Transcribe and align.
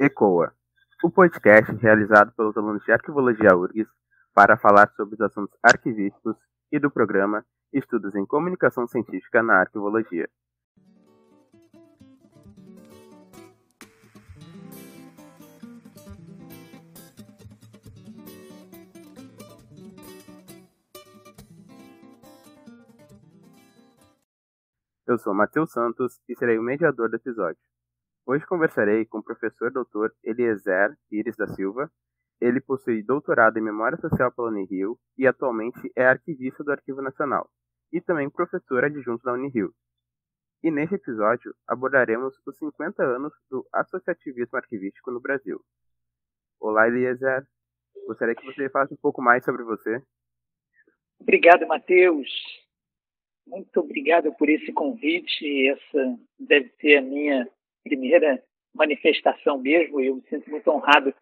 ECOA, 0.00 0.54
o 1.02 1.10
podcast 1.10 1.74
realizado 1.74 2.32
pelos 2.36 2.56
alunos 2.56 2.84
de 2.84 2.92
Arquivologia 2.92 3.56
URGS 3.56 3.90
para 4.32 4.56
falar 4.56 4.88
sobre 4.94 5.16
os 5.16 5.20
assuntos 5.20 5.58
arquivísticos 5.60 6.36
e 6.70 6.78
do 6.78 6.88
programa 6.88 7.44
Estudos 7.72 8.14
em 8.14 8.24
Comunicação 8.24 8.86
Científica 8.86 9.42
na 9.42 9.58
Arquivologia. 9.58 10.28
Eu 25.08 25.18
sou 25.18 25.34
Matheus 25.34 25.72
Santos 25.72 26.20
e 26.28 26.36
serei 26.36 26.56
o 26.56 26.62
mediador 26.62 27.10
do 27.10 27.16
episódio. 27.16 27.58
Hoje 28.30 28.44
conversarei 28.44 29.06
com 29.06 29.20
o 29.20 29.22
professor 29.22 29.70
Dr. 29.70 30.12
Eliezer 30.22 30.94
Pires 31.08 31.34
da 31.34 31.46
Silva. 31.46 31.90
Ele 32.38 32.60
possui 32.60 33.02
doutorado 33.02 33.56
em 33.56 33.62
Memória 33.62 33.96
Social 33.96 34.30
pela 34.30 34.48
Unirio 34.48 34.98
e 35.16 35.26
atualmente 35.26 35.90
é 35.96 36.04
arquivista 36.04 36.62
do 36.62 36.70
Arquivo 36.70 37.00
Nacional 37.00 37.48
e 37.90 38.02
também 38.02 38.28
professor 38.28 38.84
adjunto 38.84 39.24
da 39.24 39.32
Unirio. 39.32 39.72
E 40.62 40.70
neste 40.70 40.96
episódio 40.96 41.54
abordaremos 41.66 42.38
os 42.46 42.58
50 42.58 43.02
anos 43.02 43.32
do 43.50 43.66
associativismo 43.72 44.58
arquivístico 44.58 45.10
no 45.10 45.22
Brasil. 45.22 45.58
Olá, 46.60 46.86
Eliezer. 46.86 47.46
Gostaria 48.06 48.34
que 48.34 48.44
você 48.44 48.68
falasse 48.68 48.92
um 48.92 48.98
pouco 48.98 49.22
mais 49.22 49.42
sobre 49.42 49.64
você. 49.64 50.02
Obrigado, 51.18 51.66
Matheus. 51.66 52.28
Muito 53.46 53.80
obrigado 53.80 54.30
por 54.34 54.50
esse 54.50 54.70
convite. 54.70 55.68
Essa 55.68 56.18
deve 56.38 56.68
ser 56.78 56.98
a 56.98 57.00
minha 57.00 57.48
primeira 57.82 58.42
manifestação 58.74 59.58
mesmo. 59.58 60.00
Eu 60.00 60.16
me 60.16 60.22
sinto 60.28 60.50
muito 60.50 60.70
honrado 60.70 61.14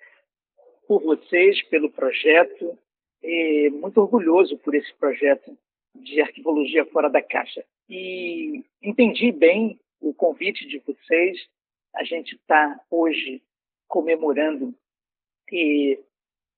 por 0.87 1.03
vocês, 1.03 1.63
pelo 1.65 1.91
projeto, 1.91 2.79
e 3.23 3.71
muito 3.71 4.01
orgulhoso 4.01 4.57
por 4.59 4.75
esse 4.75 4.93
projeto 4.95 5.57
de 5.95 6.21
arquivologia 6.21 6.85
fora 6.87 7.09
da 7.09 7.23
caixa. 7.23 7.65
E 7.89 8.65
entendi 8.83 9.33
bem 9.33 9.81
o 10.01 10.15
convite 10.15 10.67
de 10.67 10.79
vocês. 10.79 11.39
A 11.95 12.05
gente 12.05 12.35
está 12.35 12.81
hoje 12.91 13.43
comemorando 13.89 14.75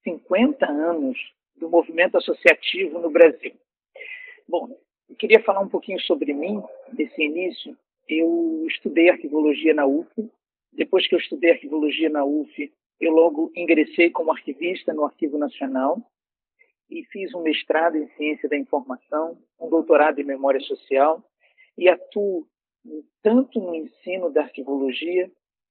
50 0.02 0.66
anos 0.66 1.18
do 1.56 1.68
movimento 1.68 2.16
associativo 2.16 2.98
no 2.98 3.10
Brasil. 3.10 3.54
Bom, 4.48 4.68
eu 5.08 5.16
queria 5.16 5.42
falar 5.42 5.60
um 5.60 5.68
pouquinho 5.68 6.00
sobre 6.00 6.32
mim, 6.32 6.62
desse 6.92 7.22
início. 7.22 7.76
Eu 8.08 8.64
estudei 8.66 9.10
arquivologia 9.10 9.74
na 9.74 9.86
UF. 9.86 10.08
Depois 10.72 11.06
que 11.06 11.14
eu 11.14 11.18
estudei 11.18 11.52
arquivologia 11.52 12.08
na 12.08 12.24
UF, 12.24 12.72
eu 13.00 13.12
logo 13.12 13.52
ingressei 13.54 14.10
como 14.10 14.32
arquivista 14.32 14.92
no 14.92 15.04
Arquivo 15.04 15.38
Nacional 15.38 16.02
e 16.90 17.04
fiz 17.06 17.34
um 17.34 17.42
mestrado 17.42 17.96
em 17.96 18.08
Ciência 18.16 18.48
da 18.48 18.56
Informação, 18.56 19.38
um 19.60 19.68
doutorado 19.68 20.20
em 20.20 20.24
Memória 20.24 20.60
Social 20.60 21.22
e 21.76 21.88
atuo 21.88 22.46
tanto 23.22 23.60
no 23.60 23.74
ensino 23.74 24.30
da 24.30 24.42
arquivologia 24.42 25.30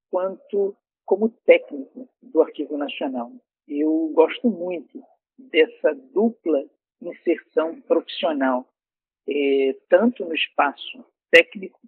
quanto 0.10 0.76
como 1.06 1.30
técnico 1.30 2.08
do 2.22 2.42
Arquivo 2.42 2.78
Nacional. 2.78 3.32
Eu 3.68 4.12
gosto 4.14 4.50
muito 4.50 5.02
dessa 5.38 5.94
dupla 6.14 6.64
inserção 7.02 7.80
profissional 7.82 8.68
é, 9.28 9.76
tanto 9.90 10.24
no 10.26 10.34
espaço 10.34 11.04
técnico 11.30 11.80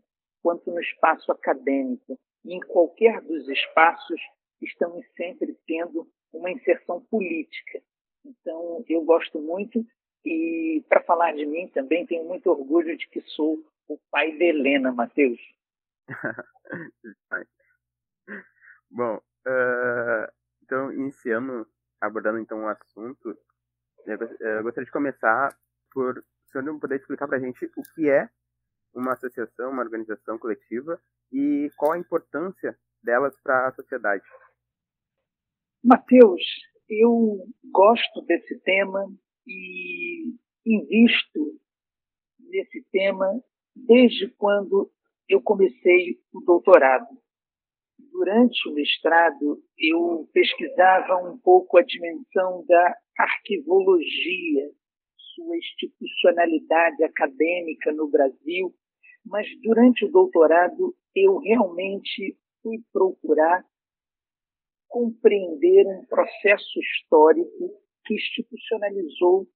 quanto 0.42 0.72
no 0.72 0.80
espaço 0.80 1.32
acadêmico. 1.32 2.20
E 2.46 2.54
em 2.54 2.60
qualquer 2.60 3.22
dos 3.22 3.48
espaços, 3.48 4.22
estamos 4.62 5.06
sempre 5.16 5.58
tendo 5.68 6.08
uma 6.32 6.52
inserção 6.52 7.02
política. 7.02 7.82
Então, 8.26 8.84
eu 8.88 9.04
gosto 9.04 9.40
muito 9.40 9.86
e, 10.26 10.84
para 10.88 11.04
falar 11.04 11.34
de 11.34 11.46
mim, 11.46 11.68
também 11.70 12.06
tenho 12.06 12.26
muito 12.26 12.50
orgulho 12.50 12.98
de 12.98 13.08
que 13.08 13.22
sou 13.22 13.64
o 13.88 13.98
pai 14.12 14.32
de 14.38 14.44
Helena, 14.44 14.92
Matheus. 14.92 15.40
Bom, 18.92 19.16
uh, 19.18 20.32
então, 20.64 20.92
iniciando, 20.92 21.68
abordando 22.02 22.40
então 22.40 22.64
o 22.64 22.68
assunto, 22.68 23.38
eu 24.06 24.64
gostaria 24.64 24.86
de 24.86 24.92
começar 24.92 25.56
por 25.92 26.20
o 26.20 26.24
senhor 26.52 26.80
poder 26.80 26.96
explicar 27.00 27.28
para 27.28 27.38
a 27.38 27.40
gente 27.40 27.66
o 27.78 27.84
que 27.94 28.10
é 28.10 28.30
uma 28.94 29.14
associação, 29.14 29.72
uma 29.72 29.84
organização 29.84 30.38
coletiva 30.38 31.00
e 31.32 31.70
qual 31.78 31.94
a 31.94 32.00
importância 32.00 32.78
delas 33.04 33.40
para 33.42 33.68
a 33.68 33.72
sociedade. 33.74 34.24
Mateus, 35.84 36.42
eu 36.90 37.46
gosto 37.72 38.22
desse 38.24 38.60
tema 38.62 39.06
e 39.48 40.34
invisto 40.66 41.60
nesse 42.40 42.84
tema 42.92 43.42
desde 43.76 44.28
quando 44.32 44.92
eu 45.28 45.42
comecei 45.42 46.20
o 46.34 46.42
doutorado. 46.42 47.08
Durante 48.12 48.68
o 48.68 48.74
mestrado, 48.74 49.64
eu 49.78 50.28
pesquisava 50.34 51.16
um 51.18 51.38
pouco 51.38 51.78
a 51.78 51.84
dimensão 51.84 52.66
da 52.68 52.98
arquivologia 53.18 54.70
sua 55.40 55.58
institucionalidade 55.58 57.04
acadêmica 57.04 57.92
no 57.94 58.10
Brasil, 58.10 58.74
mas 59.26 59.48
durante 59.62 60.06
o 60.06 60.12
doutorado 60.12 60.96
eu 61.16 61.38
realmente 61.40 62.38
fui 62.62 62.78
procurar 62.92 63.64
compreender 64.88 65.86
um 65.88 66.06
processo 66.06 66.80
histórico 66.80 67.80
que 68.06 68.16
institucionalizou 68.16 69.48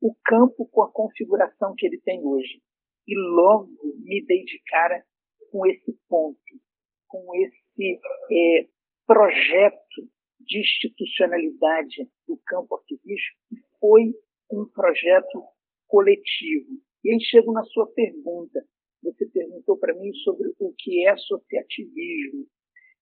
o 0.00 0.14
campo 0.24 0.66
com 0.66 0.82
a 0.82 0.90
configuração 0.90 1.74
que 1.76 1.86
ele 1.86 2.00
tem 2.00 2.24
hoje. 2.24 2.60
E 3.06 3.16
logo 3.16 3.70
me 3.98 4.24
dei 4.26 4.44
de 4.44 4.60
cara 4.66 5.04
com 5.50 5.66
esse 5.66 5.92
ponto, 6.08 6.38
com 7.06 7.34
esse 7.36 8.00
é, 8.32 8.68
projeto 9.06 10.08
de 10.40 10.58
institucionalidade 10.58 12.08
do 12.26 12.36
campo 12.46 12.76
arquivístico, 12.76 13.38
que 13.48 13.56
foi 13.78 14.12
um 14.50 14.66
projeto 14.66 15.44
coletivo. 15.86 16.80
E 17.04 17.12
aí 17.12 17.20
chego 17.20 17.52
na 17.52 17.64
sua 17.64 17.86
pergunta. 17.92 18.64
Você 19.02 19.26
perguntou 19.26 19.78
para 19.78 19.94
mim 19.94 20.12
sobre 20.24 20.52
o 20.58 20.74
que 20.76 21.06
é 21.06 21.10
associativismo. 21.10 22.46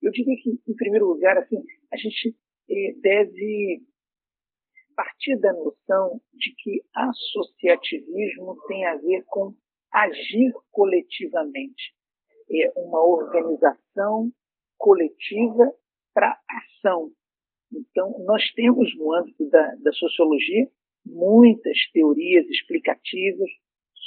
Eu 0.00 0.10
diria 0.12 0.36
que, 0.40 0.50
em 0.50 0.74
primeiro 0.74 1.06
lugar, 1.06 1.36
assim, 1.38 1.62
a 1.92 1.96
gente 1.96 2.36
eh, 2.70 2.94
deve 3.00 3.82
partir 4.94 5.36
da 5.38 5.52
noção 5.52 6.20
de 6.34 6.54
que 6.56 6.82
associativismo 6.94 8.56
tem 8.66 8.84
a 8.86 8.96
ver 8.96 9.24
com 9.26 9.54
agir 9.92 10.52
coletivamente. 10.70 11.94
É 12.50 12.72
uma 12.76 13.00
organização 13.04 14.32
coletiva 14.76 15.72
para 16.14 16.38
ação. 16.48 17.12
Então, 17.72 18.18
nós 18.24 18.42
temos 18.52 18.96
no 18.96 19.12
âmbito 19.12 19.48
da, 19.50 19.74
da 19.76 19.92
sociologia 19.92 20.68
muitas 21.04 21.78
teorias 21.92 22.46
explicativas 22.46 23.50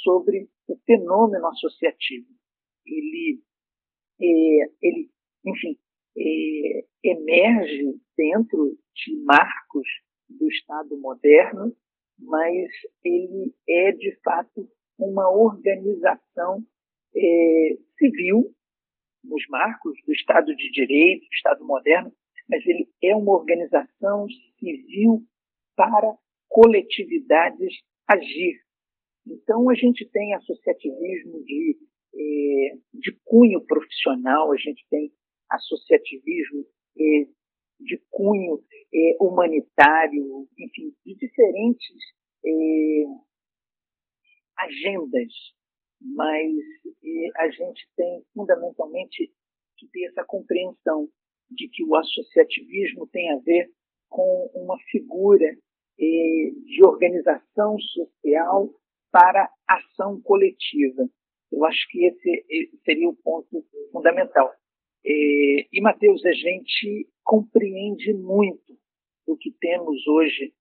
sobre 0.02 0.48
o 0.68 0.76
fenômeno 0.86 1.46
associativo. 1.48 2.26
Ele, 2.86 3.40
é, 4.20 4.70
ele 4.82 5.10
enfim, 5.44 5.78
é, 6.16 6.84
emerge 7.04 8.00
dentro 8.16 8.78
de 8.94 9.16
marcos 9.24 9.86
do 10.28 10.48
Estado 10.48 10.98
moderno, 10.98 11.74
mas 12.18 12.68
ele 13.04 13.54
é, 13.68 13.92
de 13.92 14.18
fato, 14.22 14.68
uma 14.98 15.30
organização 15.30 16.64
é, 17.14 17.78
civil, 17.98 18.54
nos 19.24 19.46
marcos 19.48 19.96
do 20.04 20.12
Estado 20.12 20.54
de 20.54 20.70
Direito, 20.70 21.22
do 21.22 21.34
Estado 21.34 21.64
moderno, 21.64 22.12
mas 22.48 22.66
ele 22.66 22.88
é 23.02 23.14
uma 23.14 23.32
organização 23.32 24.26
civil 24.58 25.24
para 25.76 26.16
coletividades 26.48 27.72
agir. 28.08 28.60
Então, 29.26 29.68
a 29.70 29.74
gente 29.74 30.04
tem 30.10 30.34
associativismo 30.34 31.44
de, 31.44 31.78
eh, 32.14 32.78
de 32.92 33.12
cunho 33.24 33.60
profissional, 33.64 34.52
a 34.52 34.56
gente 34.56 34.84
tem 34.90 35.12
associativismo 35.48 36.66
eh, 36.98 37.26
de 37.80 38.02
cunho 38.10 38.62
eh, 38.92 39.16
humanitário, 39.20 40.48
enfim, 40.58 40.94
de 41.04 41.14
diferentes 41.14 41.96
agendas, 44.58 45.32
mas 46.00 46.52
a 47.36 47.48
gente 47.50 47.88
tem 47.96 48.24
fundamentalmente 48.34 49.32
que 49.76 49.86
ter 49.92 50.06
essa 50.06 50.24
compreensão 50.24 51.08
de 51.48 51.68
que 51.68 51.84
o 51.84 51.94
associativismo 51.94 53.06
tem 53.06 53.30
a 53.30 53.38
ver 53.38 53.70
com 54.08 54.50
uma 54.54 54.76
figura 54.90 55.56
de 55.96 56.84
organização 56.84 57.78
social 57.78 58.74
para 59.12 59.48
ação 59.68 60.20
coletiva. 60.22 61.08
Eu 61.52 61.64
acho 61.66 61.86
que 61.90 62.06
esse 62.06 62.80
seria 62.82 63.08
o 63.08 63.14
ponto 63.16 63.64
fundamental. 63.92 64.50
E, 65.04 65.80
Mateus, 65.82 66.24
a 66.24 66.32
gente 66.32 67.06
compreende 67.22 68.14
muito 68.14 68.76
do 69.26 69.36
que 69.36 69.52
temos 69.60 70.06
hoje 70.06 70.54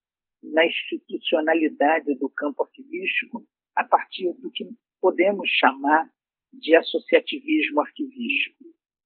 na 0.43 0.65
institucionalidade 0.65 2.13
do 2.15 2.29
campo 2.29 2.63
arquivístico 2.63 3.47
a 3.75 3.83
partir 3.83 4.33
do 4.33 4.51
que 4.51 4.67
podemos 4.99 5.49
chamar 5.49 6.09
de 6.51 6.75
associativismo 6.75 7.79
arquivístico. 7.79 8.65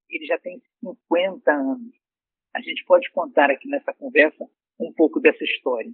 Ele 0.10 0.26
já 0.26 0.40
tem 0.40 0.62
50 0.80 1.52
anos. 1.52 1.94
A 2.56 2.62
gente 2.62 2.84
pode 2.86 3.12
contar 3.12 3.52
aqui 3.52 3.68
nessa 3.68 3.94
conversa 3.94 4.50
um 4.80 4.92
pouco 4.94 5.20
dessa 5.20 5.44
história. 5.44 5.92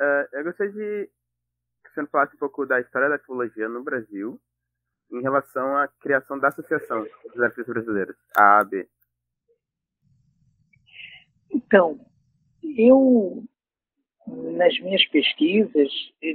Uh, 0.00 0.24
eu 0.32 0.44
gostaria 0.44 0.72
de 0.72 1.10
você 1.94 2.06
falasse 2.06 2.36
um 2.36 2.38
pouco 2.38 2.66
da 2.66 2.80
história 2.80 3.08
da 3.08 3.14
arqueologia 3.14 3.68
no 3.68 3.82
Brasil 3.82 4.40
em 5.12 5.20
relação 5.20 5.76
à 5.76 5.88
criação 5.88 6.38
da 6.38 6.48
Associação 6.48 7.06
dos 7.32 7.42
Arquivos 7.42 7.66
Brasileiros, 7.66 8.16
a 8.36 8.60
AB. 8.60 8.88
Então, 11.50 12.00
eu, 12.62 13.44
nas 14.26 14.78
minhas 14.78 15.04
pesquisas 15.06 15.90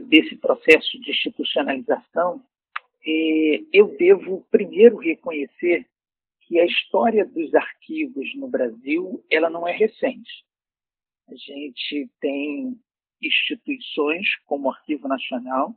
desse 0.07 0.35
processo 0.35 0.99
de 0.99 1.11
institucionalização, 1.11 2.43
eh, 3.07 3.63
eu 3.71 3.95
devo 3.97 4.45
primeiro 4.51 4.97
reconhecer 4.97 5.87
que 6.41 6.59
a 6.59 6.65
história 6.65 7.25
dos 7.25 7.53
arquivos 7.55 8.35
no 8.35 8.47
Brasil 8.47 9.23
ela 9.31 9.49
não 9.49 9.67
é 9.67 9.71
recente. 9.71 10.45
A 11.27 11.35
gente 11.35 12.09
tem 12.19 12.79
instituições 13.25 14.27
como 14.45 14.68
o 14.68 14.72
Arquivo 14.72 15.07
Nacional, 15.07 15.75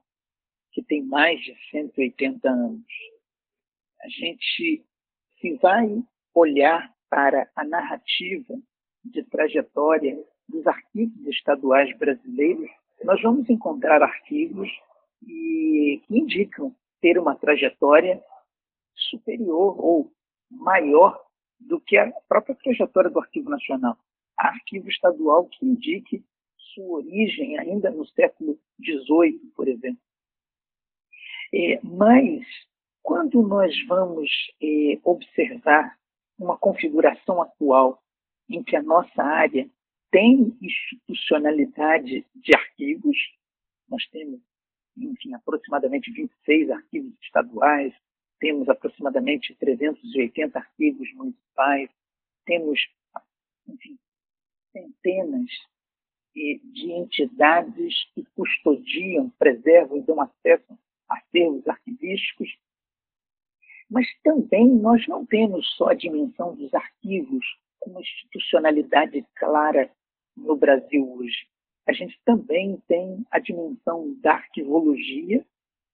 que 0.73 0.83
tem 0.83 1.03
mais 1.03 1.41
de 1.41 1.55
180 1.71 2.49
anos. 2.49 2.87
A 4.03 4.09
gente, 4.09 4.85
se 5.41 5.55
vai 5.57 6.03
olhar 6.35 6.95
para 7.11 7.51
a 7.57 7.65
narrativa 7.65 8.55
de 9.05 9.23
trajetória 9.25 10.23
dos 10.49 10.67
arquivos 10.67 11.27
estaduais 11.27 11.97
brasileiros, 11.99 12.71
nós 13.05 13.21
vamos 13.23 13.49
encontrar 13.49 14.03
arquivos 14.03 14.69
que 15.25 16.03
indicam 16.11 16.75
ter 17.01 17.19
uma 17.19 17.35
trajetória 17.35 18.23
superior 18.95 19.77
ou 19.79 20.13
maior 20.51 21.21
do 21.59 21.81
que 21.81 21.97
a 21.97 22.11
própria 22.29 22.55
trajetória 22.57 23.11
do 23.11 23.19
Arquivo 23.19 23.51
Nacional. 23.51 23.97
Há 24.39 24.49
arquivo 24.49 24.89
estadual 24.89 25.47
que 25.47 25.67
indique 25.67 26.25
sua 26.79 26.99
origem 26.99 27.59
ainda 27.59 27.91
no 27.91 28.07
século 28.07 28.57
XVIII, 28.81 29.53
por 29.57 29.67
exemplo. 29.67 30.01
É, 31.53 31.81
mas, 31.83 32.47
quando 33.03 33.43
nós 33.43 33.75
vamos 33.89 34.31
é, 34.63 35.01
observar 35.03 35.99
uma 36.39 36.57
configuração 36.57 37.43
atual 37.43 38.01
em 38.49 38.63
que 38.63 38.77
a 38.77 38.83
nossa 38.83 39.23
área 39.23 39.69
tem 40.11 40.57
institucionalidade 40.63 42.25
de 42.35 42.55
arquivos, 42.55 43.17
nós 43.89 44.07
temos, 44.11 44.41
enfim, 44.97 45.35
aproximadamente 45.35 46.13
26 46.13 46.71
arquivos 46.71 47.13
estaduais, 47.23 47.93
temos 48.39 48.69
aproximadamente 48.69 49.55
380 49.57 50.59
arquivos 50.59 51.13
municipais, 51.15 51.91
temos, 52.47 52.81
enfim, 53.67 53.99
centenas 54.73 55.51
de 56.73 56.93
entidades 56.93 57.95
que 58.15 58.25
custodiam, 58.37 59.31
preservam 59.39 59.99
e 59.99 60.03
dão 60.03 60.21
acesso 60.21 60.79
a 61.09 61.17
acervos 61.17 61.67
arquivísticos. 61.67 62.49
Mas 63.91 64.07
também 64.23 64.69
nós 64.69 65.07
não 65.07 65.25
temos 65.25 65.67
só 65.77 65.89
a 65.89 65.95
dimensão 65.95 66.55
dos 66.55 66.73
arquivos 66.75 67.45
como 67.81 68.01
institucionalidade 68.01 69.25
clara 69.37 69.91
no 70.37 70.57
Brasil 70.57 71.11
hoje. 71.11 71.49
A 71.87 71.93
gente 71.93 72.21
também 72.25 72.83
tem 72.87 73.25
a 73.31 73.39
dimensão 73.39 74.15
da 74.21 74.35
arquivologia, 74.35 75.45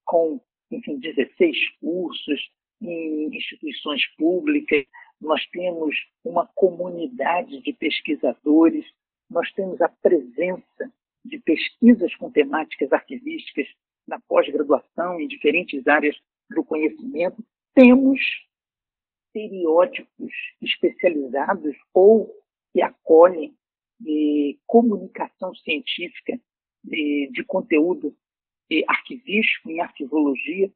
com, 0.05 0.41
enfim, 0.71 0.99
16 0.99 1.57
cursos 1.81 2.51
em 2.83 3.37
instituições 3.37 4.05
públicas. 4.17 4.85
Nós 5.21 5.47
temos 5.47 5.95
uma 6.25 6.47
comunidade 6.55 7.63
de 7.63 7.73
pesquisadores 7.73 8.85
nós 9.35 9.51
temos 9.53 9.81
a 9.81 9.89
presença 9.89 10.93
de 11.25 11.41
pesquisas 11.41 12.15
com 12.15 12.31
temáticas 12.31 12.93
arquivísticas 12.93 13.67
na 14.07 14.21
pós-graduação 14.21 15.21
em 15.21 15.27
diferentes 15.27 15.87
áreas 15.89 16.17
do 16.49 16.63
conhecimento. 16.63 17.45
Temos 17.75 18.21
periódicos 19.33 20.33
especializados 20.63 21.75
ou 21.93 22.33
que 22.73 22.81
acolhem 22.81 23.53
de 23.99 24.57
comunicação 24.67 25.53
científica 25.57 26.39
de, 26.85 27.29
de 27.33 27.43
conteúdo 27.43 28.17
de 28.71 28.85
arquivístico 28.87 29.69
em 29.69 29.81
arquivologia, 29.81 30.71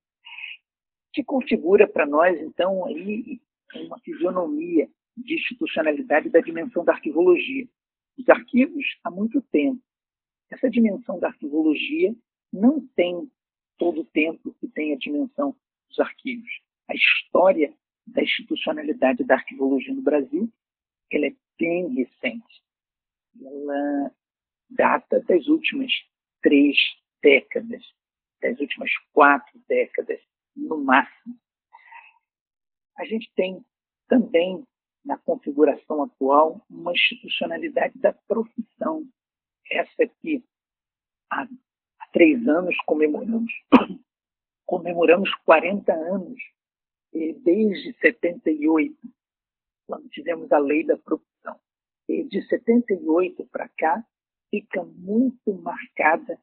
que 1.12 1.22
configura 1.22 1.86
para 1.86 2.06
nós, 2.06 2.40
então, 2.40 2.84
aí 2.86 3.40
uma 3.74 4.00
fisionomia 4.00 4.88
de 5.16 5.34
institucionalidade 5.34 6.28
da 6.28 6.40
dimensão 6.40 6.84
da 6.84 6.92
arquivologia 6.92 7.68
os 8.18 8.28
arquivos 8.28 8.84
há 9.04 9.10
muito 9.10 9.40
tempo. 9.42 9.82
Essa 10.50 10.68
dimensão 10.68 11.18
da 11.18 11.28
arquivologia 11.28 12.14
não 12.52 12.86
tem 12.88 13.30
todo 13.78 14.00
o 14.00 14.06
tempo 14.06 14.54
que 14.54 14.68
tem 14.68 14.92
a 14.92 14.98
dimensão 14.98 15.54
dos 15.88 15.98
arquivos. 16.00 16.50
A 16.88 16.94
história 16.94 17.72
da 18.06 18.22
institucionalidade 18.22 19.24
da 19.24 19.34
arquivologia 19.34 19.94
no 19.94 20.02
Brasil 20.02 20.50
ela 21.10 21.26
é 21.26 21.34
bem 21.58 21.88
recente. 21.94 22.62
Ela 23.40 24.12
data 24.70 25.20
das 25.20 25.46
últimas 25.46 25.92
três 26.42 26.76
décadas, 27.22 27.82
das 28.40 28.58
últimas 28.60 28.90
quatro 29.12 29.58
décadas, 29.66 30.20
no 30.54 30.78
máximo. 30.84 31.38
A 32.96 33.04
gente 33.04 33.30
tem 33.34 33.64
também 34.08 34.64
na 35.04 35.16
configuração 35.18 36.02
atual, 36.02 36.64
uma 36.68 36.92
institucionalidade 36.92 37.98
da 37.98 38.12
profissão. 38.12 39.06
Essa 39.70 40.06
que 40.20 40.42
há, 41.30 41.42
há 41.42 42.06
três 42.12 42.46
anos 42.46 42.76
comemoramos, 42.86 43.52
comemoramos 44.66 45.34
40 45.44 45.92
anos, 45.92 46.38
desde 47.12 47.98
78, 48.00 48.96
quando 49.86 50.08
tivemos 50.10 50.50
a 50.52 50.58
lei 50.58 50.84
da 50.84 50.96
profissão. 50.96 51.58
De 52.08 52.46
78 52.48 53.46
para 53.46 53.68
cá, 53.68 54.04
fica 54.50 54.84
muito 54.84 55.52
marcada 55.54 56.38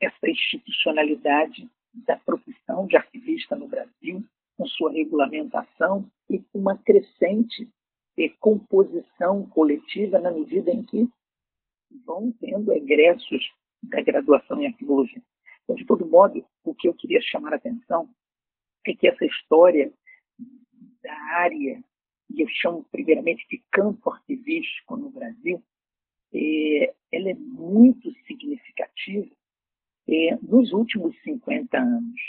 essa 0.00 0.28
institucionalidade 0.28 1.68
da 1.92 2.16
profissão 2.16 2.86
de 2.86 2.96
arquivista 2.96 3.56
no 3.56 3.68
Brasil, 3.68 4.24
com 4.56 4.66
sua 4.66 4.92
regulamentação 4.92 6.08
e 6.28 6.38
com 6.38 6.58
uma 6.58 6.78
crescente 6.78 7.68
ter 8.16 8.36
composição 8.38 9.46
coletiva 9.48 10.18
na 10.18 10.30
medida 10.30 10.70
em 10.70 10.82
que 10.82 11.08
vão 12.04 12.32
tendo 12.32 12.72
egressos 12.72 13.52
da 13.82 14.00
graduação 14.00 14.60
em 14.60 14.66
arquivologia. 14.66 15.22
Então, 15.62 15.76
de 15.76 15.84
todo 15.84 16.06
modo, 16.06 16.44
o 16.62 16.74
que 16.74 16.88
eu 16.88 16.94
queria 16.94 17.20
chamar 17.20 17.52
a 17.52 17.56
atenção 17.56 18.08
é 18.86 18.94
que 18.94 19.08
essa 19.08 19.24
história 19.24 19.92
da 21.02 21.14
área, 21.36 21.82
que 22.34 22.42
eu 22.42 22.48
chamo 22.48 22.84
primeiramente 22.90 23.46
de 23.48 23.62
campo 23.70 24.10
arquivístico 24.10 24.96
no 24.96 25.10
Brasil, 25.10 25.62
é, 26.32 26.94
ela 27.12 27.30
é 27.30 27.34
muito 27.34 28.12
significativa 28.26 29.30
é, 30.08 30.36
nos 30.42 30.72
últimos 30.72 31.16
50 31.22 31.78
anos. 31.78 32.20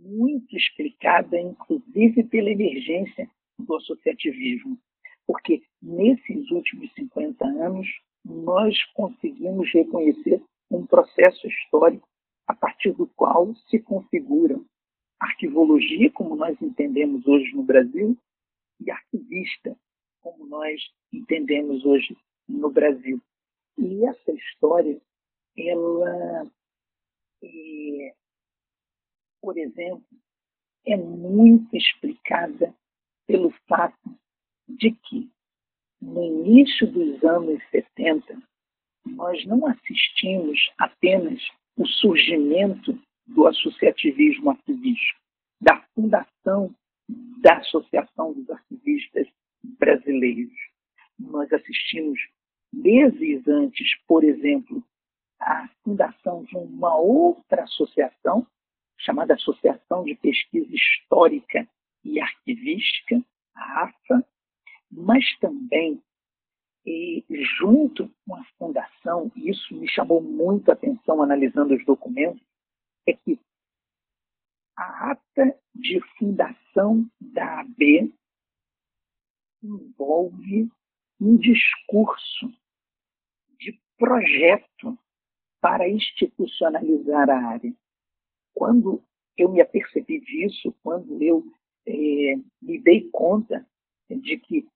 Muito 0.00 0.56
explicada, 0.56 1.38
inclusive, 1.38 2.24
pela 2.24 2.50
emergência 2.50 3.30
do 3.58 3.76
associativismo, 3.76 4.78
porque 5.26 5.62
nesses 5.80 6.50
últimos 6.50 6.92
50 6.94 7.44
anos 7.44 7.86
nós 8.24 8.76
conseguimos 8.94 9.70
reconhecer 9.72 10.42
um 10.70 10.86
processo 10.86 11.46
histórico 11.46 12.08
a 12.46 12.54
partir 12.54 12.92
do 12.92 13.06
qual 13.06 13.54
se 13.68 13.78
configura 13.78 14.60
arquivologia, 15.18 16.10
como 16.10 16.34
nós 16.34 16.60
entendemos 16.60 17.26
hoje 17.26 17.54
no 17.54 17.62
Brasil, 17.62 18.16
e 18.80 18.90
arquivista, 18.90 19.76
como 20.20 20.46
nós 20.46 20.80
entendemos 21.12 21.84
hoje 21.84 22.16
no 22.48 22.70
Brasil. 22.70 23.20
E 23.78 24.04
essa 24.06 24.32
história, 24.32 25.00
ela, 25.56 26.50
é, 27.42 28.14
por 29.40 29.56
exemplo, 29.56 30.04
é 30.84 30.96
muito 30.96 31.76
explicada 31.76 32.74
pelo 33.26 33.50
fato 33.68 34.18
de 34.68 34.92
que, 34.92 35.30
no 36.00 36.22
início 36.22 36.86
dos 36.86 37.22
anos 37.24 37.62
70, 37.70 38.40
nós 39.06 39.44
não 39.46 39.66
assistimos 39.66 40.58
apenas 40.78 41.40
o 41.76 41.86
surgimento 41.86 42.98
do 43.26 43.46
associativismo 43.46 44.50
arquivístico, 44.50 45.20
da 45.60 45.80
fundação 45.94 46.74
da 47.40 47.58
Associação 47.58 48.32
dos 48.32 48.48
Arquivistas 48.50 49.28
brasileiros. 49.78 50.52
Nós 51.18 51.52
assistimos 51.52 52.18
meses 52.72 53.46
antes, 53.46 53.96
por 54.06 54.24
exemplo, 54.24 54.82
a 55.40 55.68
fundação 55.84 56.44
de 56.44 56.56
uma 56.56 56.96
outra 56.96 57.64
associação, 57.64 58.46
chamada 58.98 59.34
Associação 59.34 60.04
de 60.04 60.14
Pesquisa 60.14 60.72
Histórica 60.72 61.68
e 62.04 62.20
Arquivística, 62.20 63.22
a 63.54 63.84
AFA, 63.84 64.26
mas 64.90 65.24
também, 65.38 66.02
e, 66.84 67.24
junto 67.58 68.12
com 68.26 68.34
a 68.34 68.44
fundação, 68.58 69.30
isso 69.36 69.74
me 69.74 69.88
chamou 69.88 70.20
muito 70.20 70.70
a 70.70 70.74
atenção 70.74 71.22
analisando 71.22 71.74
os 71.74 71.84
documentos, 71.84 72.42
é 73.06 73.12
que 73.12 73.38
a 74.76 75.12
ata 75.12 75.58
de 75.74 76.00
fundação 76.18 77.08
da 77.20 77.60
AB 77.60 78.12
envolve 79.62 80.68
um 81.20 81.36
discurso 81.36 82.52
de 83.58 83.80
projeto 83.96 84.98
para 85.60 85.88
institucionalizar 85.88 87.30
a 87.30 87.46
área. 87.46 87.72
Quando 88.54 89.02
eu 89.36 89.48
me 89.48 89.60
apercebi 89.60 90.20
disso, 90.20 90.74
quando 90.82 91.22
eu 91.22 91.44
é, 91.86 92.36
me 92.60 92.78
dei 92.78 93.08
conta 93.10 93.66
de 94.08 94.38
que 94.38 94.66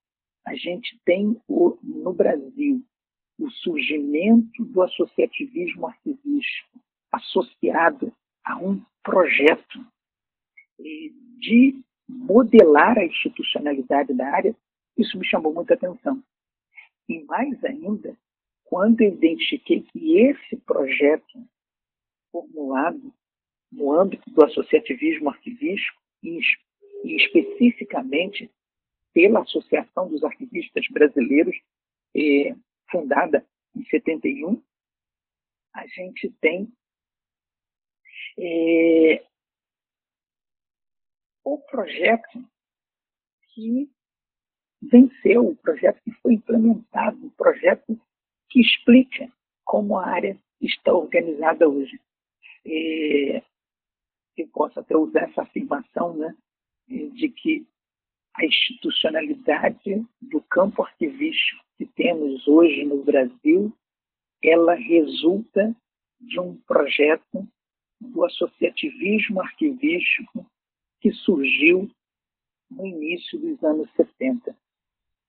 a 0.44 0.54
gente 0.54 0.98
tem 1.04 1.40
o, 1.48 1.78
no 1.82 2.12
Brasil 2.12 2.82
o 3.38 3.50
surgimento 3.50 4.64
do 4.64 4.82
associativismo 4.82 5.86
arquivístico 5.86 6.80
associado 7.12 8.12
a 8.44 8.56
um 8.56 8.82
projeto 9.02 9.84
é, 10.80 10.84
de 11.38 11.82
modelar 12.08 12.98
a 12.98 13.04
institucionalidade 13.04 14.14
da 14.14 14.28
área, 14.28 14.56
isso 14.96 15.18
me 15.18 15.26
chamou 15.26 15.52
muita 15.52 15.74
atenção. 15.74 16.22
E 17.08 17.22
mais 17.24 17.62
ainda, 17.64 18.16
quando 18.64 19.00
eu 19.00 19.08
identifiquei 19.08 19.82
que 19.82 20.18
esse 20.18 20.56
projeto 20.56 21.46
formulado 22.32 23.12
no 23.70 23.92
âmbito 23.92 24.30
do 24.30 24.44
associativismo 24.44 25.28
arquivístico 25.28 26.00
e, 26.22 26.38
e 27.04 27.16
especificamente 27.16 28.50
pela 29.12 29.40
Associação 29.40 30.08
dos 30.08 30.22
Arquivistas 30.22 30.86
Brasileiros, 30.90 31.56
eh, 32.14 32.54
fundada 32.90 33.46
em 33.74 33.84
71, 33.86 34.62
a 35.74 35.86
gente 35.86 36.30
tem 36.40 36.72
eh, 38.38 39.24
o 41.44 41.58
projeto 41.58 42.44
que 43.54 43.90
venceu, 44.82 45.46
o 45.46 45.56
projeto 45.56 46.02
que 46.02 46.10
foi 46.20 46.34
implementado, 46.34 47.26
o 47.26 47.30
projeto 47.30 47.98
que 48.50 48.60
explica 48.60 49.30
como 49.64 49.96
a 49.98 50.06
área 50.06 50.38
está 50.60 50.92
organizada 50.92 51.68
hoje. 51.68 52.00
E 52.64 53.42
eu 54.36 54.48
posso 54.48 54.78
até 54.78 54.96
usar 54.96 55.30
essa 55.30 55.42
afirmação 55.42 56.16
né, 56.16 56.36
de 56.88 57.28
que 57.30 57.66
a 58.34 58.44
institucionalidade 58.44 60.06
do 60.20 60.40
campo 60.42 60.82
arquivístico 60.82 61.64
que 61.78 61.86
temos 61.86 62.46
hoje 62.46 62.84
no 62.84 63.02
Brasil, 63.02 63.72
ela 64.42 64.74
resulta 64.74 65.74
de 66.20 66.38
um 66.40 66.56
projeto 66.62 67.46
do 68.00 68.24
associativismo 68.24 69.40
arquivístico 69.40 70.46
que 71.00 71.12
surgiu 71.12 71.90
no 72.70 72.86
início 72.86 73.38
dos 73.38 73.62
anos 73.62 73.90
70, 73.96 74.56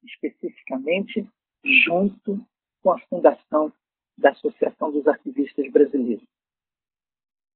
especificamente 0.03 1.27
junto 1.63 2.45
com 2.81 2.91
a 2.91 2.99
fundação 3.07 3.71
da 4.17 4.31
Associação 4.31 4.91
dos 4.91 5.07
Arquivistas 5.07 5.69
Brasileiros. 5.71 6.27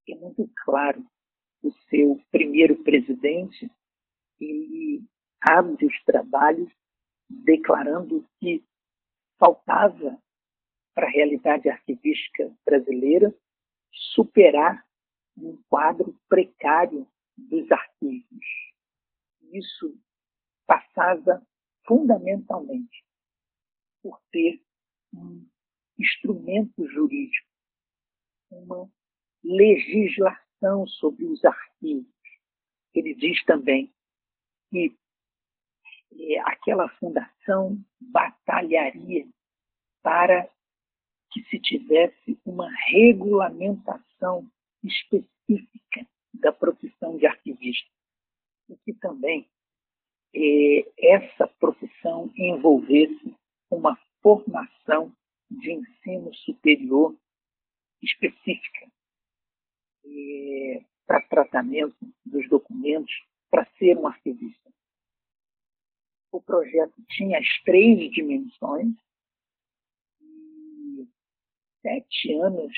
É 0.08 0.16
muito 0.16 0.50
claro 0.64 1.04
o 1.64 1.72
seu 1.90 2.20
primeiro 2.32 2.76
presidente, 2.84 3.70
ele 4.42 5.04
abre 5.42 5.86
os 5.86 6.04
trabalhos 6.04 6.72
declarando 7.30 8.28
que 8.40 8.64
faltava 9.40 10.22
para 10.94 11.08
a 11.08 11.10
realidade 11.10 11.70
arquivística 11.70 12.54
brasileira 12.66 13.34
superar 14.14 14.86
um 15.38 15.62
quadro 15.70 16.16
precário 16.28 17.08
dos 17.38 17.72
arquivos. 17.72 18.46
Isso 19.54 19.98
passava 20.68 21.46
fundamentalmente 21.86 23.04
por 24.02 24.22
ter 24.32 24.62
um 25.14 25.46
instrumento 25.98 26.88
jurídico, 26.88 27.48
uma 28.52 28.90
legislação 29.44 30.86
sobre 30.88 31.26
os 31.26 31.44
arquivos. 31.44 32.12
Ele 32.94 33.16
diz 33.16 33.44
também 33.46 33.94
que 34.72 34.98
é, 36.14 36.40
aquela 36.40 36.88
fundação 36.98 37.78
batalharia 38.00 39.28
para 40.02 40.50
que 41.32 41.44
se 41.44 41.60
tivesse 41.60 42.40
uma 42.46 42.70
regulamentação 42.88 44.50
específica 44.84 46.08
da 46.34 46.52
profissão 46.52 47.18
de 47.18 47.28
arquivista. 47.28 47.90
E 48.70 48.76
que 48.78 48.94
também 48.94 49.48
é, 50.34 51.14
essa 51.16 51.48
profissão 51.48 52.32
envolvesse 52.36 53.36
uma 53.70 53.98
formação 54.22 55.14
de 55.50 55.72
ensino 55.72 56.34
superior 56.34 57.16
específica 58.02 58.92
é, 60.06 60.84
para 61.06 61.22
tratamento 61.28 61.96
dos 62.26 62.48
documentos 62.50 63.14
para 63.52 63.66
ser 63.78 63.98
um 63.98 64.08
arquivista. 64.08 64.72
O 66.32 66.42
projeto 66.42 66.96
tinha 67.10 67.38
as 67.38 67.62
três 67.64 68.10
dimensões 68.12 68.96
e 70.22 71.08
sete 71.82 72.34
anos 72.36 72.74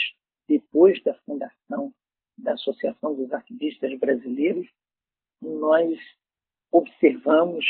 depois 0.48 1.02
da 1.04 1.14
fundação 1.20 1.94
da 2.38 2.54
Associação 2.54 3.16
dos 3.16 3.32
Arquivistas 3.32 3.98
Brasileiros, 4.00 4.68
nós 5.42 5.98
observamos 6.72 7.66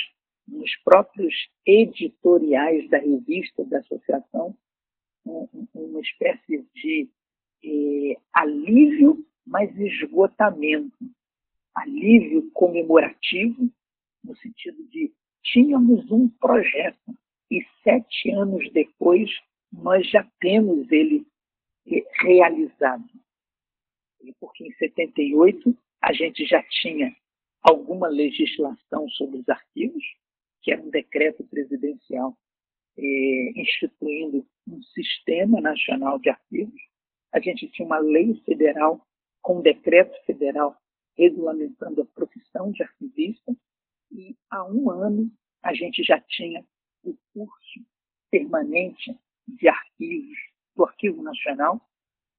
nos 0.48 0.76
próprios 0.84 1.34
editoriais 1.66 2.90
da 2.90 2.98
revista 2.98 3.64
da 3.66 3.80
associação 3.80 4.58
uma 5.26 6.02
espécie 6.02 6.66
de 6.74 7.10
eh, 7.64 8.18
alívio, 8.34 9.26
mas 9.46 9.76
esgotamento. 9.78 10.98
Alívio 11.76 12.52
comemorativo, 12.52 13.70
no 14.24 14.36
sentido 14.38 14.84
de 14.90 15.12
tínhamos 15.44 16.10
um 16.12 16.30
projeto 16.30 17.18
e 17.52 17.64
sete 17.84 18.32
anos 18.32 18.72
depois 18.72 19.30
nós 19.72 20.08
já 20.10 20.28
temos 20.40 20.92
ele 20.92 21.26
eh, 21.88 22.06
realizado. 22.22 23.04
Porque 24.40 24.66
em 24.66 24.72
78 24.74 25.76
a 26.02 26.14
gente 26.14 26.46
já 26.46 26.64
tinha 26.64 27.14
alguma 27.62 28.08
legislação 28.08 29.10
sobre 29.10 29.40
os 29.40 29.50
arquivos, 29.50 30.04
que 30.62 30.72
era 30.72 30.82
um 30.82 30.90
decreto 30.90 31.44
presidencial 31.46 32.38
eh, 32.98 33.52
instituindo 33.56 34.46
um 34.68 34.82
sistema 34.84 35.60
nacional 35.60 36.20
de 36.20 36.30
arquivos. 36.30 36.82
A 37.34 37.40
gente 37.40 37.68
tinha 37.70 37.86
uma 37.86 38.00
lei 38.00 38.36
federal 38.46 39.06
com 39.42 39.58
um 39.58 39.62
decreto 39.62 40.16
federal 40.26 40.78
regulamentando 41.18 42.02
a 42.02 42.06
profissão 42.06 42.72
de 42.72 42.84
arquivista 42.84 43.56
e 44.12 44.36
há 44.50 44.66
um 44.66 44.90
ano 44.90 45.32
a 45.62 45.74
gente 45.74 46.04
já 46.04 46.20
tinha 46.20 46.66
o 47.04 47.16
curso 47.34 47.80
permanente 48.30 49.18
de 49.48 49.68
arquivos 49.68 50.38
do 50.76 50.84
Arquivo 50.84 51.22
Nacional 51.22 51.82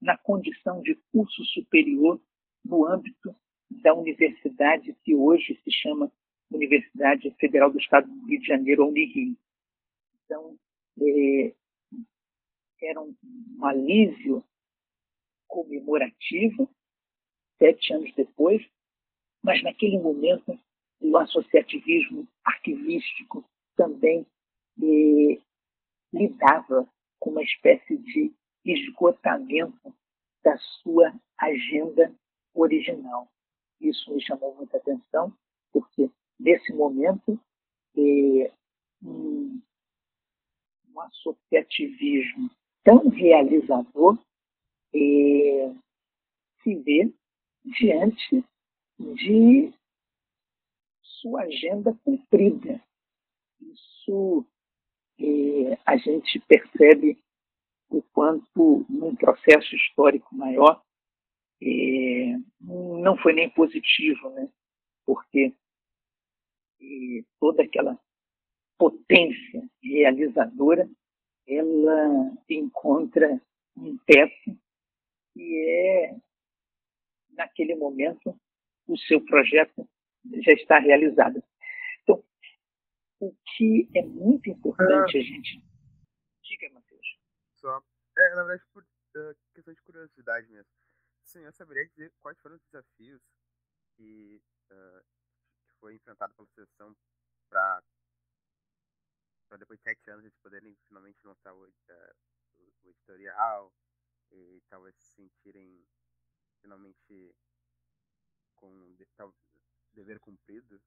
na 0.00 0.16
condição 0.18 0.82
de 0.82 0.94
curso 1.12 1.44
superior 1.46 2.20
no 2.64 2.86
âmbito 2.86 3.34
da 3.70 3.94
universidade 3.94 4.94
que 5.02 5.14
hoje 5.14 5.58
se 5.62 5.70
chama 5.70 6.12
Universidade 6.50 7.30
Federal 7.38 7.70
do 7.70 7.78
Estado 7.78 8.08
do 8.08 8.26
Rio 8.26 8.40
de 8.40 8.46
Janeiro, 8.46 8.86
Unirio. 8.86 9.36
Então, 10.24 10.56
é, 11.00 11.54
era 12.82 13.00
um, 13.00 13.14
um 13.58 13.64
alívio 13.64 14.44
comemorativo, 15.48 16.70
sete 17.58 17.92
anos 17.92 18.12
depois, 18.14 18.64
mas 19.42 19.62
naquele 19.62 19.98
momento 19.98 20.58
o 21.00 21.16
associativismo 21.18 22.26
arquivístico 22.44 23.44
também 23.76 24.26
é, 24.82 25.38
lidava 26.12 26.88
com 27.18 27.30
uma 27.30 27.42
espécie 27.42 27.96
de 27.98 28.32
esgotamento 28.64 29.94
da 30.42 30.56
sua 30.58 31.12
agenda 31.38 32.14
original. 32.54 33.28
Isso 33.80 34.14
me 34.14 34.22
chamou 34.22 34.54
muita 34.54 34.78
atenção, 34.78 35.32
porque 35.72 36.10
nesse 36.38 36.72
momento 36.72 37.38
é, 37.96 38.52
um, 39.02 39.60
um 40.88 41.00
associativismo 41.00 42.50
tão 42.82 43.08
realizador 43.08 44.18
é, 44.94 45.74
se 46.62 46.74
vê 46.76 47.12
diante 47.64 48.44
de 48.98 49.72
sua 51.02 51.42
agenda 51.42 51.96
cumprida. 52.04 52.80
Isso 53.60 54.46
é, 55.18 55.78
a 55.86 55.96
gente 55.96 56.38
percebe 56.40 57.18
o 57.88 58.02
quanto, 58.12 58.84
num 58.88 59.14
processo 59.14 59.74
histórico 59.74 60.34
maior, 60.34 60.82
é, 61.62 62.36
não 62.60 63.16
foi 63.16 63.32
nem 63.32 63.48
positivo, 63.50 64.30
né? 64.30 64.48
porque 65.06 65.54
é, 66.80 67.24
toda 67.40 67.62
aquela 67.62 67.98
potência 68.76 69.62
realizadora 69.82 70.88
ela 71.46 72.32
encontra 72.48 73.40
um 73.76 73.96
teto 74.06 74.58
e 75.36 75.56
é, 75.68 76.16
naquele 77.34 77.74
momento, 77.74 78.38
o 78.86 78.96
seu 78.96 79.24
projeto 79.24 79.88
já 80.42 80.52
está 80.52 80.78
realizado. 80.78 81.42
Então, 82.02 82.24
o 83.20 83.34
que 83.56 83.88
é 83.94 84.02
muito 84.02 84.50
importante 84.50 85.16
ah, 85.16 85.20
a 85.20 85.24
gente. 85.24 85.62
Diga, 86.42 86.70
Matheus. 86.70 87.18
Só. 87.54 87.82
É, 88.16 88.34
na 88.36 88.44
verdade, 88.44 88.68
por 88.72 88.82
uh, 88.82 89.36
questão 89.54 89.74
de 89.74 89.82
curiosidade 89.82 90.48
mesmo. 90.48 90.70
Sim, 91.22 91.40
eu 91.40 91.52
saberia 91.52 91.86
dizer 91.86 92.12
quais 92.20 92.38
foram 92.40 92.56
os 92.56 92.62
desafios 92.64 93.22
que, 93.96 94.40
uh, 94.70 95.00
que 95.66 95.74
foi 95.80 95.94
enfrentado 95.94 96.34
pela 96.34 96.48
seleção 96.48 96.94
para 97.48 97.82
depois 99.58 99.78
de 99.78 99.84
sete 99.84 100.10
anos 100.10 100.24
eles 100.24 100.36
poderem 100.42 100.76
finalmente 100.88 101.18
lançar 101.24 101.54
o, 101.54 101.64
uh, 101.64 102.14
o 102.58 102.88
editorial 102.88 103.72
e 104.32 104.62
talvez 104.68 104.94
se 104.96 105.14
sentirem 105.14 105.86
finalmente 106.64 107.34
com 108.56 108.94
de, 108.94 109.04
tal, 109.16 109.32
dever 109.92 110.18
cumprido. 110.18 110.80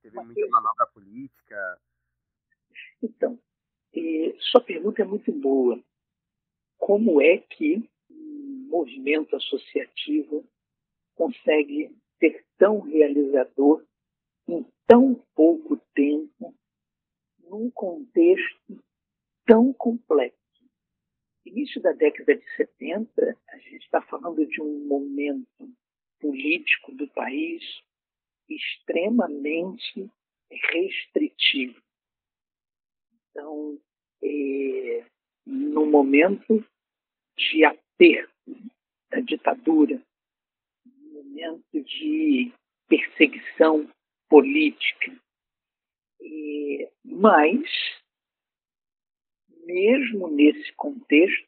Teve 0.00 0.16
Mas 0.16 0.26
muita 0.26 0.48
manobra 0.48 0.86
política. 0.86 1.80
Então, 3.02 3.38
sua 4.38 4.60
pergunta 4.60 5.02
é 5.02 5.04
muito 5.04 5.32
boa. 5.32 5.82
Como 6.78 7.20
é 7.20 7.38
que 7.38 7.90
um 8.08 8.68
movimento 8.70 9.34
associativo 9.34 10.48
consegue 11.14 11.96
ser 12.18 12.46
tão 12.56 12.80
realizador 12.80 13.84
em 14.46 14.64
tão 14.86 15.14
pouco 15.34 15.76
tempo, 15.94 16.54
num 17.40 17.70
contexto 17.72 18.82
tão 19.44 19.72
complexo? 19.72 20.41
Início 21.44 21.80
da 21.82 21.92
década 21.92 22.36
de 22.36 22.56
70, 22.56 23.36
a 23.48 23.58
gente 23.58 23.84
está 23.84 24.00
falando 24.02 24.46
de 24.46 24.60
um 24.60 24.86
momento 24.86 25.70
político 26.20 26.92
do 26.92 27.08
país 27.08 27.62
extremamente 28.48 30.08
restritivo. 30.50 31.80
Então, 33.30 33.80
é, 34.22 35.04
no 35.46 35.86
momento 35.86 36.64
de 37.36 37.64
aperto 37.64 38.32
da 39.10 39.20
ditadura, 39.20 40.00
no 40.84 41.24
momento 41.24 41.82
de 41.82 42.52
perseguição 42.88 43.90
política, 44.28 45.12
é, 46.20 46.92
mas, 47.04 47.68
mesmo 49.64 50.28
nesse 50.28 50.72
contexto, 50.74 51.46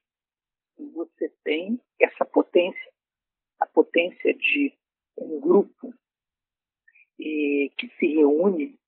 você 0.79 1.29
tem 1.45 1.81
essa 2.01 2.25
potência, 2.25 2.93
a 3.61 3.67
potência 3.67 4.35
de 4.35 4.73
um 5.17 5.41
grupo 5.41 5.95
que 7.17 7.89
se 7.99 8.07
reúne 8.07 8.79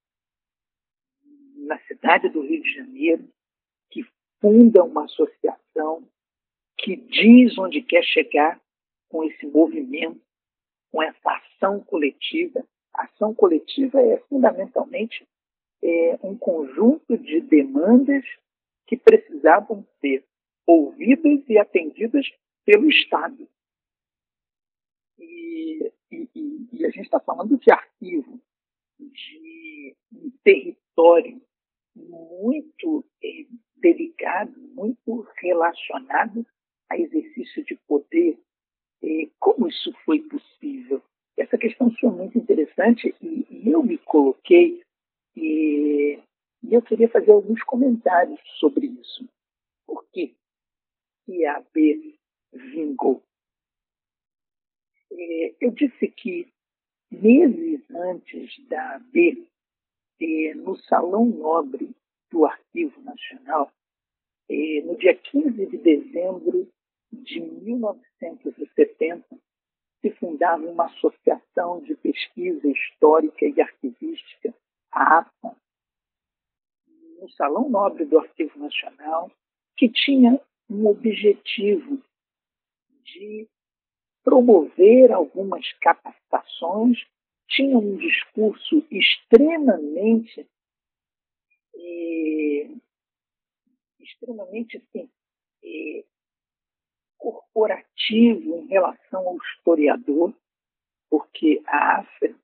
na 1.56 1.78
cidade 1.80 2.28
do 2.28 2.42
Rio 2.42 2.62
de 2.62 2.74
Janeiro, 2.74 3.28
que 3.90 4.04
funda 4.40 4.84
uma 4.84 5.04
associação, 5.04 6.08
que 6.78 6.96
diz 6.96 7.56
onde 7.58 7.82
quer 7.82 8.02
chegar 8.04 8.60
com 9.08 9.24
esse 9.24 9.46
movimento, 9.46 10.20
com 10.90 11.02
essa 11.02 11.30
ação 11.30 11.80
coletiva. 11.80 12.66
A 12.92 13.04
ação 13.04 13.34
coletiva 13.34 14.00
é 14.00 14.18
fundamentalmente 14.28 15.26
é, 15.82 16.18
um 16.22 16.36
conjunto 16.36 17.16
de 17.16 17.40
demandas 17.40 18.24
que 18.86 18.96
precisavam 18.96 19.86
ser 20.00 20.24
ouvidas 20.66 21.42
e 21.48 21.58
atendidas 21.58 22.26
pelo 22.64 22.88
Estado. 22.88 23.48
E, 25.18 25.92
e, 26.10 26.68
e 26.72 26.86
a 26.86 26.90
gente 26.90 27.04
está 27.04 27.20
falando 27.20 27.58
de 27.58 27.70
arquivo, 27.70 28.40
de 28.98 29.96
um 30.12 30.30
território 30.42 31.40
muito 31.94 33.04
é, 33.22 33.46
delicado, 33.76 34.52
muito 34.74 35.26
relacionado 35.36 36.46
a 36.90 36.98
exercício 36.98 37.64
de 37.64 37.76
poder. 37.86 38.38
É, 39.02 39.28
como 39.38 39.68
isso 39.68 39.92
foi 40.04 40.20
possível? 40.20 41.02
Essa 41.36 41.58
questão 41.58 41.90
foi 42.00 42.10
muito 42.10 42.38
interessante 42.38 43.14
e, 43.20 43.46
e 43.50 43.70
eu 43.70 43.82
me 43.82 43.98
coloquei 43.98 44.82
e 46.62 46.74
eu 46.74 46.82
queria 46.82 47.08
fazer 47.08 47.30
alguns 47.30 47.62
comentários 47.62 48.40
sobre 48.58 48.86
isso. 48.86 49.28
Por 49.86 50.04
que 50.10 50.34
a 51.46 51.56
AB 51.56 52.18
vingou. 52.52 53.22
É, 55.10 55.54
eu 55.60 55.70
disse 55.70 56.08
que 56.08 56.48
meses 57.10 57.80
antes 57.90 58.64
da 58.68 58.96
AB, 58.96 59.48
é, 60.20 60.54
no 60.54 60.76
Salão 60.76 61.26
Nobre 61.26 61.94
do 62.30 62.44
Arquivo 62.44 63.00
Nacional, 63.02 63.72
é, 64.48 64.82
no 64.82 64.96
dia 64.96 65.14
15 65.16 65.66
de 65.66 65.78
dezembro 65.78 66.68
de 67.12 67.40
1970, 67.40 69.24
se 70.00 70.10
fundava 70.12 70.64
uma 70.64 70.86
associação 70.86 71.80
de 71.82 71.96
pesquisa 71.96 72.68
histórica 72.68 73.46
e 73.46 73.60
arquivística, 73.60 74.54
a 74.92 75.18
APA, 75.18 75.56
no 77.20 77.30
Salão 77.30 77.68
Nobre 77.68 78.04
do 78.04 78.18
Arquivo 78.18 78.58
Nacional, 78.58 79.30
que 79.76 79.88
tinha 79.88 80.40
um 80.68 80.86
objetivo 80.86 82.02
de 83.04 83.48
promover 84.24 85.12
algumas 85.12 85.72
capacitações, 85.74 86.98
tinha 87.48 87.78
um 87.78 87.96
discurso 87.96 88.84
extremamente 88.90 90.48
é, 91.76 92.70
extremamente 94.00 94.78
assim, 94.78 95.08
é, 95.62 96.04
corporativo 97.16 98.58
em 98.58 98.66
relação 98.66 99.28
ao 99.28 99.36
historiador, 99.36 100.34
porque 101.08 101.62
a 101.66 102.00
AFA 102.00 102.34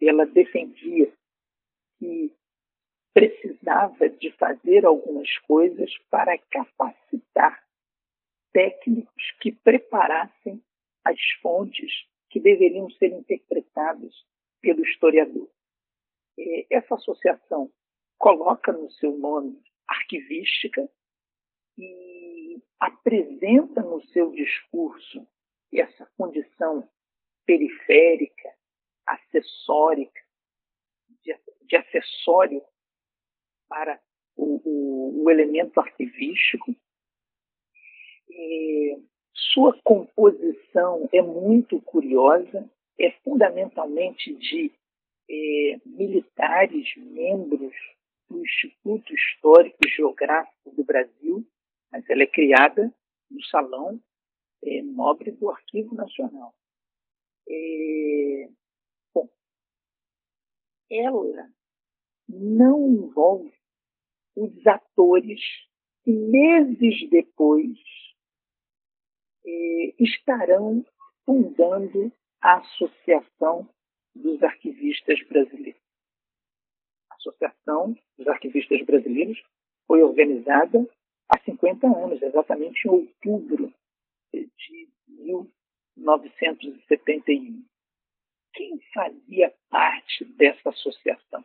ela 0.00 0.26
defendia 0.26 1.12
que 1.98 2.32
precisava 3.14 4.10
de 4.10 4.32
fazer 4.32 4.84
algumas 4.84 5.38
coisas 5.46 5.96
para 6.10 6.36
capacitar 6.50 7.64
técnicos 8.52 9.30
que 9.40 9.52
preparassem 9.52 10.60
as 11.04 11.18
fontes 11.40 12.06
que 12.28 12.40
deveriam 12.40 12.90
ser 12.90 13.12
interpretadas 13.12 14.12
pelo 14.60 14.84
historiador. 14.84 15.48
Essa 16.68 16.96
associação 16.96 17.70
coloca 18.18 18.72
no 18.72 18.90
seu 18.90 19.16
nome 19.16 19.62
arquivística 19.86 20.90
e 21.78 22.60
apresenta 22.80 23.82
no 23.82 24.02
seu 24.08 24.32
discurso 24.32 25.26
essa 25.72 26.06
condição 26.16 26.88
periférica, 27.46 28.48
acessórica, 29.06 30.20
de, 31.22 31.36
de 31.66 31.76
acessório 31.76 32.62
para 33.74 34.00
o, 34.36 34.60
o, 34.64 35.24
o 35.24 35.30
elemento 35.30 35.80
arquivístico 35.80 36.72
é, 38.30 38.98
sua 39.32 39.76
composição 39.82 41.08
é 41.12 41.20
muito 41.20 41.80
curiosa, 41.82 42.70
é 42.98 43.10
fundamentalmente 43.24 44.32
de 44.34 44.72
é, 45.28 45.80
militares, 45.84 46.86
membros 46.96 47.74
do 48.28 48.40
Instituto 48.44 49.12
Histórico 49.12 49.76
e 49.84 49.90
Geográfico 49.90 50.70
do 50.70 50.84
Brasil, 50.84 51.44
mas 51.90 52.08
ela 52.08 52.22
é 52.22 52.26
criada 52.26 52.94
no 53.28 53.42
Salão 53.44 54.00
é, 54.62 54.82
Nobre 54.82 55.32
do 55.32 55.50
Arquivo 55.50 55.94
Nacional. 55.96 56.54
É, 57.48 58.48
bom, 59.12 59.28
ela 60.90 61.50
não 62.28 62.88
envolve 62.88 63.52
os 64.36 64.66
atores 64.66 65.40
que 66.02 66.12
meses 66.12 67.08
depois 67.10 67.78
eh, 69.46 69.94
estarão 69.98 70.84
fundando 71.24 72.12
a 72.40 72.58
Associação 72.58 73.68
dos 74.14 74.42
Arquivistas 74.42 75.22
Brasileiros. 75.28 75.80
A 77.10 77.14
Associação 77.14 77.96
dos 78.18 78.28
Arquivistas 78.28 78.82
Brasileiros 78.82 79.42
foi 79.86 80.02
organizada 80.02 80.86
há 81.28 81.38
50 81.40 81.86
anos, 81.86 82.20
exatamente 82.22 82.86
em 82.86 82.90
outubro 82.90 83.72
de 84.32 84.88
1971. 85.96 87.64
Quem 88.52 88.78
fazia 88.92 89.54
parte 89.68 90.24
dessa 90.36 90.68
associação? 90.68 91.44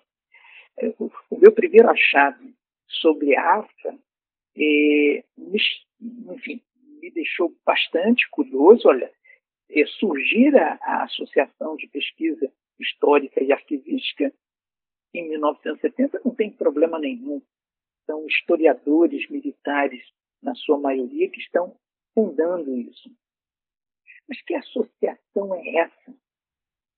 O 1.29 1.37
meu 1.37 1.51
primeiro 1.51 1.89
achado 1.89 2.53
sobre 2.89 3.35
a 3.35 3.59
AFA, 3.59 3.99
é, 4.57 5.23
enfim, 5.37 6.61
me 7.01 7.11
deixou 7.11 7.55
bastante 7.65 8.29
curioso. 8.29 8.87
Olha, 8.87 9.11
é, 9.69 9.85
surgir 9.85 10.55
a 10.57 11.03
Associação 11.03 11.75
de 11.75 11.87
Pesquisa 11.87 12.51
Histórica 12.79 13.43
e 13.43 13.51
Arquivística 13.51 14.33
em 15.13 15.29
1970 15.29 16.21
não 16.23 16.33
tem 16.33 16.51
problema 16.51 16.99
nenhum. 16.99 17.41
São 18.05 18.25
historiadores 18.27 19.29
militares, 19.29 20.03
na 20.41 20.55
sua 20.55 20.79
maioria, 20.79 21.29
que 21.29 21.39
estão 21.39 21.77
fundando 22.13 22.75
isso. 22.75 23.09
Mas 24.27 24.41
que 24.41 24.55
associação 24.55 25.55
é 25.55 25.75
essa 25.77 26.15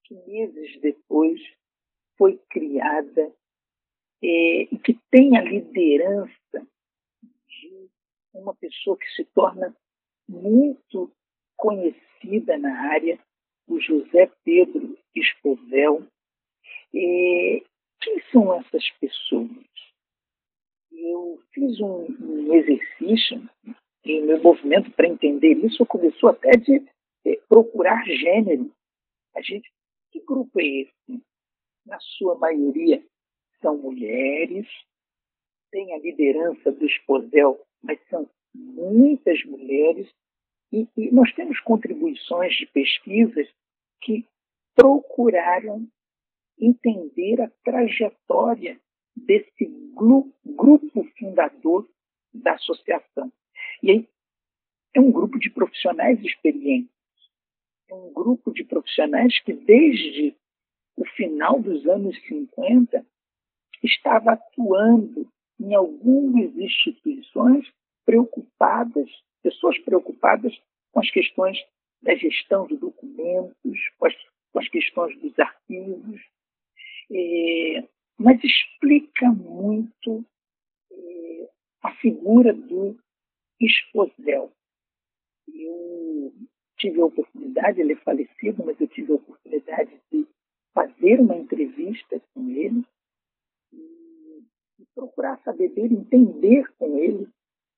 que 0.04 0.16
meses 0.28 0.80
depois 0.82 1.42
foi 2.18 2.38
criada 2.50 3.34
é, 4.24 4.64
e 4.72 4.78
que 4.78 4.94
tem 5.10 5.38
a 5.38 5.42
liderança 5.42 6.68
de 7.48 7.90
uma 8.34 8.54
pessoa 8.56 8.98
que 8.98 9.10
se 9.16 9.26
torna 9.26 9.76
muito 10.28 11.12
conhecida 11.58 12.58
na 12.58 12.92
área, 12.92 13.20
o 13.68 13.80
José 13.80 14.32
Pedro 14.44 14.98
Espovel. 15.16 16.06
É, 16.94 17.64
quem 18.00 18.22
são 18.32 18.54
essas 18.54 18.90
pessoas? 19.00 19.50
Eu 20.92 21.42
fiz 21.54 21.80
um, 21.80 22.06
um 22.20 22.54
exercício 22.54 23.50
em 24.04 24.24
meu 24.24 24.42
movimento 24.42 24.92
para 24.92 25.08
entender 25.08 25.54
isso, 25.66 25.86
começou 25.86 26.30
até 26.30 26.52
de 26.52 26.84
é, 27.26 27.36
procurar 27.48 28.04
gênero. 28.06 28.72
A 29.36 29.42
gente, 29.42 29.72
que 30.12 30.20
grupo 30.22 30.60
é 30.60 30.66
esse? 30.66 31.24
Na 31.86 32.00
sua 32.00 32.38
maioria 32.38 33.04
são 33.62 33.78
mulheres, 33.78 34.68
tem 35.72 35.94
a 35.94 36.00
liderança 36.00 36.72
do 36.72 36.86
Esposel, 36.86 37.60
mas 37.82 38.00
são 38.10 38.30
muitas 38.54 39.44
mulheres, 39.46 40.10
e, 40.72 40.88
e 40.98 41.12
nós 41.12 41.34
temos 41.34 41.60
contribuições 41.62 42.54
de 42.56 42.66
pesquisas 42.68 43.48
que 44.02 44.26
procuraram 44.76 45.88
entender 46.60 47.42
a 47.42 47.50
trajetória 47.64 48.80
desse 49.16 49.66
grupo 49.94 51.06
fundador 51.18 51.90
da 52.34 52.54
associação. 52.54 53.32
E 53.84 53.92
aí 53.92 54.10
é 54.94 55.00
um 55.00 55.12
grupo 55.12 55.40
de 55.40 55.50
profissionais 55.50 56.20
experientes, 56.24 56.92
é 57.90 57.94
um 57.94 58.14
grupo 58.14 58.52
de 58.52 58.64
profissionais 58.64 59.40
que 59.42 59.54
desde 59.54 60.36
o 60.96 61.06
final 61.06 61.60
dos 61.62 61.86
anos 61.88 62.20
50 62.28 63.06
estava 63.84 64.34
atuando 64.34 65.28
em 65.60 65.74
algumas 65.74 66.56
instituições 66.58 67.72
preocupadas, 68.06 69.10
pessoas 69.44 69.78
preocupadas 69.80 70.54
com 70.92 71.00
as 71.00 71.10
questões 71.12 71.58
da 72.02 72.16
gestão 72.16 72.66
de 72.68 72.78
documentos, 72.78 73.90
com 73.98 74.08
as, 74.08 74.16
com 74.52 74.60
as 74.60 74.68
questões 74.70 75.18
dos 75.20 75.38
arquivos, 75.38 76.22
é, 77.12 77.88
mas 78.18 78.44
explica 78.44 79.28
muito 79.32 80.26
é, 80.92 81.50
a 81.84 81.92
figura 81.96 82.54
do 82.54 82.98
Esposel. 83.60 84.52
Eu 85.54 86.34
tive 86.78 87.02
a 87.02 87.06
oportunidade, 87.06 87.82
ele 87.82 87.94
é 87.94 87.98
falecido, 87.98 88.64
mas 88.66 88.80
eu 88.80 88.88
tive 88.88 89.12
a 89.12 89.16
oportunidade 89.16 89.92
de 90.12 90.26
fazer 90.74 91.20
uma 91.20 91.36
entrevista 91.36 92.20
com 92.34 92.50
ele 92.50 92.84
procurar 94.96 95.42
saber 95.44 95.70
dele, 95.70 95.96
entender 95.96 96.66
com 96.78 96.98
ele 96.98 97.28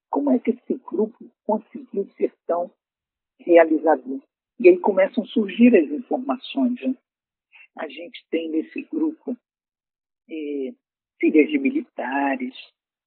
como 0.10 0.32
é 0.32 0.39
que 0.39 0.52
esse 0.52 0.76
grupo 0.76 1.17
conseguiu 1.45 2.08
ser 2.17 2.34
tão 2.45 2.71
realizador. 3.39 4.21
E 4.60 4.69
aí 4.69 4.78
começam 4.78 5.23
a 5.23 5.28
surgir 5.28 5.76
as 5.76 5.89
informações. 5.89 6.80
Né? 6.82 6.95
A 7.78 7.88
gente 7.88 8.26
tem 8.30 8.49
nesse 8.49 8.84
grupo 8.84 9.36
é, 10.30 10.73
filhas 11.19 11.49
de 11.49 11.58
militares, 11.58 12.56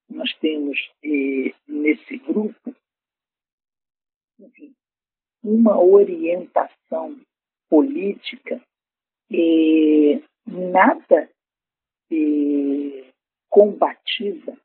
nós 0.09 0.33
temos 0.39 0.79
é, 1.05 1.55
nesse 1.69 2.19
grupo 2.19 2.75
enfim, 4.39 4.75
uma 5.43 5.79
orientação 5.81 7.21
política 7.69 8.61
é, 9.33 10.23
nada 10.47 11.31
é, 12.11 13.13
combativa 13.49 14.57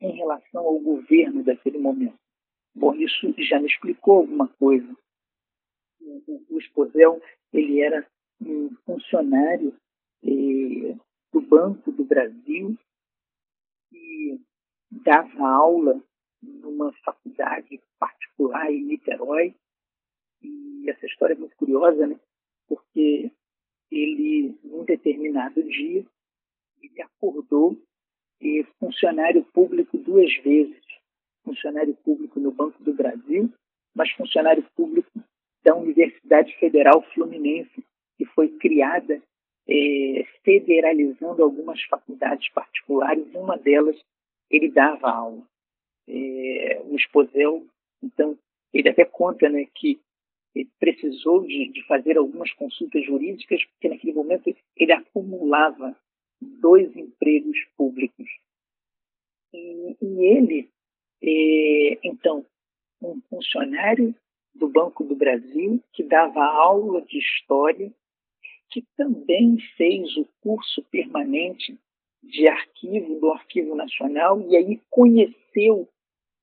em 0.00 0.12
relação 0.12 0.66
ao 0.66 0.78
governo 0.78 1.42
daquele 1.44 1.78
momento. 1.78 2.18
Bom, 2.74 2.94
isso 2.94 3.34
já 3.38 3.60
me 3.60 3.66
explicou 3.66 4.18
alguma 4.18 4.48
coisa. 4.48 4.96
O, 6.00 6.54
o 6.54 6.58
Esposel, 6.58 7.20
ele 7.52 7.80
era 7.80 8.06
um 8.40 8.74
funcionário 8.86 9.76
eh, 10.24 10.96
do 11.32 11.40
Banco 11.40 11.92
do 11.92 12.04
Brasil 12.04 12.76
e 13.92 14.40
dava 14.90 15.46
aula 15.46 16.02
numa 16.42 16.92
faculdade 17.04 17.80
particular 17.98 18.72
em 18.72 18.84
Niterói. 18.84 19.54
E 20.42 20.88
essa 20.88 21.04
história 21.06 21.34
é 21.34 21.36
muito 21.36 21.56
curiosa, 21.56 22.06
né? 22.06 22.18
Porque 22.66 23.30
ele, 23.90 24.58
num 24.64 24.84
determinado 24.84 25.62
dia, 25.64 26.06
ele 26.80 27.02
acordou 27.02 27.76
e 28.40 28.64
funcionário 28.78 29.44
público 29.52 29.98
duas 29.98 30.34
vezes. 30.38 30.80
Funcionário 31.44 31.94
público 32.04 32.38
no 32.38 32.50
Banco 32.50 32.82
do 32.82 32.92
Brasil, 32.92 33.52
mas 33.94 34.10
funcionário 34.12 34.64
público 34.76 35.10
da 35.62 35.74
Universidade 35.74 36.56
Federal 36.58 37.02
Fluminense, 37.14 37.84
que 38.16 38.24
foi 38.26 38.48
criada 38.58 39.20
é, 39.68 40.26
federalizando 40.42 41.42
algumas 41.42 41.82
faculdades 41.84 42.48
particulares. 42.50 43.24
Uma 43.34 43.56
delas, 43.56 43.98
ele 44.50 44.70
dava 44.70 45.10
aula. 45.10 45.42
É, 46.08 46.82
o 46.84 46.96
Esposel, 46.96 47.66
então, 48.02 48.36
ele 48.72 48.88
até 48.88 49.04
conta 49.04 49.48
né, 49.48 49.66
que 49.74 50.00
precisou 50.78 51.46
de, 51.46 51.68
de 51.68 51.86
fazer 51.86 52.16
algumas 52.16 52.52
consultas 52.54 53.04
jurídicas, 53.04 53.64
porque 53.64 53.88
naquele 53.88 54.12
momento 54.12 54.54
ele 54.76 54.92
acumulava 54.92 55.96
dois 56.40 56.94
empregos 56.96 57.58
públicos. 57.76 58.28
E, 59.52 59.96
e 60.00 60.24
ele, 60.26 60.70
é, 61.22 61.98
então, 62.04 62.44
um 63.02 63.20
funcionário 63.28 64.14
do 64.54 64.68
Banco 64.68 65.04
do 65.04 65.16
Brasil 65.16 65.82
que 65.92 66.02
dava 66.02 66.44
aula 66.44 67.02
de 67.02 67.18
história, 67.18 67.92
que 68.70 68.84
também 68.96 69.58
fez 69.76 70.16
o 70.16 70.26
curso 70.40 70.82
permanente 70.90 71.78
de 72.22 72.46
arquivo 72.46 73.18
do 73.18 73.30
Arquivo 73.30 73.74
Nacional 73.74 74.40
e 74.48 74.56
aí 74.56 74.80
conheceu 74.90 75.88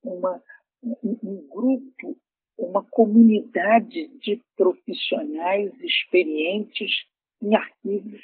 uma, 0.02 0.42
um, 0.82 1.18
um 1.22 1.48
grupo, 1.48 2.16
uma 2.58 2.84
comunidade 2.84 4.08
de 4.18 4.42
profissionais 4.56 5.72
experientes 5.80 7.06
em 7.40 7.54
arquivos 7.54 8.22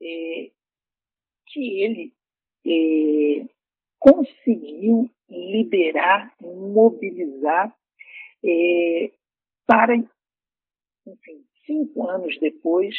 é, 0.00 0.50
que 1.52 1.82
ele 1.82 2.14
é, 2.66 3.46
conseguiu 3.98 5.10
liberar, 5.28 6.34
mobilizar 6.40 7.74
é, 8.44 9.12
para, 9.66 9.94
enfim, 9.94 11.44
cinco 11.66 12.08
anos 12.08 12.38
depois, 12.40 12.96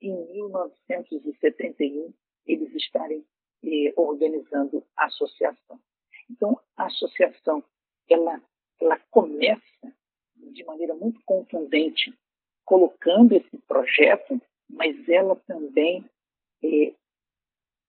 em 0.00 0.14
1971, 0.32 2.12
eles 2.46 2.74
estarem 2.74 3.24
é, 3.64 3.92
organizando 3.96 4.84
a 4.96 5.06
associação. 5.06 5.80
Então, 6.30 6.60
a 6.76 6.86
associação, 6.86 7.64
ela, 8.08 8.40
ela 8.80 8.98
começa 9.10 9.64
de 10.36 10.64
maneira 10.64 10.94
muito 10.94 11.20
contundente, 11.24 12.14
colocando 12.64 13.32
esse 13.32 13.58
projeto, 13.66 14.40
mas 14.68 15.08
ela 15.08 15.34
também 15.46 16.04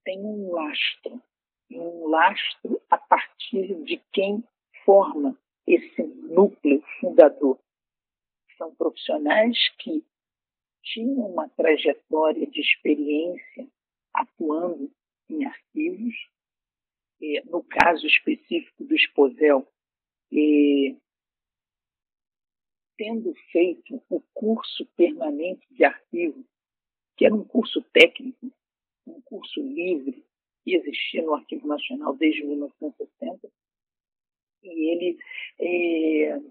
tem 0.10 0.26
um 0.26 0.52
lastro, 0.52 1.22
um 1.70 2.08
lastro 2.08 2.82
a 2.90 2.98
partir 2.98 3.76
de 3.84 4.02
quem 4.12 4.44
forma 4.84 5.38
esse 5.68 6.02
núcleo 6.02 6.84
fundador. 7.00 7.60
São 8.58 8.74
profissionais 8.74 9.56
que 9.78 10.04
tinham 10.82 11.28
uma 11.28 11.48
trajetória 11.50 12.48
de 12.48 12.60
experiência 12.60 13.68
atuando 14.12 14.92
em 15.30 15.46
arquivos. 15.46 16.16
no 17.46 17.62
caso 17.64 18.08
específico 18.08 18.84
do 18.84 18.96
Esposel, 18.96 19.68
tendo 22.98 23.36
feito 23.52 24.02
o 24.10 24.22
curso 24.34 24.88
permanente 24.98 25.68
de 25.72 25.84
arquivo, 25.84 26.44
que 27.16 27.28
era 27.28 27.36
um 27.36 27.44
curso 27.44 27.84
técnico, 27.94 28.52
um 29.10 29.22
curso 29.22 29.62
livre, 29.62 30.24
que 30.64 30.76
existia 30.76 31.22
no 31.22 31.34
Arquivo 31.34 31.68
Nacional 31.68 32.16
desde 32.16 32.44
1960, 32.44 33.50
e 34.64 34.92
ele 34.92 35.20
é, 35.60 36.42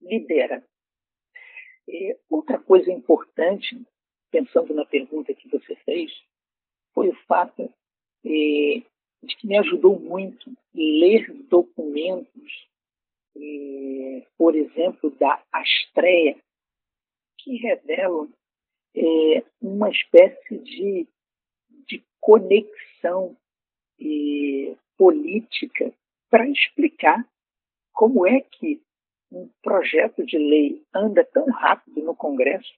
lidera. 0.00 0.66
É, 1.88 2.18
outra 2.30 2.58
coisa 2.58 2.90
importante, 2.90 3.80
pensando 4.30 4.72
na 4.74 4.86
pergunta 4.86 5.34
que 5.34 5.48
você 5.48 5.76
fez, 5.76 6.12
foi 6.94 7.10
o 7.10 7.16
fato 7.26 7.62
é, 8.24 8.82
de 9.22 9.36
que 9.38 9.46
me 9.46 9.58
ajudou 9.58 9.98
muito 9.98 10.50
ler 10.74 11.32
documentos, 11.44 12.68
é, 13.36 14.26
por 14.36 14.54
exemplo, 14.54 15.10
da 15.10 15.42
Astreia, 15.52 16.36
que 17.38 17.56
revelam 17.56 18.32
é, 18.96 19.44
uma 19.60 19.90
espécie 19.90 20.58
de 20.58 21.06
conexão 22.24 23.36
política 24.96 25.92
para 26.30 26.48
explicar 26.48 27.22
como 27.92 28.26
é 28.26 28.40
que 28.40 28.82
um 29.30 29.50
projeto 29.62 30.24
de 30.24 30.38
lei 30.38 30.82
anda 30.94 31.22
tão 31.22 31.44
rápido 31.50 32.02
no 32.02 32.16
Congresso 32.16 32.72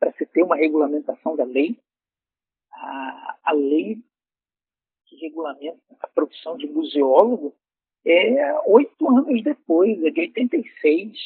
para 0.00 0.12
se 0.14 0.26
ter 0.26 0.42
uma 0.42 0.56
regulamentação 0.56 1.36
da 1.36 1.44
lei. 1.44 1.78
A, 2.72 3.38
a 3.44 3.52
lei 3.52 4.02
que 5.06 5.16
regulamenta 5.16 5.80
a 6.00 6.08
profissão 6.08 6.56
de 6.56 6.66
museólogo 6.66 7.54
é 8.04 8.60
oito 8.66 9.08
anos 9.08 9.40
depois, 9.44 10.02
é 10.02 10.10
de 10.10 10.20
86. 10.20 11.16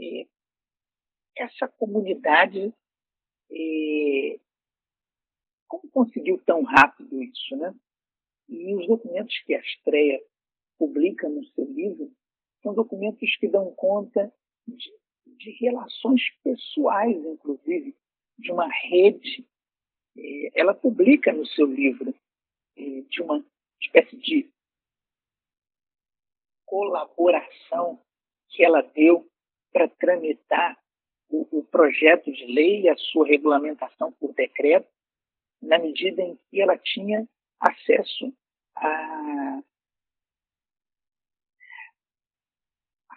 E 0.00 0.28
essa 1.36 1.68
comunidade, 1.68 2.74
é, 3.50 4.40
como 5.70 5.88
conseguiu 5.90 6.36
tão 6.44 6.64
rápido 6.64 7.22
isso, 7.22 7.56
né? 7.56 7.72
E 8.48 8.74
os 8.74 8.88
documentos 8.88 9.38
que 9.46 9.54
a 9.54 9.60
Estreia 9.60 10.20
publica 10.76 11.28
no 11.28 11.44
seu 11.46 11.64
livro 11.64 12.10
são 12.60 12.74
documentos 12.74 13.36
que 13.36 13.46
dão 13.46 13.72
conta 13.76 14.32
de, 14.66 14.92
de 15.38 15.50
relações 15.60 16.22
pessoais, 16.42 17.16
inclusive, 17.16 17.96
de 18.36 18.50
uma 18.50 18.66
rede. 18.66 19.46
É, 20.18 20.60
ela 20.60 20.74
publica 20.74 21.32
no 21.32 21.46
seu 21.46 21.66
livro 21.66 22.12
é, 22.76 23.02
de 23.02 23.22
uma 23.22 23.44
espécie 23.80 24.16
de 24.16 24.50
colaboração 26.66 28.00
que 28.48 28.64
ela 28.64 28.82
deu 28.82 29.24
para 29.72 29.88
tramitar 29.88 30.76
o, 31.28 31.58
o, 31.58 31.64
projeto 31.64 32.32
de 32.32 32.46
lei 32.46 32.82
e 32.82 32.88
a 32.88 32.96
sua 32.96 33.26
regulamentação 33.26 34.10
por 34.12 34.34
decreto, 34.34 34.88
na 35.60 35.78
medida 35.78 36.22
em 36.22 36.36
que 36.36 36.60
ela 36.60 36.76
tinha 36.78 37.28
acesso 37.60 38.32
a, 38.76 39.62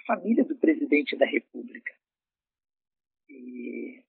família 0.05 0.43
do 0.43 0.55
presidente 0.57 1.15
da 1.15 1.25
República. 1.25 1.93
E 3.29 4.03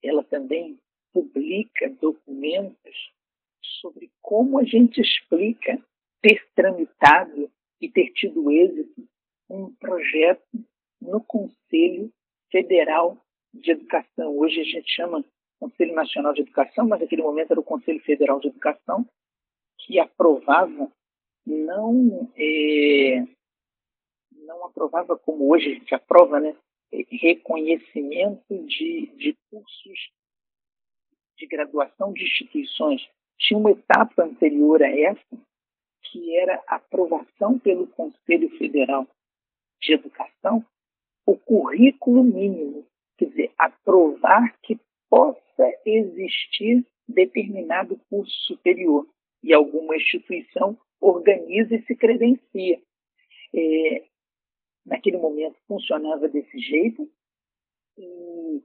ela 0.00 0.22
também 0.22 0.78
publica 1.12 1.90
documentos 2.00 3.12
sobre 3.80 4.10
como 4.20 4.58
a 4.58 4.64
gente 4.64 5.00
explica 5.00 5.84
ter 6.20 6.48
tramitado 6.54 7.50
e 7.80 7.90
ter 7.90 8.12
tido 8.12 8.50
êxito 8.50 9.08
um 9.50 9.74
projeto 9.74 10.64
no 11.00 11.22
Conselho 11.22 12.12
Federal 12.50 13.20
de 13.52 13.72
Educação. 13.72 14.38
Hoje 14.38 14.60
a 14.60 14.64
gente 14.64 14.90
chama 14.90 15.24
Conselho 15.62 15.94
Nacional 15.94 16.32
de 16.32 16.40
Educação, 16.40 16.88
mas 16.88 17.00
naquele 17.00 17.22
momento 17.22 17.52
era 17.52 17.60
o 17.60 17.64
Conselho 17.64 18.00
Federal 18.00 18.40
de 18.40 18.48
Educação, 18.48 19.06
que 19.78 20.00
aprovava 20.00 20.90
não 21.46 22.32
é, 22.36 23.24
não 24.32 24.64
aprovava 24.64 25.16
como 25.16 25.48
hoje 25.48 25.70
a 25.70 25.74
gente 25.74 25.94
aprova, 25.94 26.40
né? 26.40 26.56
reconhecimento 26.92 28.58
de, 28.66 29.06
de 29.16 29.36
cursos 29.50 30.10
de 31.38 31.46
graduação 31.46 32.12
de 32.12 32.24
instituições. 32.24 33.08
Tinha 33.38 33.58
uma 33.58 33.70
etapa 33.70 34.24
anterior 34.24 34.82
a 34.82 34.88
essa, 34.88 35.38
que 36.02 36.36
era 36.38 36.62
aprovação 36.66 37.58
pelo 37.58 37.86
Conselho 37.86 38.50
Federal 38.58 39.06
de 39.80 39.94
Educação, 39.94 40.64
o 41.24 41.36
currículo 41.36 42.22
mínimo, 42.24 42.84
quer 43.16 43.26
dizer, 43.26 43.52
aprovar 43.56 44.56
que 44.60 44.78
possa 45.12 45.51
existir 45.84 46.86
determinado 47.08 47.98
curso 48.08 48.34
superior 48.46 49.06
e 49.42 49.52
alguma 49.52 49.96
instituição 49.96 50.78
organiza 51.00 51.74
e 51.74 51.82
se 51.82 51.94
credencia. 51.96 52.80
É, 53.54 54.04
naquele 54.86 55.18
momento 55.18 55.58
funcionava 55.66 56.28
desse 56.28 56.58
jeito 56.58 57.08
e, 57.98 58.62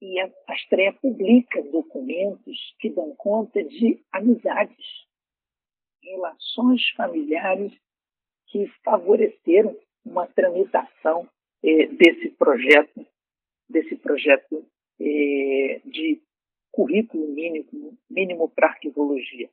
e 0.00 0.20
a, 0.20 0.30
Estreia 0.54 0.92
publica 0.92 1.62
documentos 1.62 2.74
que 2.78 2.90
dão 2.90 3.14
conta 3.16 3.62
de 3.62 4.02
amizades, 4.10 4.86
relações 6.02 6.88
familiares 6.96 7.72
que 8.48 8.66
favoreceram 8.84 9.76
uma 10.04 10.26
tramitação 10.26 11.28
eh, 11.62 11.86
desse 11.86 12.30
projeto, 12.30 13.06
desse 13.68 13.96
projeto 13.96 14.66
eh, 15.04 15.80
de 15.84 16.22
currículo 16.70 17.26
mínimo, 17.28 17.98
mínimo 18.08 18.48
para 18.48 18.68
arquivologia. 18.68 19.50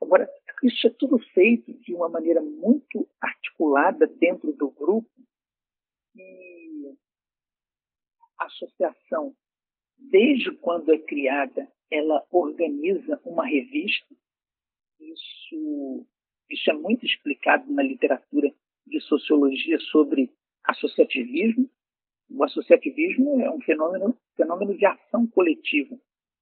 Agora, 0.00 0.28
isso 0.62 0.86
é 0.86 0.90
tudo 0.90 1.18
feito 1.32 1.72
de 1.72 1.94
uma 1.94 2.08
maneira 2.08 2.42
muito 2.42 3.08
articulada 3.20 4.06
dentro 4.06 4.52
do 4.52 4.70
grupo 4.70 5.10
e 6.14 6.94
a 8.38 8.44
associação, 8.44 9.34
desde 9.96 10.52
quando 10.56 10.92
é 10.92 10.98
criada, 10.98 11.70
ela 11.90 12.24
organiza 12.30 13.20
uma 13.24 13.46
revista. 13.46 14.14
Isso, 15.00 16.06
isso 16.50 16.70
é 16.70 16.74
muito 16.74 17.06
explicado 17.06 17.72
na 17.72 17.82
literatura 17.82 18.52
de 18.86 19.00
sociologia 19.00 19.78
sobre 19.80 20.30
associativismo. 20.64 21.70
O 22.30 22.44
associativismo 22.44 23.40
é 23.40 23.50
um 23.50 23.60
fenômeno, 23.60 24.16
fenômeno 24.36 24.76
de 24.76 24.84
ação 24.84 25.26
coletiva. 25.28 25.96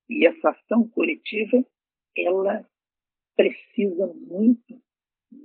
E 0.09 0.27
essa 0.27 0.51
ação 0.51 0.89
coletiva, 0.89 1.65
ela 2.17 2.67
precisa 3.37 4.07
muito 4.07 4.81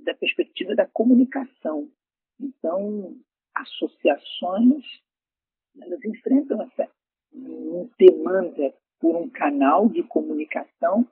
da 0.04 0.14
perspectiva 0.14 0.74
da 0.74 0.86
comunicação. 0.86 1.90
Então, 2.38 3.16
associações 3.54 4.84
elas 5.80 6.04
enfrentam 6.04 6.62
essa 6.62 6.90
demanda 7.98 8.74
por 8.98 9.16
um 9.16 9.28
canal 9.28 9.88
de 9.88 10.02
comunicação 10.02 11.06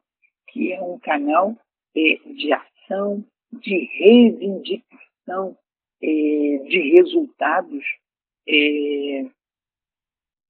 que 0.48 0.72
é 0.72 0.82
um 0.82 0.98
canal 0.98 1.56
é, 1.94 2.16
de 2.32 2.52
ação, 2.52 3.24
de 3.52 3.84
reivindicação 3.98 5.56
é, 6.02 6.06
de 6.68 6.92
resultados 6.96 7.84
é, 8.48 9.30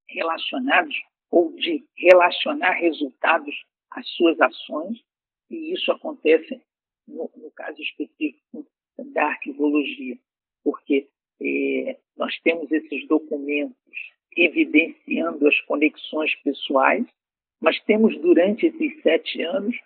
relacionados 0.08 0.96
ou 1.30 1.52
de 1.52 1.84
relacionar 1.96 2.72
resultados 2.72 3.54
às 3.90 4.08
suas 4.10 4.40
ações 4.40 5.02
e 5.50 5.72
isso 5.72 5.90
acontece 5.92 6.60
no, 7.06 7.30
no 7.36 7.50
caso 7.52 7.80
específico 7.80 8.66
da 8.98 9.26
arquivologia, 9.26 10.18
porque 10.62 11.08
é, 11.40 11.98
nós 12.16 12.38
temos 12.40 12.70
esses 12.70 13.06
documentos 13.06 13.76
evidenciando 14.36 15.46
as 15.48 15.60
conexões 15.62 16.34
pessoais, 16.42 17.06
mas 17.60 17.80
temos 17.84 18.16
durante 18.20 18.66
esses 18.66 19.02
sete 19.02 19.42
anos 19.42 19.76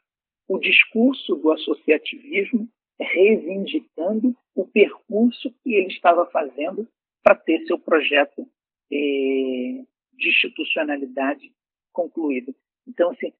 o 0.48 0.58
discurso 0.58 1.36
do 1.36 1.52
associativismo 1.52 2.68
reivindicando 3.00 4.36
o 4.54 4.66
percurso 4.66 5.52
que 5.62 5.74
ele 5.74 5.88
estava 5.88 6.26
fazendo 6.26 6.88
para 7.22 7.34
ter 7.36 7.64
seu 7.66 7.78
projeto 7.78 8.48
é, 8.90 8.96
de 8.96 10.28
institucionalidade 10.28 11.52
concluído. 11.92 12.54
Então, 12.86 13.10
assim, 13.10 13.32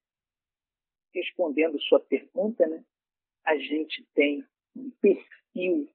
respondendo 1.15 1.81
sua 1.83 2.01
pergunta, 2.01 2.67
né, 2.67 2.85
a 3.45 3.57
gente 3.57 4.05
tem 4.15 4.45
um 4.77 4.91
perfil, 5.01 5.89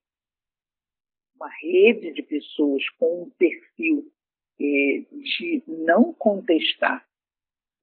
uma 1.36 1.50
rede 1.62 2.14
de 2.14 2.24
pessoas 2.24 2.88
com 3.00 3.24
um 3.24 3.30
perfil 3.32 4.12
eh, 4.60 5.06
de 5.12 5.64
não 5.68 6.14
contestar 6.14 7.08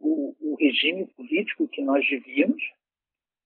o, 0.01 0.35
o 0.41 0.57
regime 0.57 1.07
político 1.07 1.69
que 1.69 1.81
nós 1.83 2.07
vivíamos, 2.09 2.63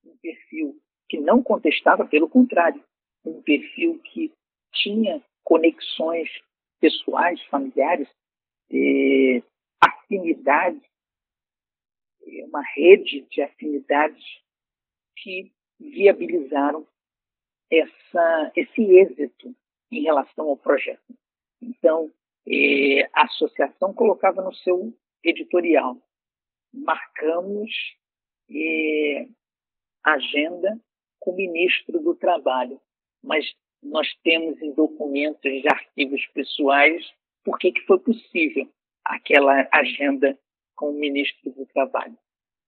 um 0.04 0.16
perfil 0.16 0.80
que 1.08 1.18
não 1.18 1.42
contestava, 1.42 2.06
pelo 2.06 2.28
contrário, 2.28 2.82
um 3.24 3.40
perfil 3.42 3.98
que 4.00 4.32
tinha 4.72 5.22
conexões 5.44 6.28
pessoais, 6.80 7.42
familiares, 7.46 8.08
eh, 8.70 9.42
afinidades, 9.80 10.82
uma 12.44 12.62
rede 12.74 13.22
de 13.30 13.42
afinidades 13.42 14.22
que 15.16 15.52
viabilizaram 15.80 16.86
essa, 17.70 18.52
esse 18.54 18.82
êxito 18.82 19.54
em 19.90 20.02
relação 20.02 20.48
ao 20.48 20.56
projeto. 20.56 21.14
Então, 21.60 22.10
a 23.14 23.24
associação 23.24 23.92
colocava 23.92 24.42
no 24.42 24.54
seu 24.54 24.92
editorial: 25.24 25.96
marcamos 26.72 27.70
agenda 30.04 30.78
com 31.20 31.32
o 31.32 31.36
ministro 31.36 32.00
do 32.00 32.14
Trabalho, 32.14 32.80
mas 33.22 33.44
nós 33.82 34.08
temos 34.22 34.60
em 34.60 34.72
documentos 34.72 35.40
de 35.40 35.68
arquivos 35.68 36.24
pessoais 36.28 37.06
por 37.44 37.58
que 37.58 37.72
foi 37.86 37.98
possível 37.98 38.68
aquela 39.04 39.68
agenda 39.72 40.38
com 40.74 40.90
o 40.90 40.98
ministro 40.98 41.50
do 41.52 41.66
Trabalho. 41.66 42.16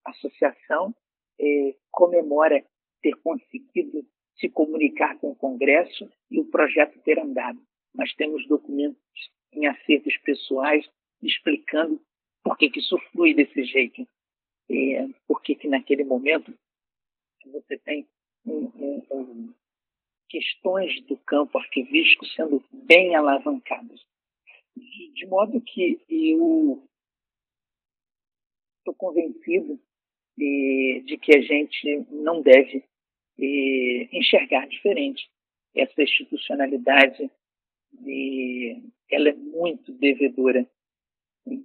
A 0.04 0.10
associação 0.10 0.94
eh, 1.38 1.74
comemora 1.90 2.64
ter 3.02 3.14
conseguido 3.16 4.06
se 4.38 4.48
comunicar 4.48 5.18
com 5.18 5.30
o 5.30 5.36
Congresso 5.36 6.10
e 6.30 6.40
o 6.40 6.46
projeto 6.46 6.98
ter 7.00 7.18
andado. 7.18 7.60
Mas 7.94 8.14
temos 8.14 8.46
documentos 8.46 9.00
em 9.52 9.66
acertos 9.66 10.16
pessoais 10.18 10.88
explicando 11.22 12.00
por 12.42 12.56
que, 12.56 12.70
que 12.70 12.80
isso 12.80 12.96
flui 13.12 13.34
desse 13.34 13.64
jeito. 13.64 14.06
É, 14.70 15.08
por 15.26 15.42
que, 15.42 15.54
que 15.54 15.68
naquele 15.68 16.04
momento 16.04 16.54
você 17.44 17.76
tem 17.78 18.06
um, 18.46 18.70
um, 18.76 19.06
um, 19.10 19.54
questões 20.30 21.02
do 21.06 21.16
campo 21.18 21.58
arquivístico 21.58 22.24
sendo 22.26 22.64
bem 22.72 23.14
alavancadas. 23.16 24.00
De, 24.74 25.12
de 25.12 25.26
modo 25.26 25.60
que 25.60 26.00
eu 26.08 26.82
estou 28.78 28.94
convencido 28.94 29.78
de, 30.36 31.02
de, 31.04 31.18
que 31.18 31.36
a 31.36 31.42
gente 31.42 32.06
não 32.10 32.40
deve 32.40 32.84
e 33.36 34.08
enxergar 34.12 34.66
diferente. 34.68 35.28
Essa 35.74 36.02
institucionalidade 36.02 37.30
de, 37.92 38.80
ela 39.10 39.30
é 39.30 39.34
muito 39.34 39.92
devedora 39.92 40.68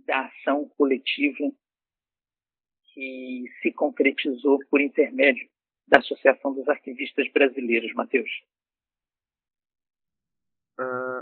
da 0.06 0.26
ação 0.26 0.68
coletiva 0.78 1.52
que 2.94 3.46
se 3.62 3.72
concretizou 3.72 4.60
por 4.70 4.82
intermédio 4.82 5.48
da 5.88 6.00
Associação 6.00 6.54
dos 6.54 6.68
Arquivistas 6.68 7.30
Brasileiros, 7.32 7.94
Matheus. 7.94 8.32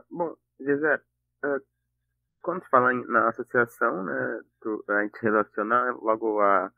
Bom, 0.10 0.36
José, 0.60 1.02
uh, 1.46 1.62
quando 2.42 2.64
se 2.64 2.70
fala 2.70 2.94
em, 2.94 3.06
na 3.08 3.30
associação, 3.30 4.04
né, 4.04 4.42
tu, 4.62 4.84
a 4.90 5.04
gente 5.04 5.20
relaciona 5.22 5.92
logo 5.94 6.42
a 6.42 6.72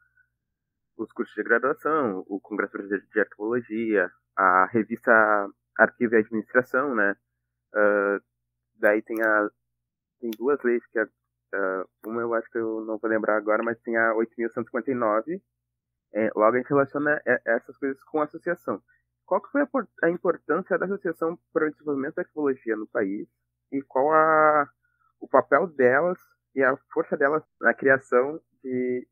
os 0.97 1.11
cursos 1.11 1.35
de 1.35 1.43
graduação, 1.43 2.23
o 2.27 2.39
Congresso 2.39 2.73
Brasileiro 2.73 3.05
de 3.07 3.19
Arqueologia, 3.19 4.09
a 4.37 4.65
revista 4.67 5.11
Arquivo 5.77 6.15
e 6.15 6.19
Administração, 6.19 6.95
né? 6.95 7.15
Uh, 7.73 8.23
daí 8.77 9.01
tem 9.01 9.21
a 9.21 9.49
tem 10.19 10.31
duas 10.37 10.61
leis 10.63 10.85
que 10.87 10.99
é, 10.99 11.03
uh, 11.03 11.89
uma 12.05 12.21
eu 12.21 12.33
acho 12.33 12.49
que 12.49 12.57
eu 12.57 12.85
não 12.85 12.97
vou 12.97 13.09
lembrar 13.09 13.37
agora, 13.37 13.61
mas 13.63 13.79
tem 13.81 13.97
a 13.97 14.13
8.159. 14.13 15.41
É, 16.13 16.29
logo 16.33 16.55
a 16.55 16.57
gente 16.57 16.69
relaciona 16.69 17.21
essas 17.45 17.77
coisas 17.77 18.01
com 18.05 18.21
a 18.21 18.23
associação. 18.23 18.81
Qual 19.25 19.41
que 19.41 19.51
foi 19.51 19.61
a, 20.03 20.09
importância 20.09 20.77
da 20.77 20.85
associação 20.85 21.37
para 21.51 21.67
o 21.67 21.71
desenvolvimento 21.71 22.15
da 22.15 22.21
arqueologia 22.21 22.75
no 22.75 22.87
país 22.87 23.27
e 23.71 23.81
qual 23.81 24.11
a, 24.13 24.69
o 25.19 25.27
papel 25.27 25.67
delas 25.67 26.19
e 26.53 26.63
a 26.63 26.77
força 26.93 27.17
delas 27.17 27.43
na 27.59 27.73
criação 27.73 28.39
de 28.63 29.07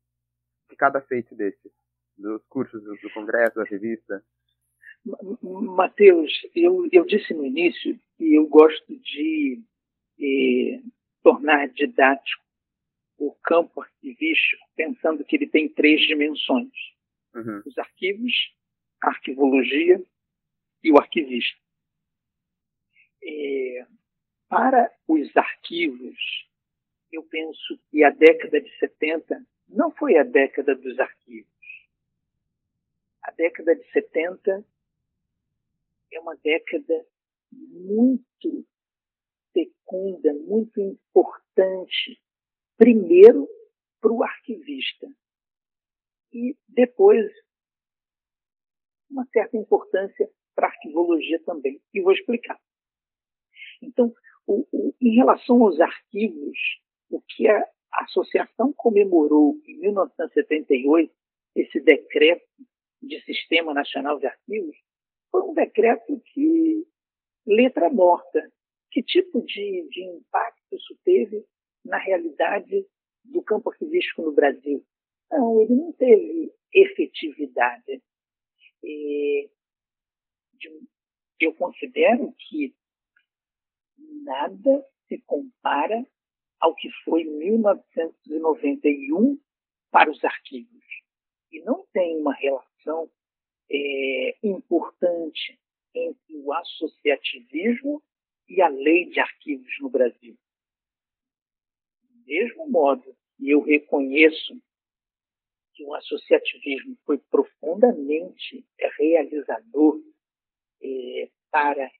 de 0.70 0.76
cada 0.76 1.00
feito 1.00 1.34
desses? 1.34 1.72
Dos 2.16 2.44
cursos 2.48 2.82
do, 2.82 2.94
do 2.96 3.10
Congresso, 3.12 3.56
da 3.56 3.64
revista? 3.64 4.24
Mateus, 5.42 6.32
eu, 6.54 6.88
eu 6.90 7.04
disse 7.04 7.34
no 7.34 7.44
início 7.44 7.98
que 8.16 8.34
eu 8.34 8.46
gosto 8.46 8.96
de 9.00 9.60
eh, 10.18 10.80
tornar 11.22 11.68
didático 11.68 12.42
o 13.18 13.32
campo 13.42 13.82
arquivístico, 13.82 14.62
pensando 14.76 15.24
que 15.24 15.36
ele 15.36 15.46
tem 15.46 15.68
três 15.68 16.00
dimensões: 16.02 16.72
uhum. 17.34 17.62
os 17.66 17.76
arquivos, 17.76 18.32
a 19.04 19.08
arquivologia 19.08 20.02
e 20.82 20.90
o 20.90 20.98
arquivista. 20.98 21.58
Eh, 23.22 23.86
para 24.48 24.90
os 25.06 25.36
arquivos, 25.36 26.48
eu 27.12 27.22
penso 27.24 27.78
que 27.90 28.02
a 28.02 28.10
década 28.10 28.60
de 28.60 28.78
70 28.78 29.44
não 29.68 29.90
foi 29.92 30.16
a 30.16 30.22
década 30.22 30.74
dos 30.74 30.98
arquivos. 30.98 31.52
A 33.22 33.30
década 33.32 33.74
de 33.74 33.84
70 33.92 34.64
é 36.12 36.20
uma 36.20 36.36
década 36.36 37.06
muito 37.52 38.66
fecunda, 39.52 40.32
muito 40.34 40.80
importante, 40.80 42.20
primeiro 42.76 43.48
para 44.00 44.12
o 44.12 44.22
arquivista 44.22 45.08
e 46.32 46.56
depois 46.68 47.30
uma 49.14 49.26
certa 49.32 49.56
importância 49.56 50.28
para 50.54 50.66
a 50.66 50.70
arquivologia 50.70 51.40
também. 51.44 51.80
E 51.94 52.02
vou 52.02 52.12
explicar. 52.12 52.60
Então, 53.80 54.12
o, 54.46 54.66
o, 54.72 54.94
em 55.00 55.14
relação 55.14 55.62
aos 55.62 55.80
arquivos, 55.80 56.58
o 57.10 57.20
que 57.22 57.48
a 57.48 57.64
associação 57.92 58.72
comemorou 58.76 59.56
em 59.66 59.78
1978 59.78 61.12
esse 61.54 61.80
decreto 61.80 62.44
de 63.00 63.20
Sistema 63.22 63.72
Nacional 63.72 64.18
de 64.18 64.26
Arquivos. 64.26 64.76
Foi 65.30 65.42
um 65.42 65.54
decreto 65.54 66.20
de 66.34 66.84
letra 67.46 67.88
morta. 67.90 68.50
Que 68.90 69.02
tipo 69.02 69.42
de, 69.42 69.88
de 69.90 70.04
impacto 70.04 70.62
isso 70.72 70.96
teve 71.04 71.44
na 71.84 71.98
realidade 71.98 72.86
do 73.24 73.42
campo 73.42 73.70
arquivístico 73.70 74.22
no 74.22 74.32
Brasil? 74.32 74.84
Não, 75.30 75.60
ele 75.60 75.74
não 75.74 75.92
teve 75.92 76.52
efetividade. 76.72 78.02
E, 78.84 79.48
de, 80.54 80.68
eu 81.40 81.54
considero 81.54 82.32
que 82.32 82.74
nada 84.24 84.84
se 85.08 85.18
compara 85.26 86.06
ao 86.60 86.72
que 86.74 86.90
foi 87.04 87.24
1991 87.24 89.38
para 89.90 90.10
os 90.10 90.24
arquivos. 90.24 90.84
E 91.52 91.60
não 91.62 91.86
tem 91.92 92.16
uma 92.18 92.34
relação 92.34 93.10
é, 93.70 94.36
importante 94.42 95.58
entre 95.94 96.36
o 96.36 96.52
associativismo 96.52 98.02
e 98.48 98.60
a 98.60 98.66
lei 98.68 99.06
de 99.06 99.20
arquivos 99.20 99.72
no 99.80 99.88
Brasil. 99.88 100.36
Do 102.02 102.26
mesmo 102.26 102.68
modo 102.68 103.16
que 103.36 103.48
eu 103.50 103.60
reconheço 103.60 104.60
que 105.74 105.84
o 105.84 105.94
associativismo 105.94 106.96
foi 107.04 107.18
profundamente 107.18 108.64
realizador 108.98 110.00
é, 110.82 111.28
para 111.50 111.90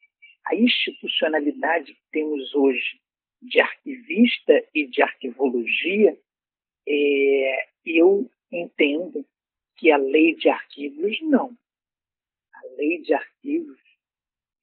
a 0.47 0.55
institucionalidade 0.55 1.95
que 1.95 2.03
temos 2.13 2.55
hoje 2.55 3.01
de 3.41 3.61
arquivista 3.61 4.53
e 4.75 4.87
de 4.87 5.03
arquivologia, 5.03 6.19
é, 6.87 7.69
eu 7.85 8.31
entendo 8.51 9.27
que 9.77 9.91
a 9.91 9.97
lei 9.97 10.35
de 10.35 10.49
arquivos 10.49 11.21
não. 11.23 11.57
A 12.53 12.67
lei 12.77 13.03
de 13.03 13.13
arquivos, 13.13 13.81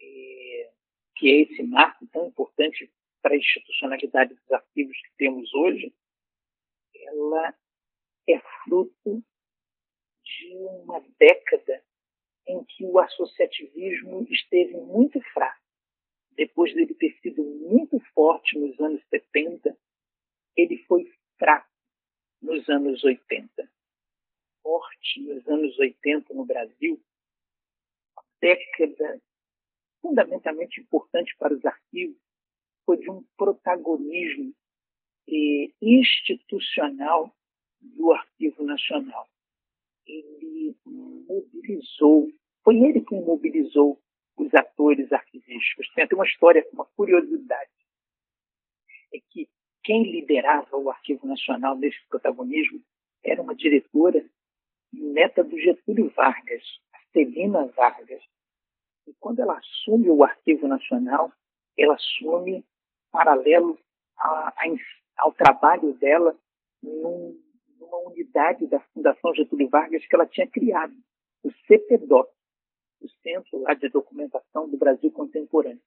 é, 0.01 0.72
que 1.16 1.30
é 1.30 1.41
esse 1.41 1.64
marco 1.64 2.07
tão 2.07 2.28
importante 2.28 2.91
para 3.22 3.34
a 3.34 3.38
institucionalidade 3.38 4.34
dos 4.34 4.51
arquivos 4.51 4.97
que 4.97 5.12
temos 5.18 5.53
hoje, 5.53 5.93
ela 6.95 7.53
é 8.28 8.40
fruto 8.64 9.24
de 10.24 10.56
uma 10.56 11.00
década 11.20 11.84
em 12.48 12.64
que 12.66 12.86
o 12.86 13.00
associativismo 13.00 14.26
esteve 14.30 14.78
muito 14.78 15.22
fraco 15.34 15.62
depois 16.36 16.74
dele 16.74 16.94
ter 16.96 17.16
sido 17.22 17.44
muito 17.44 18.00
forte 18.14 18.58
nos 18.58 18.80
anos 18.80 19.02
70, 19.10 19.78
ele 20.56 20.78
foi 20.86 21.12
fraco 21.38 21.70
nos 22.42 22.68
anos 22.70 23.04
80. 23.04 23.70
forte 24.64 25.22
nos 25.22 25.48
anos 25.48 25.78
80 25.78 26.34
no 26.34 26.46
Brasil, 26.46 27.04
década 28.40 29.22
fundamentalmente 30.02 30.80
importante 30.82 31.36
para 31.38 31.54
os 31.54 31.64
arquivos, 31.66 32.18
foi 32.86 32.98
de 32.98 33.10
um 33.10 33.24
protagonismo 33.38 34.54
eh, 35.28 35.72
institucional 35.82 37.36
do 37.82 38.12
Arquivo 38.12 38.64
Nacional. 38.64 39.28
Ele 40.06 40.76
mobilizou, 40.86 42.28
foi 42.64 42.78
ele 42.78 43.02
que 43.02 43.16
mobilizou 43.16 44.00
os 44.38 44.54
atores 44.54 45.12
arquivísticos. 45.12 45.92
Tem 45.94 46.04
até 46.04 46.16
uma 46.16 46.26
história, 46.26 46.68
uma 46.74 46.86
curiosidade, 46.86 47.70
é 49.14 49.20
que 49.30 49.48
quem 49.84 50.04
liderava 50.04 50.78
o 50.78 50.90
Arquivo 50.90 51.28
Nacional 51.28 51.76
nesse 51.76 52.00
protagonismo 52.08 52.82
era 53.24 53.42
uma 53.42 53.56
diretora 53.56 54.24
neta 54.94 55.44
do 55.44 55.58
Getúlio 55.60 56.10
Vargas, 56.16 56.64
a 56.94 57.00
Celina 57.12 57.66
Vargas. 57.68 58.24
E 59.08 59.14
quando 59.20 59.40
ela 59.40 59.58
assume 59.58 60.10
o 60.10 60.24
Arquivo 60.24 60.68
Nacional, 60.68 61.32
ela 61.78 61.96
assume 61.96 62.64
paralelo 63.12 63.80
a, 64.18 64.50
a, 64.50 64.66
ao 65.18 65.34
trabalho 65.34 65.94
dela 65.94 66.38
num, 66.82 67.40
numa 67.92 68.10
unidade 68.10 68.66
da 68.68 68.80
Fundação 68.80 69.36
Getúlio 69.36 69.70
Vargas 69.70 70.06
que 70.06 70.16
ela 70.16 70.26
tinha 70.26 70.48
criado, 70.48 70.96
o 71.44 71.52
CPDOC, 71.68 72.32
o 73.02 73.10
Centro 73.22 73.60
lá 73.60 73.74
de 73.74 73.89
Documentação 73.89 74.70
do 74.70 74.78
Brasil 74.78 75.12
Contemporâneo. 75.12 75.82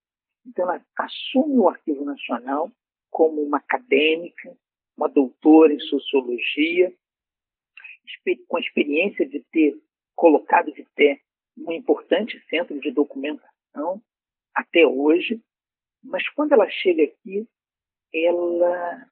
Então, 0.47 0.65
ela 0.71 0.85
assume 0.99 1.57
o 1.59 1.69
Arquivo 1.69 2.05
Nacional 2.05 2.71
como 3.11 3.41
uma 3.41 3.59
acadêmica, 3.59 4.55
uma 4.97 5.09
doutora 5.09 5.73
em 5.73 5.81
sociologia, 5.81 6.93
com 8.49 8.57
a 8.57 8.61
experiência 8.61 9.27
de 9.27 9.41
ter 9.51 9.81
colocado 10.15 10.73
de 10.73 10.85
pé 10.95 11.21
um 11.57 11.73
importante 11.73 12.39
centro 12.49 12.79
de 12.81 12.91
documentação 12.91 14.03
até 14.55 14.87
hoje, 14.87 15.41
mas 16.03 16.29
quando 16.31 16.53
ela 16.53 16.69
chega 16.69 17.05
aqui, 17.05 17.49
ela 18.13 19.09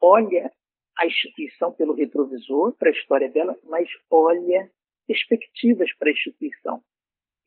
olha 0.00 0.52
a 0.98 1.06
instituição 1.06 1.72
pelo 1.72 1.94
retrovisor 1.94 2.72
para 2.74 2.88
a 2.88 2.92
história 2.92 3.28
dela, 3.28 3.58
mas 3.64 3.88
olha 4.10 4.70
perspectivas 5.06 5.92
para 5.96 6.08
a 6.08 6.12
instituição. 6.12 6.82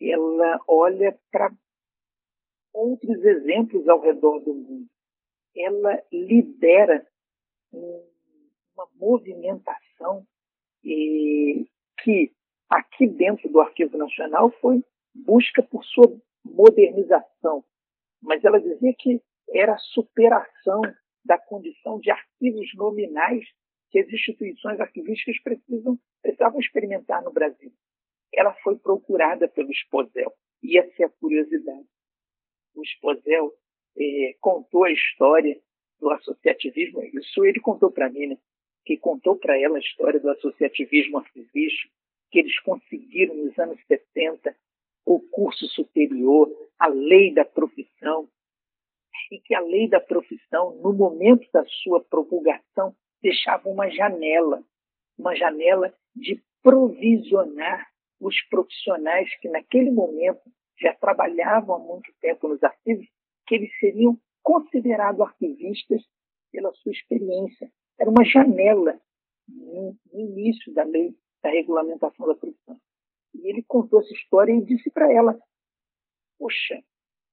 Ela 0.02 0.60
olha 0.68 1.18
para 1.32 1.52
outros 2.74 3.24
exemplos 3.24 3.88
ao 3.88 4.00
redor 4.00 4.40
do 4.40 4.54
mundo. 4.54 4.88
Ela 5.56 6.04
lidera 6.12 7.06
uma 7.72 8.88
movimentação 8.96 10.26
que 10.84 12.32
aqui 12.70 13.08
dentro 13.08 13.50
do 13.50 13.60
Arquivo 13.60 13.98
Nacional 13.98 14.52
foi 14.62 14.84
busca 15.16 15.64
por 15.64 15.84
sua 15.84 16.16
modernização, 16.46 17.64
mas 18.22 18.44
ela 18.46 18.60
dizia 18.60 18.94
que 18.98 19.20
era 19.50 19.74
a 19.74 19.80
superação 19.80 20.82
da 21.28 21.38
condição 21.38 22.00
de 22.00 22.10
arquivos 22.10 22.74
nominais 22.74 23.46
que 23.92 24.00
as 24.00 24.08
instituições 24.10 24.80
arquivísticas 24.80 25.40
precisam, 25.44 26.00
precisavam 26.22 26.60
experimentar 26.60 27.22
no 27.24 27.32
Brasil. 27.32 27.72
Ela 28.34 28.54
foi 28.64 28.78
procurada 28.78 29.48
pelo 29.48 29.72
Esposel, 29.72 30.34
e 30.64 30.78
essa 30.78 31.04
é 31.04 31.06
a 31.06 31.10
curiosidade. 31.10 31.86
O 32.76 32.82
Esposel 32.82 33.54
eh, 33.98 34.36
contou 34.40 34.86
a 34.86 34.92
história 34.92 35.60
do 36.00 36.10
associativismo, 36.12 37.04
isso 37.04 37.46
ele 37.46 37.60
contou 37.60 37.92
para 37.92 38.10
mim, 38.10 38.28
né? 38.28 38.38
que 38.86 38.98
contou 38.98 39.36
para 39.36 39.60
ela 39.60 39.78
a 39.78 39.82
história 39.82 40.20
do 40.20 40.30
associativismo 40.30 41.18
arquivístico, 41.18 41.94
que 42.32 42.40
eles 42.40 42.58
conseguiram 42.62 43.36
nos 43.36 43.58
anos 43.60 43.80
70 43.88 44.56
o 45.06 45.20
curso 45.20 45.66
superior, 45.68 46.50
a 46.78 46.88
lei 46.88 47.34
da 47.34 47.46
profissão, 47.46 48.30
e 49.32 49.40
que 49.40 49.54
a 49.54 49.60
lei 49.60 49.90
da 49.90 50.00
profissão, 50.00 50.76
no 50.82 50.94
momento 50.94 51.48
da 51.52 51.64
sua 51.84 52.04
promulgação, 52.04 52.96
deixava 53.22 53.68
uma 53.70 53.90
janela, 53.90 54.64
uma 55.18 55.36
janela 55.36 55.94
de 56.16 56.42
provisionar 56.62 57.88
os 58.20 58.36
profissionais 58.50 59.30
que 59.40 59.50
naquele 59.50 59.92
momento 59.92 60.42
já 60.80 60.94
trabalhavam 60.94 61.76
há 61.76 61.80
muito 61.80 62.12
tempo 62.22 62.48
nos 62.48 62.64
arquivos, 62.64 63.08
que 63.48 63.56
eles 63.56 63.70
seriam 63.80 64.20
considerados 64.44 65.22
arquivistas 65.22 66.02
pela 66.52 66.72
sua 66.74 66.92
experiência. 66.92 67.72
Era 68.00 68.10
uma 68.10 68.24
janela 68.24 69.00
no, 69.48 69.96
início 70.14 70.74
da 70.74 70.84
lei 70.84 71.16
da 71.42 71.50
regulamentação 71.50 72.28
da 72.28 72.36
profissão. 72.36 72.78
E 73.34 73.50
ele 73.50 73.64
contou 73.64 74.00
essa 74.00 74.14
história 74.14 74.54
e 74.54 74.64
disse 74.64 74.90
para 74.92 75.12
ela: 75.12 75.38
Poxa, 76.38 76.82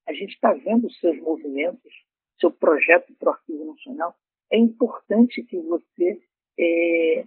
a 0.07 0.13
gente 0.13 0.35
está 0.35 0.53
vendo 0.53 0.91
seus 0.95 1.19
movimentos, 1.21 1.93
seu 2.39 2.51
projeto 2.51 3.15
para 3.15 3.31
o 3.31 3.33
Arquivo 3.33 3.65
Nacional. 3.65 4.15
É 4.51 4.59
importante 4.59 5.43
que 5.43 5.59
você 5.61 6.23
é, 6.59 7.25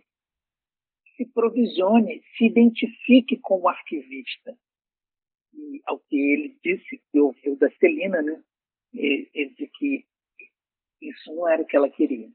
se 1.16 1.26
provisione, 1.26 2.24
se 2.38 2.46
identifique 2.46 3.38
como 3.38 3.68
arquivista. 3.68 4.58
E 5.54 5.82
ao 5.86 6.00
que 6.00 6.16
ele 6.16 6.58
disse, 6.64 7.02
que 7.12 7.20
ouviu 7.20 7.58
da 7.58 7.70
Celina, 7.72 8.22
né, 8.22 8.44
ele, 8.94 9.50
disse 9.58 9.72
que 9.74 10.06
isso 11.02 11.34
não 11.34 11.48
era 11.48 11.62
o 11.62 11.66
que 11.66 11.76
ela 11.76 11.90
queria. 11.90 12.30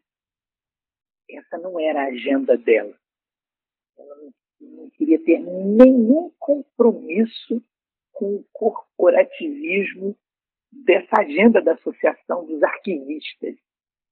Essa 1.31 1.57
não 1.59 1.79
era 1.79 2.03
a 2.03 2.09
agenda 2.09 2.57
dela. 2.59 2.99
Ela 3.97 4.17
não, 4.17 4.33
não 4.61 4.91
queria 4.91 5.23
ter 5.23 5.39
nenhum 5.39 6.33
compromisso 6.39 7.63
com 8.13 8.37
o 8.37 8.45
corporativismo 8.53 10.17
dessa 10.73 11.21
agenda 11.21 11.61
da 11.61 11.75
Associação 11.75 12.47
dos 12.47 12.63
Arquivistas. 12.63 13.57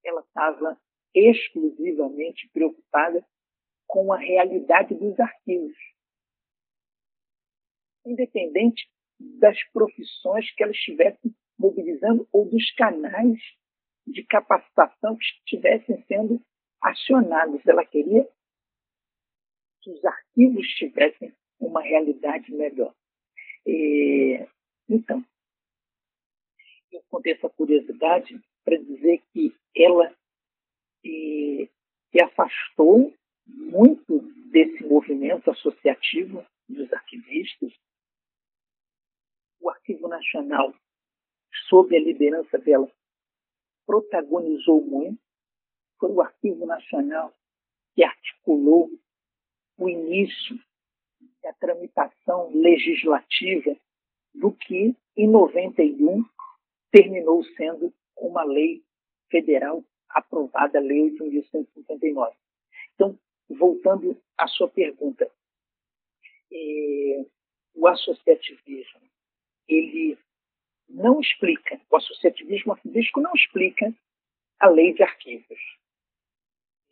Ela 0.05 0.21
estava 0.21 0.79
exclusivamente 1.15 2.49
preocupada 2.53 3.27
com 3.87 4.13
a 4.13 4.19
realidade 4.19 4.95
dos 4.95 5.19
arquivos, 5.19 5.77
independente 8.07 8.89
das 9.19 9.59
profissões 9.73 10.51
que 10.55 10.63
ela 10.63 10.73
estivesse 10.73 11.35
mobilizando 11.59 12.27
ou 12.33 12.49
dos 12.49 12.71
canais 12.73 13.39
de 14.07 14.25
capacitação 14.25 15.17
que 15.17 15.25
estivessem 15.25 16.03
sendo 16.07 16.41
acionados. 16.81 17.67
Ela 17.67 17.85
queria 17.85 18.27
que 19.83 19.91
os 19.91 20.05
arquivos 20.05 20.67
tivessem 20.69 21.35
uma 21.59 21.83
realidade 21.83 22.51
melhor. 22.53 22.95
E, 23.67 24.47
então, 24.89 25.25
eu 26.93 27.03
contei 27.09 27.33
essa 27.33 27.49
curiosidade 27.49 28.41
para 28.65 28.77
dizer 28.77 29.23
que 29.33 29.55
ela 29.77 30.15
e, 31.05 31.69
se 32.11 32.23
afastou 32.23 33.15
muito 33.47 34.21
desse 34.51 34.85
movimento 34.85 35.51
associativo 35.51 36.45
dos 36.69 36.93
arquivistas. 36.93 37.73
O 39.61 39.71
Arquivo 39.71 40.09
Nacional, 40.09 40.75
sob 41.69 41.97
a 41.97 42.01
liderança 42.01 42.59
dela, 42.59 42.91
protagonizou 43.87 44.83
muito. 44.85 45.21
Foi 45.99 46.11
o 46.11 46.21
Arquivo 46.21 46.67
Nacional 46.67 47.35
que 47.95 48.03
articulou 48.03 48.91
o 49.79 49.89
início 49.89 50.59
da 51.43 51.53
tramitação 51.55 52.51
legislativa 52.55 53.77
do 54.35 54.53
que, 54.53 54.95
em 55.17 55.29
91, 55.29 56.25
terminou 56.91 57.45
sendo 57.57 57.93
uma 58.17 58.45
lei 58.45 58.83
federal 59.31 59.85
aprovada, 60.09 60.79
a 60.79 60.83
Lei 60.83 61.11
8.159. 61.13 62.35
Então, 62.95 63.19
voltando 63.49 64.21
à 64.37 64.47
sua 64.49 64.69
pergunta, 64.69 65.31
é, 66.53 67.25
o 67.75 67.87
associativismo, 67.87 69.01
ele 69.69 70.19
não 70.89 71.21
explica, 71.21 71.81
o 71.91 71.97
associativismo 71.97 72.73
arquivístico 72.73 73.21
não 73.21 73.33
explica 73.35 73.95
a 74.59 74.69
lei 74.69 74.93
de 74.93 75.03
arquivos. 75.03 75.59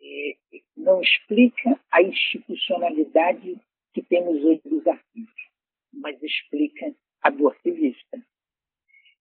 É, 0.00 0.36
não 0.76 1.00
explica 1.02 1.78
a 1.90 2.02
institucionalidade 2.02 3.60
que 3.92 4.02
temos 4.02 4.42
hoje 4.44 4.62
dos 4.64 4.86
arquivos, 4.86 5.50
mas 5.92 6.22
explica 6.22 6.94
a 7.20 7.30
do 7.30 7.48
arquivista 7.48 8.24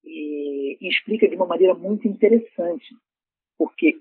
e, 0.08 0.78
e 0.80 0.89
explica 0.89 1.28
de 1.28 1.36
uma 1.36 1.45
maneira 1.45 1.74
muito 1.74 2.08
interessante, 2.08 2.95
porque 3.58 3.99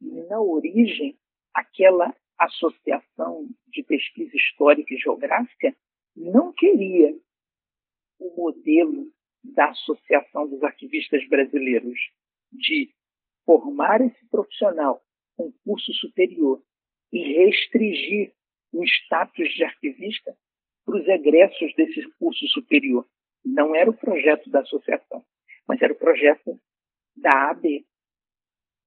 na 0.00 0.40
origem 0.40 1.16
aquela 1.54 2.14
associação 2.38 3.48
de 3.68 3.82
pesquisa 3.82 4.36
histórica 4.36 4.92
e 4.92 4.98
geográfica 4.98 5.74
não 6.14 6.52
queria 6.52 7.16
o 8.18 8.34
modelo 8.36 9.10
da 9.42 9.70
Associação 9.70 10.48
dos 10.48 10.62
Arquivistas 10.62 11.26
Brasileiros 11.28 11.98
de 12.52 12.90
formar 13.44 14.00
esse 14.00 14.28
profissional 14.28 15.02
com 15.36 15.52
curso 15.64 15.92
superior 15.94 16.62
e 17.12 17.18
restringir 17.18 18.32
um 18.72 18.82
status 18.84 19.48
de 19.54 19.64
arquivista 19.64 20.36
para 20.84 20.96
os 20.96 21.06
egressos 21.06 21.74
desse 21.74 22.02
curso 22.18 22.46
superior. 22.48 23.06
Não 23.46 23.76
era 23.76 23.88
o 23.88 23.96
projeto 23.96 24.50
da 24.50 24.60
associação, 24.60 25.24
mas 25.68 25.80
era 25.80 25.92
o 25.92 25.96
projeto 25.96 26.60
da 27.16 27.50
AB. 27.50 27.86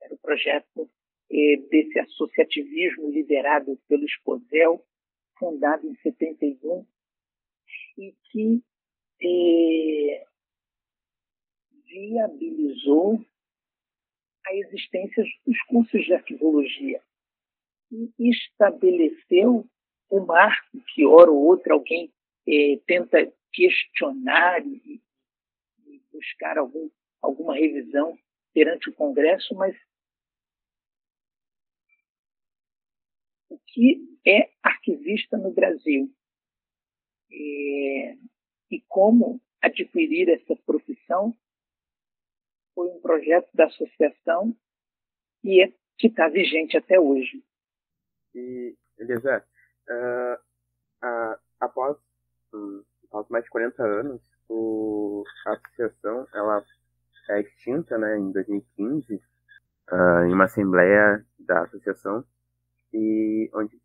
Era 0.01 0.13
o 0.13 0.17
projeto 0.17 0.89
eh, 1.31 1.57
desse 1.69 1.97
associativismo 1.97 3.09
liderado 3.09 3.79
pelo 3.87 4.03
Esposel, 4.03 4.85
fundado 5.37 5.87
em 5.87 5.95
71, 5.95 6.85
e 7.97 8.13
que 8.29 8.61
eh, 9.23 10.25
viabilizou 11.85 13.23
a 14.45 14.55
existência 14.55 15.23
dos 15.47 15.61
cursos 15.63 16.03
de 16.03 16.13
arquivologia 16.13 17.01
e 17.91 18.29
estabeleceu 18.29 19.65
um 20.11 20.25
marco 20.25 20.81
que, 20.93 21.05
hora 21.05 21.31
ou 21.31 21.45
outra, 21.45 21.73
alguém 21.73 22.11
eh, 22.45 22.79
tenta 22.85 23.31
questionar 23.51 24.65
e, 24.65 25.01
e 25.85 26.01
buscar 26.11 26.57
algum, 26.57 26.89
alguma 27.21 27.55
revisão 27.55 28.17
perante 28.53 28.89
o 28.89 28.93
Congresso, 28.93 29.55
mas 29.55 29.75
o 33.49 33.57
que 33.59 34.01
é 34.25 34.51
arquivista 34.61 35.37
no 35.37 35.51
Brasil 35.51 36.13
é, 37.31 38.17
e 38.71 38.81
como 38.87 39.41
adquirir 39.61 40.29
essa 40.29 40.55
profissão 40.65 41.35
foi 42.73 42.87
um 42.87 43.01
projeto 43.01 43.49
da 43.53 43.65
associação 43.65 44.55
e 45.43 45.61
é, 45.61 45.73
que 45.97 46.07
está 46.07 46.29
vigente 46.29 46.77
até 46.77 46.99
hoje. 46.99 47.43
E, 48.33 48.75
Elisa, 48.97 49.45
uh, 49.89 51.05
uh, 51.05 51.39
após, 51.59 51.97
um, 52.53 52.83
após 53.09 53.27
mais 53.29 53.43
de 53.43 53.49
40 53.49 53.83
anos, 53.83 54.21
o, 54.47 55.23
a 55.47 55.53
associação 55.53 56.27
ela 56.33 56.63
é 57.29 57.41
extinta 57.41 57.97
né, 57.97 58.17
em 58.17 58.31
2015, 58.31 59.15
uh, 59.15 59.21
ah, 59.87 60.27
em 60.27 60.33
uma 60.33 60.45
assembleia 60.45 61.25
da 61.39 61.63
associação, 61.63 62.23
e 62.93 63.49
onde, 63.53 63.79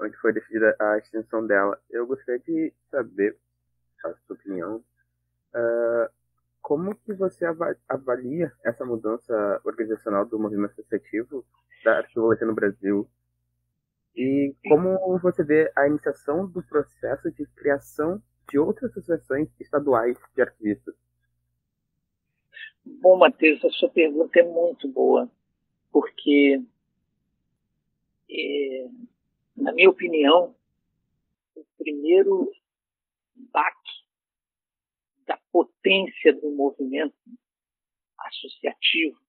onde 0.00 0.16
foi 0.18 0.32
decidida 0.32 0.74
a 0.78 0.98
extinção 0.98 1.46
dela. 1.46 1.78
Eu 1.90 2.06
gostaria 2.06 2.40
de 2.40 2.72
saber 2.90 3.36
a 4.04 4.14
sua 4.26 4.36
opinião. 4.36 4.76
Uh, 5.54 6.10
como 6.62 6.94
que 6.94 7.12
você 7.12 7.44
avalia 7.88 8.52
essa 8.64 8.84
mudança 8.84 9.60
organizacional 9.64 10.24
do 10.24 10.38
movimento 10.38 10.72
associativo 10.72 11.44
da 11.84 11.98
arqueologia 11.98 12.46
no 12.46 12.54
Brasil? 12.54 13.08
E 14.14 14.54
como 14.68 15.18
você 15.18 15.42
vê 15.42 15.72
a 15.74 15.86
iniciação 15.86 16.46
do 16.46 16.62
processo 16.62 17.30
de 17.32 17.46
criação 17.46 18.22
de 18.50 18.58
outras 18.58 18.90
associações 18.90 19.48
estaduais 19.60 20.16
de 20.34 20.42
arquivistas? 20.42 20.94
Bom, 22.84 23.16
Matheus, 23.16 23.64
a 23.64 23.70
sua 23.70 23.88
pergunta 23.88 24.40
é 24.40 24.42
muito 24.42 24.88
boa, 24.88 25.30
porque, 25.90 26.60
é, 28.30 28.88
na 29.56 29.72
minha 29.72 29.88
opinião, 29.88 30.54
o 31.54 31.64
primeiro 31.78 32.50
baque 33.36 34.02
da 35.26 35.38
potência 35.52 36.32
do 36.32 36.50
movimento 36.50 37.14
associativo 38.18 39.22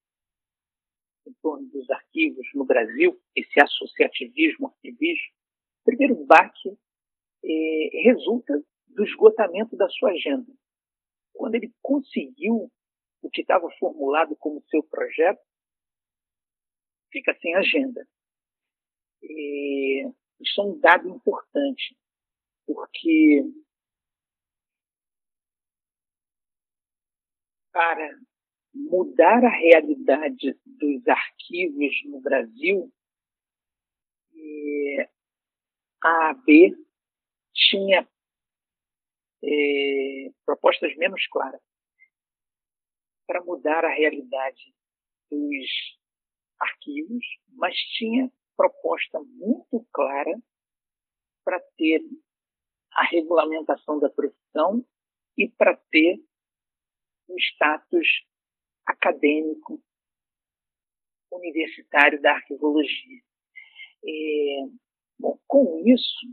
em 1.26 1.32
torno 1.34 1.66
dos 1.68 1.88
arquivos 1.90 2.46
no 2.54 2.64
Brasil, 2.64 3.18
esse 3.34 3.60
associativismo, 3.60 4.66
arquivismo, 4.66 5.32
o 5.80 5.84
primeiro 5.84 6.24
baque 6.26 6.76
é, 7.42 8.02
resulta 8.02 8.62
do 8.94 9.04
esgotamento 9.04 9.76
da 9.76 9.88
sua 9.88 10.10
agenda. 10.10 10.52
Quando 11.32 11.56
ele 11.56 11.72
conseguiu 11.82 12.70
o 13.22 13.30
que 13.30 13.40
estava 13.40 13.68
formulado 13.78 14.36
como 14.36 14.64
seu 14.68 14.82
projeto, 14.82 15.42
fica 17.10 17.36
sem 17.40 17.54
agenda. 17.54 18.06
E 19.22 20.08
isso 20.40 20.60
é 20.60 20.64
um 20.64 20.78
dado 20.78 21.08
importante, 21.08 21.96
porque 22.66 23.42
para 27.72 28.18
mudar 28.72 29.44
a 29.44 29.48
realidade 29.48 30.58
dos 30.64 31.06
arquivos 31.08 31.92
no 32.06 32.20
Brasil, 32.20 32.92
a 36.02 36.30
AB 36.30 36.76
tinha 37.52 38.06
propostas 40.44 40.94
menos 40.96 41.26
claras 41.28 41.60
para 43.26 43.42
mudar 43.42 43.84
a 43.84 43.94
realidade 43.94 44.74
dos 45.30 45.98
arquivos, 46.60 47.24
mas 47.52 47.74
tinha 47.96 48.30
proposta 48.56 49.18
muito 49.20 49.86
clara 49.92 50.38
para 51.44 51.60
ter 51.76 52.00
a 52.92 53.04
regulamentação 53.04 53.98
da 53.98 54.08
profissão 54.08 54.84
e 55.36 55.48
para 55.48 55.76
ter 55.90 56.22
o 57.28 57.38
status 57.38 58.06
acadêmico 58.86 59.82
universitário 61.32 62.20
da 62.20 62.32
arqueologia. 62.32 63.22
É, 64.06 64.66
bom, 65.18 65.38
com 65.46 65.82
isso, 65.86 66.26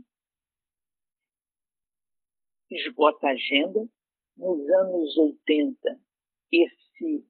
esgota 2.74 3.28
a 3.28 3.32
agenda. 3.32 3.88
Nos 4.36 4.68
anos 4.70 5.16
80, 5.16 6.00
esse 6.50 7.26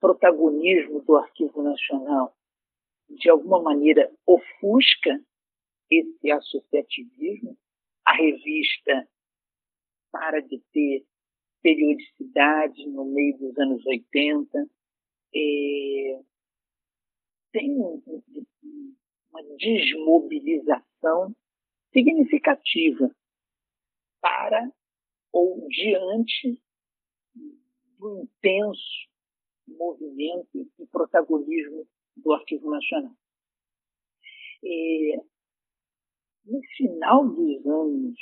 protagonismo 0.00 1.02
do 1.02 1.16
Arquivo 1.16 1.62
Nacional, 1.62 2.34
de 3.08 3.28
alguma 3.28 3.62
maneira, 3.62 4.10
ofusca 4.26 5.20
esse 5.90 6.30
associativismo. 6.30 7.56
A 8.04 8.14
revista 8.14 9.08
para 10.10 10.40
de 10.40 10.58
ter 10.72 11.06
periodicidade 11.62 12.86
no 12.88 13.04
meio 13.06 13.38
dos 13.38 13.56
anos 13.58 13.84
80. 13.86 14.68
É, 15.34 16.20
tem 17.52 17.74
uma 17.76 19.42
desmobilização 19.58 21.34
significativa 21.92 23.10
para 24.22 24.72
ou 25.32 25.68
diante 25.68 26.58
do 27.98 28.22
intenso 28.22 28.80
movimento 29.66 30.70
e 30.78 30.86
protagonismo 30.86 31.86
do 32.16 32.32
Arquivo 32.32 32.70
Nacional. 32.70 33.14
E, 34.62 35.16
no 36.44 36.60
final 36.76 37.28
dos 37.28 37.66
anos 37.66 38.18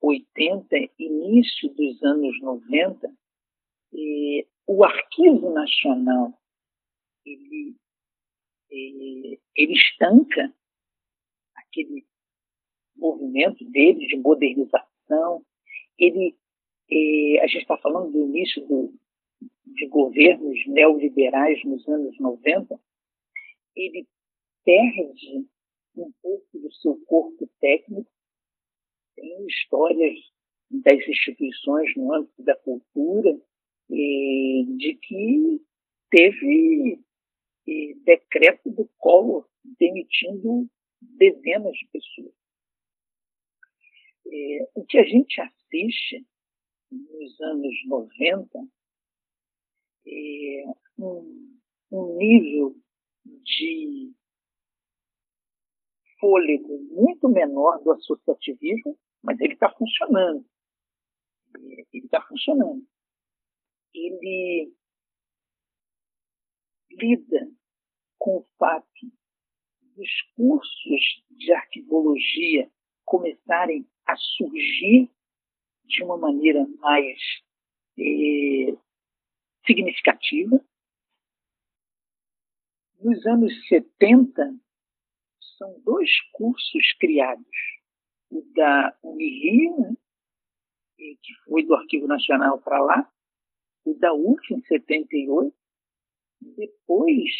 80, 0.00 0.76
início 0.98 1.72
dos 1.74 2.02
anos 2.02 2.40
90, 2.40 3.14
e, 3.92 4.46
o 4.66 4.84
Arquivo 4.84 5.52
Nacional 5.52 6.38
ele, 7.24 7.76
ele, 8.70 9.40
ele 9.54 9.72
estanca 9.74 10.54
aquele 11.54 12.06
movimento 12.96 13.64
dele 13.70 14.06
de 14.06 14.16
modernização. 14.16 14.93
Ele, 15.98 16.34
a 17.40 17.46
gente 17.46 17.62
está 17.62 17.76
falando 17.78 18.12
do 18.12 18.24
início 18.26 18.66
do, 18.66 18.94
de 19.66 19.86
governos 19.86 20.66
neoliberais 20.66 21.62
nos 21.64 21.86
anos 21.88 22.18
90, 22.18 22.78
ele 23.76 24.06
perde 24.64 25.46
um 25.96 26.10
pouco 26.22 26.58
do 26.58 26.72
seu 26.72 26.96
corpo 27.06 27.48
técnico 27.60 28.08
tem 29.16 29.46
histórias 29.46 30.18
das 30.70 31.08
instituições 31.08 31.94
no 31.96 32.12
âmbito 32.12 32.42
da 32.42 32.56
cultura 32.56 33.32
de 33.88 34.98
que 35.02 35.60
teve 36.10 37.00
decreto 38.04 38.70
do 38.70 38.88
Collor 38.98 39.46
demitindo 39.78 40.68
dezenas 41.00 41.76
de 41.76 41.88
pessoas. 41.92 42.34
O 44.74 44.84
que 44.84 44.98
a 44.98 45.04
gente 45.04 45.40
assiste 45.40 46.26
nos 46.90 47.40
anos 47.40 47.74
90 47.86 48.58
é 50.06 50.64
um, 50.98 51.58
um 51.90 52.16
nível 52.16 52.76
de 53.24 54.12
fôlego 56.20 56.78
muito 56.90 57.28
menor 57.28 57.82
do 57.82 57.92
associativismo 57.92 58.98
mas 59.24 59.40
ele 59.40 59.54
está 59.54 59.70
funcionando. 59.72 60.44
Ele 61.56 62.04
está 62.04 62.20
funcionando. 62.20 62.86
Ele 63.94 64.72
lida 66.90 67.50
com 68.18 68.38
o 68.38 68.46
fato 68.58 68.86
dos 69.96 70.22
cursos 70.36 71.24
de 71.30 71.52
arquivologia 71.52 72.70
começarem 73.04 73.88
a 74.06 74.16
surgir 74.16 75.10
de 75.84 76.02
uma 76.02 76.16
maneira 76.16 76.66
mais 76.80 77.18
eh, 77.98 78.76
significativa. 79.66 80.60
Nos 83.00 83.24
anos 83.26 83.52
70, 83.68 84.54
são 85.58 85.80
dois 85.80 86.10
cursos 86.32 86.92
criados. 86.98 87.46
O 88.30 88.42
da 88.54 88.96
Unirio, 89.02 89.76
né, 89.78 89.96
que 90.98 91.34
foi 91.44 91.64
do 91.64 91.74
Arquivo 91.74 92.06
Nacional 92.06 92.60
para 92.60 92.80
lá, 92.80 93.12
o 93.84 93.94
da 93.94 94.12
UF 94.14 94.52
em 94.52 94.62
78. 94.62 95.54
Depois, 96.56 97.30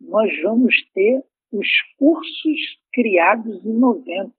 nós 0.00 0.30
vamos 0.42 0.74
ter 0.92 1.24
os 1.52 1.68
cursos 1.96 2.60
criados 2.92 3.64
em 3.64 3.72
90. 3.72 4.34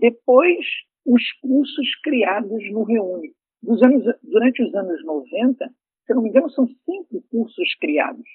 Depois, 0.00 0.66
os 1.04 1.32
cursos 1.40 1.94
criados 2.02 2.62
no 2.70 2.84
Reúne. 2.84 3.32
Anos, 3.66 4.04
durante 4.22 4.62
os 4.62 4.74
anos 4.74 5.04
90, 5.04 5.74
se 6.06 6.14
não 6.14 6.22
me 6.22 6.28
engano, 6.28 6.50
são 6.50 6.66
cinco 6.66 7.22
cursos 7.30 7.74
criados. 7.76 8.26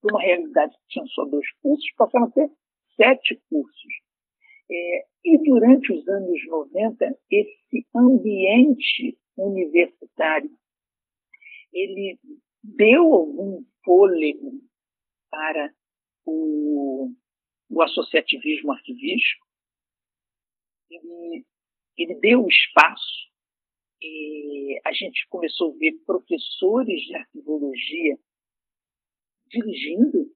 Por 0.00 0.12
uma 0.12 0.22
realidade 0.22 0.72
que 0.72 0.88
tinha 0.88 1.06
só 1.06 1.24
dois 1.24 1.46
cursos, 1.60 1.90
passaram 1.96 2.26
a 2.26 2.30
ter 2.30 2.50
sete 2.96 3.40
cursos. 3.50 3.92
É, 4.70 5.04
e 5.24 5.38
durante 5.38 5.92
os 5.92 6.06
anos 6.08 6.46
90, 6.46 7.18
esse 7.30 7.86
ambiente 7.94 9.18
universitário, 9.36 10.50
ele 11.72 12.18
deu 12.62 13.12
algum 13.12 13.62
fôlego 13.84 14.52
para 15.30 15.72
o, 16.24 17.10
o 17.70 17.82
associativismo 17.82 18.72
arquivístico, 18.72 19.47
ele, 20.90 21.44
ele 21.96 22.14
deu 22.20 22.46
espaço 22.46 23.28
e 24.00 24.80
a 24.84 24.92
gente 24.92 25.26
começou 25.28 25.72
a 25.74 25.78
ver 25.78 25.92
professores 26.06 27.00
de 27.02 27.16
arquivologia 27.16 28.18
dirigindo 29.48 30.30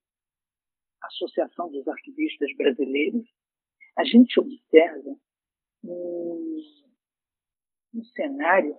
a 1.03 1.07
Associação 1.07 1.71
dos 1.71 1.87
Arquivistas 1.87 2.55
Brasileiros, 2.57 3.29
a 3.97 4.05
gente 4.05 4.39
observa 4.41 5.17
um, 5.85 6.61
um 7.95 8.05
cenário 8.05 8.77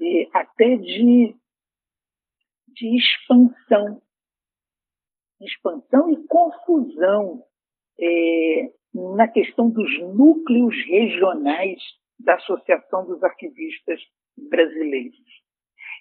eh, 0.00 0.28
até 0.32 0.76
de, 0.76 1.36
de 2.68 2.96
expansão, 2.96 4.02
expansão 5.40 6.10
e 6.10 6.26
confusão 6.26 7.46
eh, 7.98 8.72
na 8.94 9.28
questão 9.28 9.70
dos 9.70 9.98
núcleos 10.00 10.74
regionais 10.86 11.80
da 12.18 12.34
Associação 12.34 13.06
dos 13.06 13.22
Arquivistas 13.22 14.00
Brasileiros. 14.36 15.18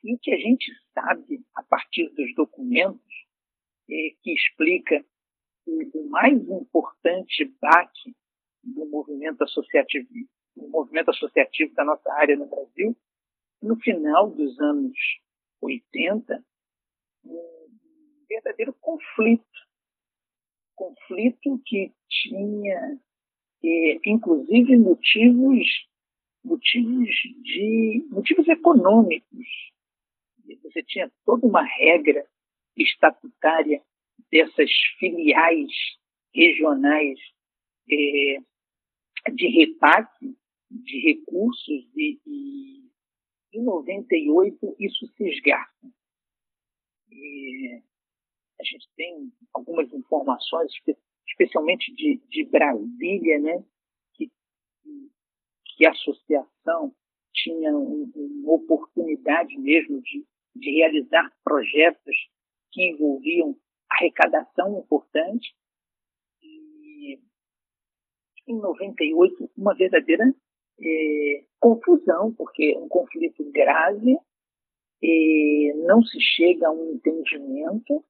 E 0.04 0.18
que 0.18 0.34
a 0.34 0.38
gente 0.38 0.72
sabe 0.94 1.42
a 1.56 1.64
partir 1.64 2.10
dos 2.10 2.34
documentos 2.36 3.02
eh, 3.90 4.16
que 4.22 4.34
explica 4.34 5.04
o, 5.66 6.00
o 6.00 6.10
mais 6.10 6.38
importante 6.50 7.46
baque 7.62 8.16
do 8.64 8.86
movimento 8.86 9.44
associativo, 9.44 10.08
do 10.56 10.68
movimento 10.70 11.10
associativo 11.10 11.74
da 11.74 11.84
nossa 11.84 12.12
área 12.14 12.36
no 12.36 12.48
Brasil, 12.48 12.96
no 13.62 13.76
final 13.78 14.30
dos 14.32 14.60
anos 14.60 14.98
80, 15.62 16.44
um 17.26 17.70
verdadeiro 18.28 18.74
conflito. 18.80 19.69
Conflito 20.80 21.62
que 21.66 21.92
tinha, 22.08 22.98
eh, 23.62 24.00
inclusive, 24.06 24.78
motivos, 24.78 25.68
motivos, 26.42 27.10
de, 27.44 28.08
motivos 28.10 28.48
econômicos. 28.48 29.48
Você 30.64 30.82
tinha 30.84 31.12
toda 31.26 31.46
uma 31.46 31.64
regra 31.64 32.26
estatutária 32.78 33.84
dessas 34.32 34.72
filiais 34.98 35.70
regionais 36.34 37.20
é, 37.92 38.38
de 39.34 39.48
repasse 39.48 40.34
de 40.72 41.00
recursos 41.02 41.86
e, 41.98 42.22
e 42.26 42.90
em 43.52 43.64
98 43.64 44.78
isso 44.80 45.08
se 45.18 45.28
esgarça. 45.28 45.92
E 47.12 47.82
a 48.60 48.64
gente 48.64 48.88
tem 48.96 49.32
algumas 49.54 49.92
informações, 49.94 50.72
especialmente 51.28 51.94
de, 51.94 52.22
de 52.30 52.46
Brasília, 52.46 53.40
né, 53.40 53.64
que, 54.16 54.30
que 55.66 55.86
a 55.86 55.92
associação 55.92 56.94
tinha 57.34 57.76
um, 57.76 58.12
uma 58.16 58.54
oportunidade 58.54 59.58
mesmo 59.58 60.02
de, 60.02 60.26
de 60.56 60.72
realizar 60.72 61.32
projetos 61.44 62.16
que 62.72 62.84
envolviam 62.84 63.56
arrecadação 63.90 64.80
importante. 64.80 65.56
E 66.42 67.20
em 68.48 68.60
98 68.60 69.52
uma 69.58 69.76
verdadeira 69.76 70.24
é, 70.82 71.46
confusão, 71.60 72.34
porque 72.34 72.76
um 72.78 72.88
conflito 72.88 73.44
grave, 73.52 74.18
é, 75.02 75.74
não 75.86 76.04
se 76.04 76.20
chega 76.20 76.68
a 76.68 76.72
um 76.72 76.94
entendimento, 76.94 78.04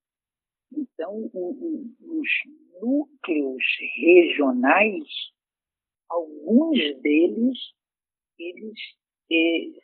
então 0.72 1.30
o, 1.34 1.50
o, 1.52 2.20
os 2.20 2.30
núcleos 2.82 3.64
regionais, 3.96 5.08
alguns 6.10 6.78
deles, 7.02 7.58
eles 8.38 8.80
é, 9.32 9.80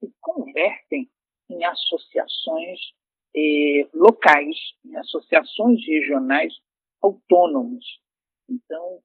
se 0.00 0.12
convertem 0.20 1.08
em 1.48 1.64
associações 1.64 2.80
eh, 3.36 3.88
locais, 3.92 4.56
em 4.84 4.96
associações 4.96 5.80
regionais 5.86 6.54
autônomas. 7.02 7.84
Então, 8.48 9.00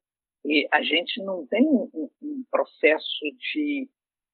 eh, 0.45 0.67
a 0.71 0.81
gente 0.81 1.21
não 1.23 1.45
tem 1.47 1.65
um, 1.67 2.09
um 2.21 2.43
processo 2.49 3.25
de 3.53 3.89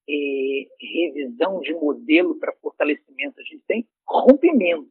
eh, 0.08 0.68
revisão 0.80 1.60
de 1.60 1.74
modelo 1.74 2.38
para 2.38 2.56
fortalecimento, 2.56 3.40
a 3.40 3.44
gente 3.44 3.62
tem 3.66 3.86
rompimento. 4.06 4.88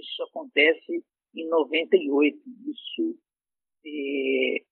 Isso 0.00 0.22
acontece 0.24 1.04
em 1.34 1.48
98. 1.48 2.38
Isso 2.66 3.18
é, 3.86 4.64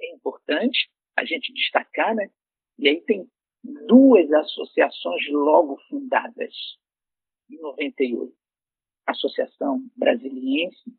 é 0.00 0.14
importante 0.14 0.90
a 1.16 1.24
gente 1.24 1.52
destacar, 1.52 2.14
né? 2.14 2.30
E 2.78 2.88
aí 2.88 3.00
tem 3.02 3.28
duas 3.86 4.30
associações 4.32 5.28
logo 5.30 5.78
fundadas 5.88 6.54
em 7.50 7.58
98. 7.58 8.34
Associação 9.06 9.88
Brasiliense 9.96 10.92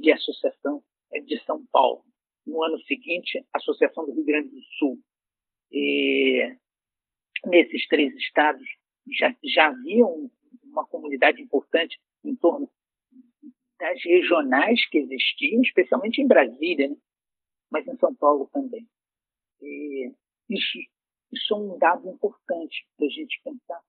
e 0.00 0.12
Associação 0.12 0.82
de 1.24 1.42
São 1.44 1.64
Paulo. 1.66 2.04
No 2.46 2.62
ano 2.62 2.78
seguinte, 2.82 3.44
Associação 3.52 4.06
do 4.06 4.12
Rio 4.12 4.24
Grande 4.24 4.48
do 4.48 4.62
Sul. 4.78 4.98
E, 5.70 6.56
nesses 7.44 7.86
três 7.88 8.14
estados 8.16 8.66
já, 9.10 9.34
já 9.44 9.68
havia 9.68 10.06
um, 10.06 10.30
uma 10.64 10.86
comunidade 10.86 11.42
importante 11.42 11.98
em 12.28 12.36
torno 12.36 12.70
das 13.78 14.02
regionais 14.04 14.84
que 14.88 14.98
existiam, 14.98 15.62
especialmente 15.62 16.20
em 16.20 16.26
Brasília, 16.26 16.88
né? 16.88 16.96
mas 17.70 17.86
em 17.86 17.96
São 17.98 18.14
Paulo 18.14 18.48
também. 18.52 18.86
E 19.60 20.12
isso, 20.48 20.78
isso 21.32 21.54
é 21.54 21.56
um 21.56 21.78
dado 21.78 22.08
importante 22.08 22.86
para 22.96 23.06
a 23.06 23.10
gente 23.10 23.40
pensar. 23.42 23.82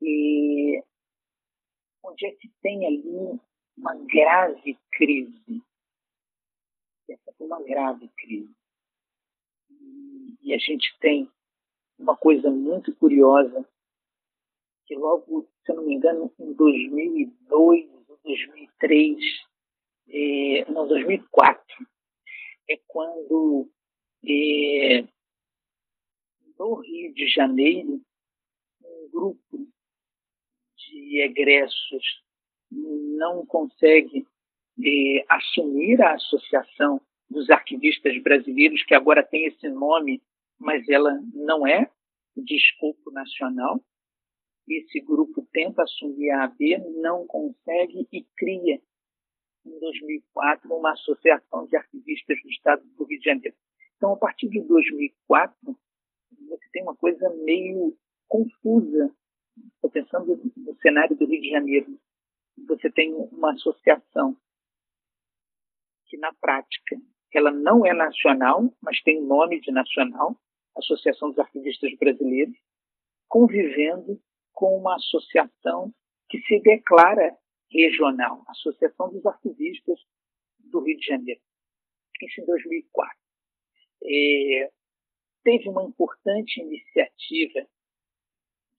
E 0.00 0.82
onde 2.04 2.26
é 2.26 2.32
que 2.32 2.48
tem 2.62 2.86
ali 2.86 3.40
uma 3.76 3.94
grave 3.94 4.78
crise. 4.92 5.62
Essa 7.08 7.32
foi 7.32 7.46
uma 7.46 7.62
grave 7.62 8.08
crise. 8.16 8.54
E 10.42 10.52
a 10.52 10.58
gente 10.58 10.96
tem 11.00 11.30
uma 11.98 12.16
coisa 12.16 12.50
muito 12.50 12.94
curiosa, 12.96 13.66
que 14.88 14.96
logo, 14.96 15.46
se 15.64 15.70
eu 15.70 15.76
não 15.76 15.86
me 15.86 15.94
engano, 15.94 16.32
em 16.40 16.54
2002 16.54 17.90
ou 18.08 18.18
2003, 18.24 19.18
é, 20.08 20.64
não, 20.72 20.88
2004, 20.88 21.62
é 22.70 22.80
quando 22.86 23.70
é, 24.26 25.02
no 26.58 26.74
Rio 26.80 27.12
de 27.12 27.28
Janeiro, 27.28 28.00
um 28.82 29.10
grupo 29.12 29.68
de 30.78 31.20
egressos 31.20 32.22
não 32.70 33.44
consegue 33.44 34.26
eh, 34.82 35.24
assumir 35.28 36.00
a 36.00 36.14
Associação 36.14 37.00
dos 37.28 37.50
Arquivistas 37.50 38.20
Brasileiros, 38.22 38.82
que 38.84 38.94
agora 38.94 39.22
tem 39.22 39.44
esse 39.44 39.68
nome, 39.68 40.22
mas 40.58 40.88
ela 40.88 41.20
não 41.34 41.66
é 41.66 41.90
de 42.34 42.56
escopo 42.56 43.10
nacional. 43.10 43.82
Esse 44.68 45.00
grupo 45.00 45.46
tenta 45.52 45.82
assumir 45.82 46.30
a 46.30 46.44
AB, 46.44 46.78
não 47.00 47.26
consegue 47.26 48.06
e 48.12 48.22
cria, 48.36 48.80
em 49.64 49.78
2004, 49.80 50.74
uma 50.74 50.92
associação 50.92 51.66
de 51.66 51.76
arquivistas 51.76 52.40
do 52.42 52.48
Estado 52.50 52.84
do 52.84 53.04
Rio 53.04 53.18
de 53.18 53.24
Janeiro. 53.24 53.56
Então, 53.96 54.12
a 54.12 54.16
partir 54.16 54.48
de 54.48 54.60
2004, 54.60 55.76
você 56.48 56.64
tem 56.72 56.82
uma 56.82 56.94
coisa 56.96 57.28
meio 57.44 57.96
confusa. 58.28 59.12
Estou 59.74 59.90
pensando 59.90 60.40
no 60.56 60.76
cenário 60.76 61.16
do 61.16 61.26
Rio 61.26 61.40
de 61.40 61.50
Janeiro. 61.50 61.98
Você 62.66 62.90
tem 62.90 63.12
uma 63.14 63.52
associação 63.52 64.36
que, 66.06 66.16
na 66.16 66.32
prática, 66.34 66.96
ela 67.32 67.50
não 67.50 67.84
é 67.84 67.92
nacional, 67.92 68.72
mas 68.80 69.00
tem 69.02 69.18
o 69.18 69.26
nome 69.26 69.60
de 69.60 69.70
nacional, 69.70 70.36
Associação 70.76 71.30
dos 71.30 71.38
Arquivistas 71.38 71.94
Brasileiros, 71.98 72.56
convivendo 73.28 74.20
com 74.58 74.76
uma 74.76 74.96
associação 74.96 75.94
que 76.28 76.40
se 76.40 76.58
declara 76.58 77.32
regional, 77.70 78.42
Associação 78.48 79.08
dos 79.08 79.24
Arquivistas 79.24 80.00
do 80.58 80.80
Rio 80.80 80.98
de 80.98 81.06
Janeiro. 81.06 81.40
Isso 82.20 82.40
em 82.40 82.44
2004. 82.44 83.16
É, 84.02 84.72
teve 85.44 85.68
uma 85.68 85.84
importante 85.84 86.60
iniciativa 86.60 87.68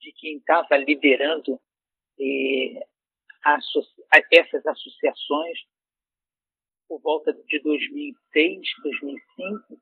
de 0.02 0.12
quem 0.18 0.36
estava 0.40 0.76
liderando 0.76 1.58
associa 3.46 4.04
essas 4.34 4.66
associações 4.68 5.60
por 6.90 7.00
volta 7.00 7.32
de 7.32 7.60
2006, 7.62 8.68
2005, 8.84 9.80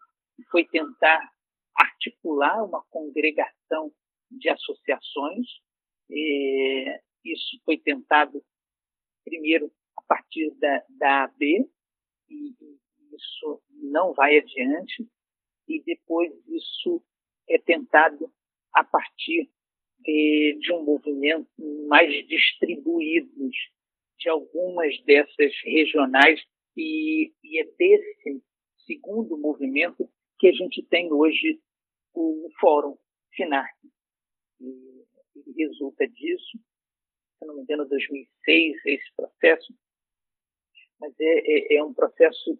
foi 0.51 0.63
tentar 0.67 1.33
articular 1.75 2.63
uma 2.63 2.83
congregação 2.91 3.91
de 4.29 4.47
associações. 4.47 5.47
É, 6.09 7.01
isso 7.25 7.59
foi 7.65 7.77
tentado 7.77 8.41
primeiro 9.25 9.71
a 9.97 10.01
partir 10.03 10.51
da, 10.59 10.83
da 10.89 11.23
AB, 11.25 11.69
e 12.29 12.55
isso 13.13 13.61
não 13.81 14.13
vai 14.13 14.37
adiante, 14.37 15.07
e 15.67 15.81
depois 15.83 16.31
isso 16.47 17.03
é 17.49 17.57
tentado 17.59 18.31
a 18.73 18.83
partir 18.83 19.49
de, 19.99 20.57
de 20.61 20.73
um 20.73 20.83
movimento 20.83 21.49
mais 21.87 22.11
distribuído 22.27 23.29
de 24.17 24.29
algumas 24.29 24.97
dessas 25.03 25.53
regionais, 25.63 26.41
e, 26.75 27.33
e 27.43 27.59
é 27.59 27.65
desse 27.77 28.41
segundo 28.85 29.37
movimento 29.37 30.09
que 30.39 30.47
a 30.47 30.53
gente 30.53 30.83
tem 30.83 31.11
hoje 31.11 31.59
o 32.13 32.49
Fórum 32.59 32.97
FINARC. 33.33 33.75
E, 34.59 34.65
e 34.65 34.96
resulta 35.57 36.07
disso, 36.07 36.57
se 37.39 37.45
não 37.45 37.55
me 37.55 37.61
engano, 37.61 37.87
2006, 37.87 38.85
esse 38.85 39.15
processo, 39.15 39.73
mas 40.99 41.13
é, 41.19 41.23
é, 41.23 41.75
é 41.77 41.83
um 41.83 41.93
processo 41.93 42.59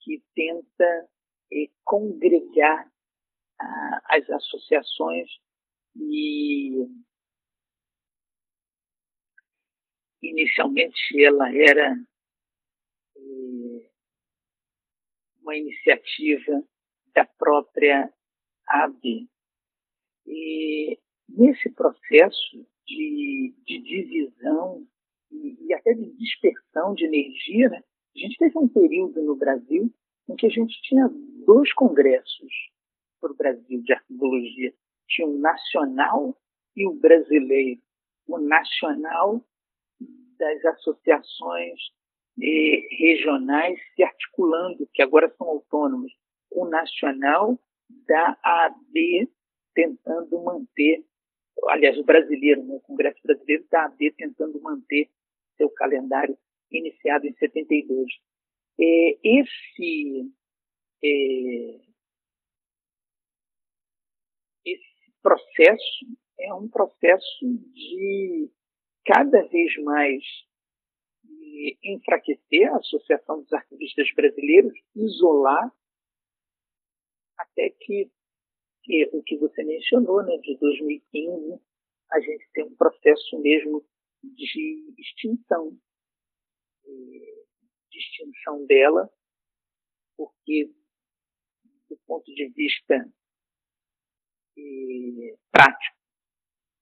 que 0.00 0.22
tenta 0.34 1.08
é, 1.52 1.68
congregar 1.84 2.90
ah, 3.60 4.00
as 4.10 4.28
associações 4.30 5.28
e 5.96 6.86
inicialmente 10.22 11.24
ela 11.24 11.48
era 11.54 11.94
é, 13.16 13.90
uma 15.40 15.56
iniciativa 15.56 16.62
da 17.14 17.24
própria 17.24 18.12
AB. 18.66 19.28
E 20.26 20.98
nesse 21.38 21.70
processo 21.70 22.66
de, 22.84 23.54
de 23.64 23.78
divisão 23.78 24.84
e, 25.30 25.56
e, 25.66 25.74
até 25.74 25.94
de 25.94 26.10
dispersão 26.16 26.94
de 26.94 27.04
energia, 27.04 27.68
né, 27.68 27.82
a 28.16 28.18
gente 28.18 28.36
teve 28.36 28.58
um 28.58 28.68
período 28.68 29.22
no 29.22 29.36
Brasil 29.36 29.92
em 30.28 30.34
que 30.34 30.46
a 30.46 30.50
gente 30.50 30.80
tinha 30.82 31.08
dois 31.46 31.72
congressos 31.74 32.52
para 33.20 33.30
o 33.30 33.36
Brasil 33.36 33.82
de 33.82 33.92
arqueologia. 33.92 34.74
Tinha 35.08 35.28
o 35.28 35.38
nacional 35.38 36.36
e 36.76 36.86
o 36.86 36.94
brasileiro. 36.94 37.80
O 38.26 38.38
nacional 38.38 39.42
das 40.38 40.64
associações 40.64 41.80
eh, 42.42 42.88
regionais 42.98 43.78
se 43.94 44.02
articulando, 44.02 44.88
que 44.92 45.02
agora 45.02 45.32
são 45.38 45.48
autônomas. 45.48 46.12
O 46.50 46.66
nacional 46.66 47.58
da 48.06 48.36
AB 48.42 49.28
tentando 49.74 50.42
manter, 50.42 51.04
aliás, 51.68 51.98
o 51.98 52.04
brasileiro, 52.04 52.62
né, 52.64 52.74
o 52.74 52.80
Congresso 52.80 53.20
Brasileiro 53.24 53.66
da 53.70 53.84
AB 53.86 54.12
tentando 54.12 54.60
manter 54.60 55.08
seu 55.56 55.68
calendário 55.70 56.36
iniciado 56.70 57.26
em 57.26 57.34
72. 57.34 58.12
É, 58.80 59.18
esse, 59.24 60.32
é, 61.02 61.80
esse 64.64 65.12
processo 65.22 66.06
é 66.38 66.54
um 66.54 66.68
processo 66.68 67.46
de 67.72 68.50
cada 69.04 69.42
vez 69.48 69.76
mais 69.82 70.22
enfraquecer 71.82 72.72
a 72.72 72.76
Associação 72.76 73.42
dos 73.42 73.52
Arquivistas 73.52 74.12
Brasileiros, 74.14 74.72
isolar, 74.94 75.72
até 77.36 77.70
que, 77.70 78.10
o 79.12 79.22
que 79.22 79.36
você 79.36 79.62
mencionou, 79.62 80.22
né, 80.22 80.36
de 80.38 80.56
2015, 80.58 81.60
a 82.10 82.20
gente 82.20 82.48
tem 82.52 82.64
um 82.64 82.74
processo 82.74 83.38
mesmo 83.40 83.84
de 84.22 84.94
extinção 84.98 85.78
de 87.90 87.98
extinção 87.98 88.64
dela, 88.66 89.10
porque, 90.16 90.70
do 91.88 91.96
ponto 92.06 92.32
de 92.34 92.48
vista 92.48 92.94
eh, 94.56 95.36
prático, 95.50 95.96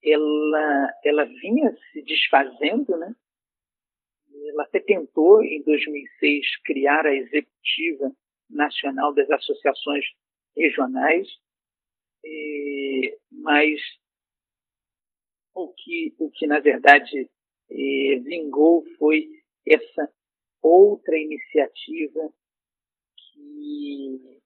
ela, 0.03 0.93
ela 1.05 1.25
vinha 1.25 1.77
se 1.93 2.03
desfazendo, 2.03 2.97
né? 2.97 3.15
Ela 4.49 4.65
até 4.65 4.81
tentou, 4.81 5.43
em 5.43 5.63
2006, 5.63 6.63
criar 6.63 7.05
a 7.07 7.15
Executiva 7.15 8.13
Nacional 8.49 9.13
das 9.15 9.29
Associações 9.31 10.05
Regionais, 10.57 11.29
mas 13.31 13.81
o 15.55 15.73
que, 15.73 16.15
o 16.19 16.31
que 16.31 16.47
na 16.47 16.61
verdade 16.61 17.29
vingou 17.69 18.85
foi 18.99 19.29
essa 19.67 20.13
outra 20.63 21.17
iniciativa 21.17 22.33
que, 23.17 24.41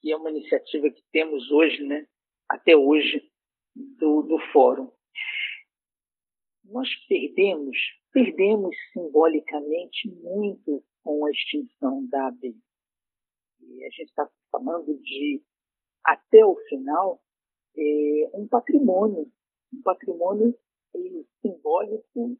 que 0.00 0.12
é 0.12 0.16
uma 0.16 0.30
iniciativa 0.30 0.90
que 0.90 1.02
temos 1.12 1.50
hoje, 1.50 1.82
né, 1.84 2.06
até 2.48 2.76
hoje, 2.76 3.28
do, 3.74 4.22
do 4.22 4.38
Fórum. 4.52 4.90
Nós 6.64 6.88
perdemos, 7.08 7.76
perdemos 8.12 8.76
simbolicamente 8.92 10.08
muito 10.08 10.84
com 11.02 11.26
a 11.26 11.30
extinção 11.30 12.06
da 12.08 12.28
AB. 12.28 12.54
E 13.60 13.84
a 13.84 13.90
gente 13.90 14.08
está 14.08 14.28
falando 14.50 14.98
de, 15.02 15.42
até 16.04 16.44
o 16.44 16.56
final, 16.68 17.20
é, 17.76 18.30
um 18.34 18.46
patrimônio, 18.48 19.30
um 19.72 19.82
patrimônio 19.82 20.58
é, 20.94 20.98
simbólico 21.40 22.36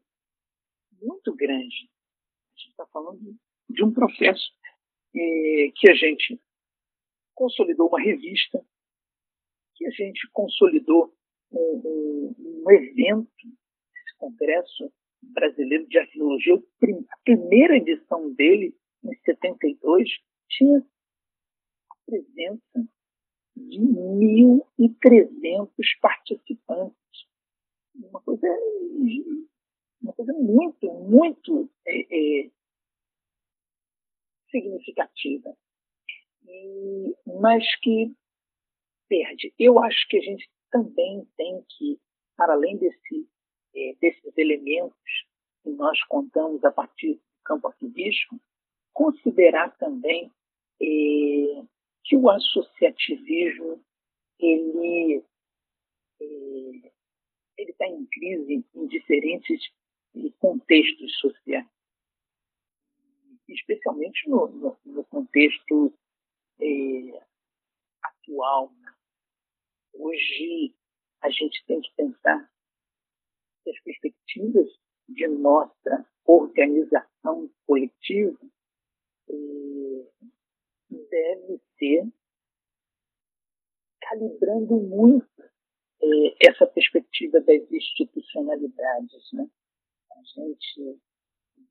muito 1.01 1.35
grande. 1.35 1.89
Gente 2.55 2.71
está 2.71 2.85
falando 2.87 3.35
de 3.69 3.83
um 3.83 3.91
processo 3.91 4.51
é, 5.15 5.71
que 5.75 5.89
a 5.89 5.93
gente 5.93 6.39
consolidou 7.33 7.87
uma 7.87 8.01
revista, 8.01 8.63
que 9.75 9.85
a 9.87 9.91
gente 9.91 10.29
consolidou 10.31 11.13
um, 11.51 11.59
um, 11.59 12.63
um 12.65 12.71
evento, 12.71 13.31
esse 13.41 14.17
Congresso 14.17 14.91
Brasileiro 15.21 15.87
de 15.87 15.97
Arqueologia, 15.97 16.55
a 16.55 17.17
primeira 17.23 17.77
edição 17.77 18.33
dele, 18.33 18.75
em 19.03 19.15
72, 19.23 20.09
tinha 20.49 20.79
a 20.79 21.95
presença 22.05 22.87
de 23.69 23.79
1.300 23.79 25.69
participantes. 26.01 26.95
Uma 27.95 28.21
coisa 28.21 28.47
uma 30.01 30.13
coisa 30.13 30.33
muito, 30.33 30.91
muito 30.91 31.69
é, 31.85 31.99
é, 32.01 32.49
significativa, 34.49 35.55
e, 36.47 37.15
mas 37.39 37.63
que 37.77 38.13
perde. 39.07 39.53
Eu 39.59 39.79
acho 39.79 40.07
que 40.07 40.17
a 40.17 40.21
gente 40.21 40.49
também 40.71 41.27
tem 41.37 41.63
que, 41.69 41.99
para 42.35 42.53
além 42.53 42.77
desse, 42.77 43.27
é, 43.75 43.95
desses 44.01 44.37
elementos 44.37 45.27
que 45.63 45.69
nós 45.69 46.01
contamos 46.05 46.63
a 46.63 46.71
partir 46.71 47.15
do 47.15 47.21
campo 47.43 47.67
arquivístico, 47.67 48.39
considerar 48.93 49.77
também 49.77 50.31
é, 50.81 51.63
que 52.03 52.15
o 52.15 52.29
associativismo 52.29 53.83
ele 54.39 55.23
é, 56.21 56.91
ele 57.57 57.71
está 57.71 57.87
em 57.87 58.05
crise 58.07 58.65
em 58.73 58.87
diferentes 58.87 59.61
contextos 60.39 61.19
sociais, 61.19 61.67
especialmente 63.47 64.27
no, 64.29 64.47
no, 64.47 64.77
no 64.85 65.03
contexto 65.05 65.93
é, 66.59 67.25
atual. 68.03 68.71
Hoje 69.93 70.73
a 71.21 71.29
gente 71.29 71.63
tem 71.65 71.79
que 71.81 71.93
pensar 71.95 72.49
que 73.63 73.69
as 73.69 73.79
perspectivas 73.83 74.67
de 75.07 75.27
nossa 75.27 76.07
organização 76.25 77.49
coletiva 77.67 78.37
eh, 79.29 80.07
deve 80.91 81.61
ser 81.77 82.07
calibrando 84.01 84.75
muito 84.75 85.43
eh, 86.01 86.35
essa 86.49 86.65
perspectiva 86.67 87.39
das 87.39 87.71
institucionalidades. 87.71 89.31
Né? 89.33 89.49
A 90.11 90.21
gente 90.23 90.99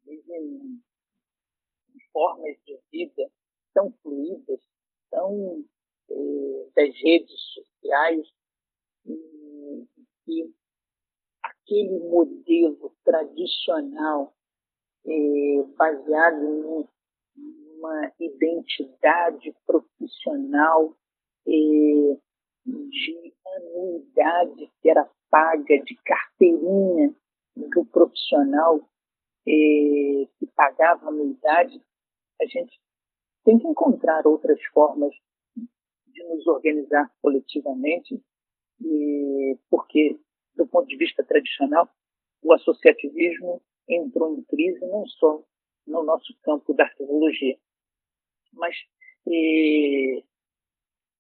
vive 0.05 0.33
em, 0.33 0.83
formas 2.13 2.57
de 2.65 2.79
vida 2.91 3.31
tão 3.75 3.93
fluídas, 4.03 4.61
tão 5.11 5.65
eh, 6.11 6.69
das 6.75 6.95
redes 7.03 7.41
sociais, 7.55 8.27
e, 9.07 10.55
aquele 11.43 11.99
modelo 11.99 12.95
tradicional 13.05 14.35
eh, 15.07 15.63
baseado 15.77 16.89
numa 17.81 18.13
identidade 18.21 19.55
profissional 19.67 20.95
eh, 21.47 22.19
de 22.67 23.35
anuidade 23.57 24.71
que 24.81 24.91
era 24.91 25.09
paga, 25.31 25.79
de 25.83 25.97
carteirinha 26.05 27.15
do 27.57 27.85
profissional 27.87 28.81
eh, 29.47 30.29
que 30.39 30.47
pagava 30.55 31.09
anuidade, 31.09 31.83
a 32.41 32.47
gente 32.47 32.79
tem 33.45 33.59
que 33.59 33.67
encontrar 33.67 34.27
outras 34.27 34.63
formas 34.67 35.13
de 36.07 36.23
nos 36.25 36.47
organizar 36.47 37.11
coletivamente, 37.23 38.23
e, 38.83 39.59
porque, 39.71 40.19
do 40.55 40.67
ponto 40.67 40.87
de 40.87 40.97
vista 40.97 41.25
tradicional, 41.25 41.89
o 42.43 42.53
associativismo 42.53 43.63
entrou 43.89 44.37
em 44.37 44.43
crise 44.43 44.81
não 44.87 45.07
só 45.07 45.43
no 45.87 46.03
nosso 46.03 46.35
campo 46.43 46.75
da 46.75 46.85
arqueologia, 46.85 47.59
mas 48.53 48.75
e, 49.27 50.25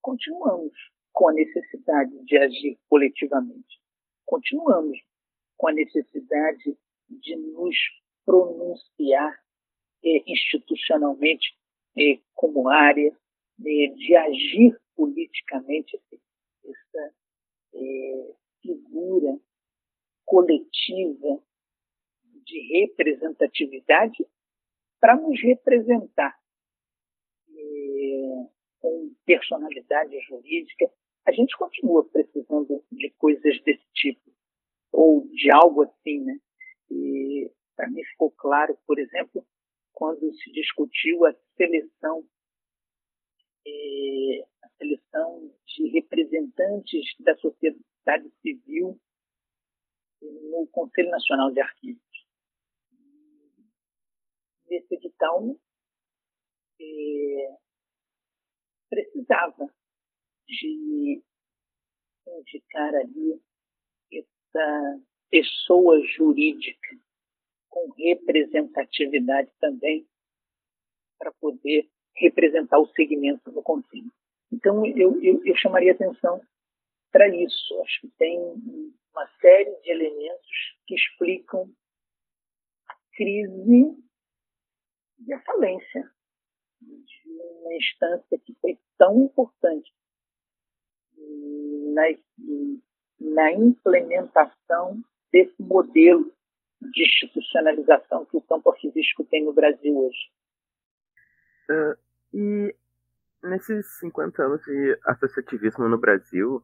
continuamos 0.00 0.72
com 1.12 1.28
a 1.28 1.32
necessidade 1.32 2.24
de 2.24 2.38
agir 2.38 2.78
coletivamente. 2.88 3.80
Continuamos 4.24 4.98
com 5.56 5.68
a 5.68 5.72
necessidade 5.72 6.78
de 7.08 7.36
nos 7.36 7.76
pronunciar 8.24 9.32
eh, 10.02 10.22
institucionalmente 10.26 11.54
eh, 11.96 12.20
como 12.34 12.68
área, 12.68 13.10
eh, 13.10 13.88
de 13.94 14.16
agir 14.16 14.80
politicamente 14.94 16.00
essa 16.64 17.14
eh, 17.74 18.34
figura 18.62 19.38
coletiva 20.24 21.42
de 22.44 22.80
representatividade 22.80 24.26
para 25.00 25.16
nos 25.16 25.40
representar 25.42 26.39
com 28.80 29.14
personalidade 29.24 30.18
jurídica. 30.22 30.90
A 31.26 31.32
gente 31.32 31.56
continua 31.56 32.08
precisando 32.08 32.82
de 32.90 33.10
coisas 33.18 33.60
desse 33.62 33.86
tipo, 33.94 34.32
ou 34.92 35.26
de 35.28 35.50
algo 35.52 35.82
assim, 35.82 36.20
né? 36.24 36.38
E 36.90 37.50
para 37.76 37.88
mim 37.88 38.02
ficou 38.04 38.30
claro, 38.32 38.76
por 38.86 38.98
exemplo, 38.98 39.46
quando 39.92 40.32
se 40.34 40.50
discutiu 40.52 41.26
a 41.26 41.34
seleção, 41.56 42.26
eh, 43.66 44.44
a 44.62 44.68
seleção 44.78 45.54
de 45.66 45.88
representantes 45.90 47.14
da 47.20 47.36
sociedade 47.36 48.30
civil 48.40 48.98
no 50.22 50.66
Conselho 50.72 51.10
Nacional 51.10 51.50
de 51.52 51.60
Arquivos. 51.60 52.00
Nesse 54.68 54.94
edital, 54.94 55.56
eh, 56.80 57.56
precisava 58.88 59.72
de 60.46 61.22
indicar 62.26 62.94
ali 62.94 63.40
essa 64.12 65.00
pessoa 65.30 66.00
jurídica 66.06 66.96
com 67.68 67.92
representatividade 67.92 69.50
também 69.60 70.06
para 71.18 71.32
poder 71.32 71.88
representar 72.16 72.78
o 72.78 72.88
segmento 72.88 73.50
do 73.50 73.62
conselho. 73.62 74.12
Então, 74.52 74.84
eu, 74.84 75.22
eu, 75.22 75.44
eu 75.44 75.56
chamaria 75.56 75.92
atenção 75.92 76.40
para 77.12 77.28
isso. 77.28 77.80
Acho 77.82 78.00
que 78.00 78.08
tem 78.18 78.38
uma 79.12 79.26
série 79.40 79.74
de 79.82 79.90
elementos 79.90 80.76
que 80.86 80.94
explicam 80.94 81.70
a 82.88 82.94
crise 83.14 83.96
e 85.26 85.32
a 85.32 85.40
falência 85.42 86.10
de 86.80 87.30
uma 87.30 87.74
instância 87.74 88.38
que 88.38 88.54
foi 88.60 88.78
tão 88.98 89.24
importante 89.24 89.92
na, 91.94 92.02
na 93.20 93.52
implementação 93.52 95.02
desse 95.32 95.62
modelo 95.62 96.32
de 96.80 97.02
institucionalização 97.02 98.24
que 98.24 98.36
o 98.36 98.42
campo 98.42 98.70
arquivístico 98.70 99.24
tem 99.24 99.44
no 99.44 99.52
Brasil 99.52 99.96
hoje. 99.96 100.30
Uh, 101.70 101.96
e 102.32 102.76
nesses 103.42 103.98
50 103.98 104.42
anos 104.42 104.62
de 104.62 104.98
associativismo 105.04 105.88
no 105.88 105.98
Brasil, 105.98 106.62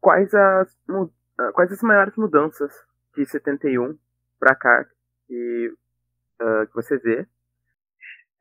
quais 0.00 0.32
as, 0.34 0.72
uh, 0.88 1.10
quais 1.54 1.72
as 1.72 1.82
maiores 1.82 2.14
mudanças 2.16 2.72
de 3.16 3.24
71 3.26 3.98
para 4.38 4.54
cá 4.54 4.84
que, 5.26 5.74
uh, 6.40 6.66
que 6.66 6.74
você 6.74 6.98
vê? 6.98 7.26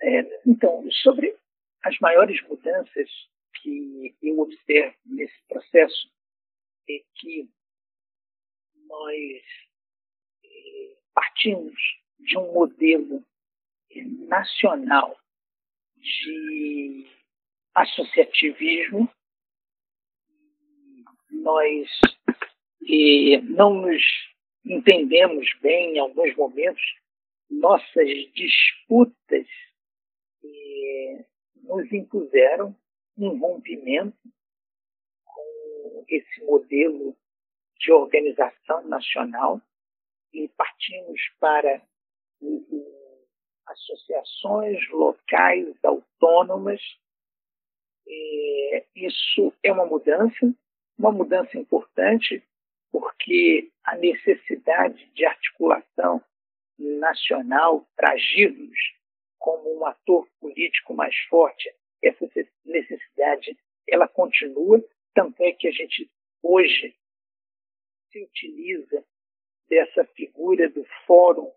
É, 0.01 0.41
então, 0.45 0.89
sobre 0.91 1.35
as 1.83 1.97
maiores 1.99 2.41
mudanças 2.47 3.09
que 3.61 4.15
eu 4.21 4.39
observo 4.39 4.95
nesse 5.05 5.41
processo 5.47 6.11
é 6.89 7.01
que 7.15 7.49
nós 8.87 9.43
partimos 11.13 11.75
de 12.19 12.37
um 12.37 12.53
modelo 12.53 13.25
nacional 14.27 15.17
de 15.97 17.07
associativismo. 17.73 19.09
Nós 21.31 21.89
eh, 22.87 23.41
não 23.41 23.73
nos 23.73 24.03
entendemos 24.63 25.47
bem 25.61 25.95
em 25.95 25.99
alguns 25.99 26.35
momentos, 26.35 26.83
nossas 27.49 28.09
disputas 28.33 29.47
eh, 30.43 31.25
nos 31.63 31.91
impuseram 31.91 32.75
um 33.17 33.37
rompimento 33.37 34.17
com 35.25 36.05
esse 36.07 36.43
modelo 36.43 37.15
de 37.79 37.91
organização 37.91 38.87
nacional 38.87 39.61
e 40.33 40.47
partimos 40.49 41.19
para 41.39 41.81
associações 43.67 44.77
locais 44.89 45.75
autônomas. 45.83 46.81
isso 48.95 49.53
é 49.63 49.71
uma 49.71 49.85
mudança, 49.85 50.53
uma 50.97 51.11
mudança 51.11 51.57
importante, 51.57 52.43
porque 52.91 53.71
a 53.83 53.95
necessidade 53.95 55.05
de 55.13 55.25
articulação 55.25 56.23
nacional 56.77 57.85
para 57.95 58.13
agirmos 58.13 58.77
como 59.37 59.79
um 59.79 59.85
ator 59.85 60.27
político 60.39 60.93
mais 60.93 61.15
forte, 61.29 61.69
essa 62.03 62.25
necessidade 62.65 63.57
ela 63.87 64.07
continua, 64.07 64.83
tanto 65.13 65.41
é 65.41 65.51
que 65.53 65.67
a 65.67 65.71
gente 65.71 66.09
hoje 66.43 66.95
se 68.11 68.23
utiliza 68.23 69.05
dessa 69.69 70.05
figura 70.07 70.69
do 70.69 70.85
fórum, 71.05 71.51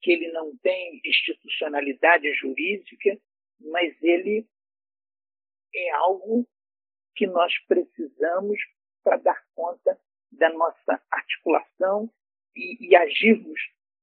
que 0.00 0.12
ele 0.12 0.30
não 0.32 0.56
tem 0.58 1.00
institucionalidade 1.04 2.32
jurídica, 2.34 3.18
mas 3.60 3.94
ele 4.02 4.46
é 5.74 5.90
algo 5.92 6.46
que 7.14 7.26
nós 7.26 7.52
precisamos 7.66 8.58
para 9.02 9.16
dar 9.18 9.44
conta 9.54 9.98
da 10.30 10.50
nossa 10.50 11.02
articulação 11.10 12.10
e, 12.56 12.88
e 12.88 12.96
agirmos 12.96 13.60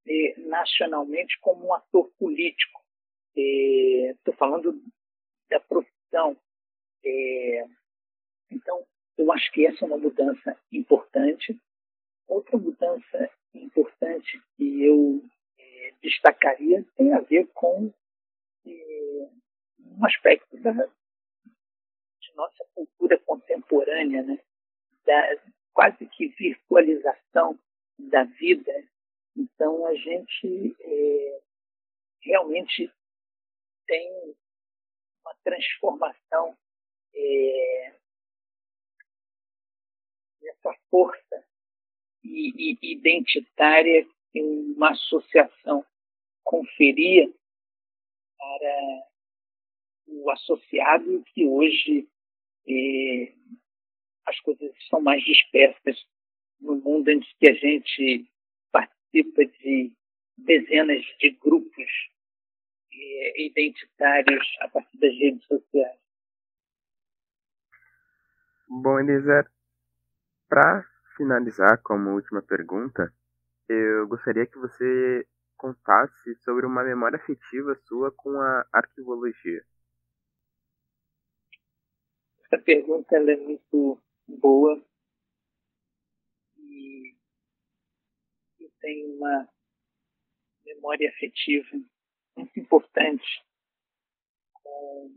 eh, 0.08 0.36
nacionalmente 0.38 1.38
como 1.42 1.68
um 1.68 1.74
ator 1.74 2.10
político. 2.18 2.82
Estou 3.36 4.34
eh, 4.34 4.38
falando 4.38 4.82
da 5.50 5.60
profissão. 5.60 6.38
Eh, 7.04 7.66
então, 8.52 8.86
eu 9.18 9.32
acho 9.32 9.52
que 9.52 9.66
essa 9.66 9.84
é 9.84 9.88
uma 9.88 9.98
mudança 9.98 10.58
importante. 10.72 11.60
Outra 12.28 12.58
mudança 12.58 13.30
importante 13.54 14.42
que 14.56 14.84
eu 14.84 15.22
é, 15.58 15.94
destacaria 16.02 16.86
tem 16.96 17.14
a 17.14 17.20
ver 17.20 17.48
com 17.54 17.92
é, 18.66 19.30
um 19.80 20.06
aspecto 20.06 20.58
da, 20.58 20.72
de 20.72 22.36
nossa 22.36 22.64
cultura 22.74 23.18
contemporânea, 23.20 24.24
né? 24.24 24.40
da 25.06 25.38
quase 25.74 26.06
que 26.08 26.28
virtualização 26.30 27.60
da 27.98 28.24
vida. 28.24 28.74
Então, 29.36 29.86
a 29.86 29.96
gente 29.96 30.76
é, 30.80 31.42
realmente 32.22 32.92
tem 33.90 34.36
uma 35.24 35.36
transformação 35.44 36.56
é, 37.16 37.96
nessa 40.42 40.74
força 40.92 41.48
e, 42.24 42.78
e 42.82 42.92
identitária 42.94 44.08
que 44.32 44.42
uma 44.42 44.92
associação 44.92 45.84
conferia 46.44 47.34
para 48.38 49.08
o 50.08 50.30
associado 50.30 51.24
que 51.34 51.48
hoje 51.48 52.08
é, 52.68 53.34
as 54.28 54.40
coisas 54.42 54.72
estão 54.78 55.02
mais 55.02 55.24
dispersas 55.24 55.98
no 56.62 56.76
mundo 56.76 57.10
em 57.10 57.20
que 57.22 57.50
a 57.50 57.54
gente 57.54 58.30
participa 58.72 59.46
de 59.46 59.92
dezenas 60.38 61.04
de 61.20 61.32
grupos 61.32 61.90
identitários 63.38 64.46
a 64.62 64.70
partir 64.70 64.98
das 65.00 65.14
redes 65.14 65.46
sociais. 65.46 66.00
Bom, 68.68 69.00
Elisa, 69.00 69.50
para 70.48 70.86
finalizar 71.18 71.82
como 71.82 72.14
última 72.14 72.42
pergunta, 72.42 73.14
eu 73.68 74.08
gostaria 74.08 74.46
que 74.46 74.58
você 74.58 75.28
contasse 75.58 76.36
sobre 76.44 76.66
uma 76.66 76.84
memória 76.84 77.18
afetiva 77.18 77.76
sua 77.88 78.12
com 78.12 78.40
a 78.40 78.66
arquivologia. 78.72 79.64
Essa 82.46 82.58
pergunta 82.64 83.16
é 83.16 83.36
muito 83.36 84.02
boa 84.28 84.82
e 86.58 87.16
eu 88.60 88.72
tenho 88.80 89.18
uma 89.18 89.48
memória 90.66 91.10
afetiva 91.10 91.78
muito 92.40 92.58
importante 92.58 93.46
com 94.54 95.12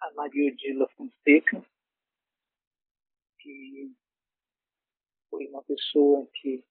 a 0.00 0.12
Maria 0.12 0.52
Odila 0.52 0.88
Fonseca, 0.90 1.66
que 3.40 3.92
foi 5.28 5.48
uma 5.48 5.64
pessoa 5.64 6.26
que 6.34 6.64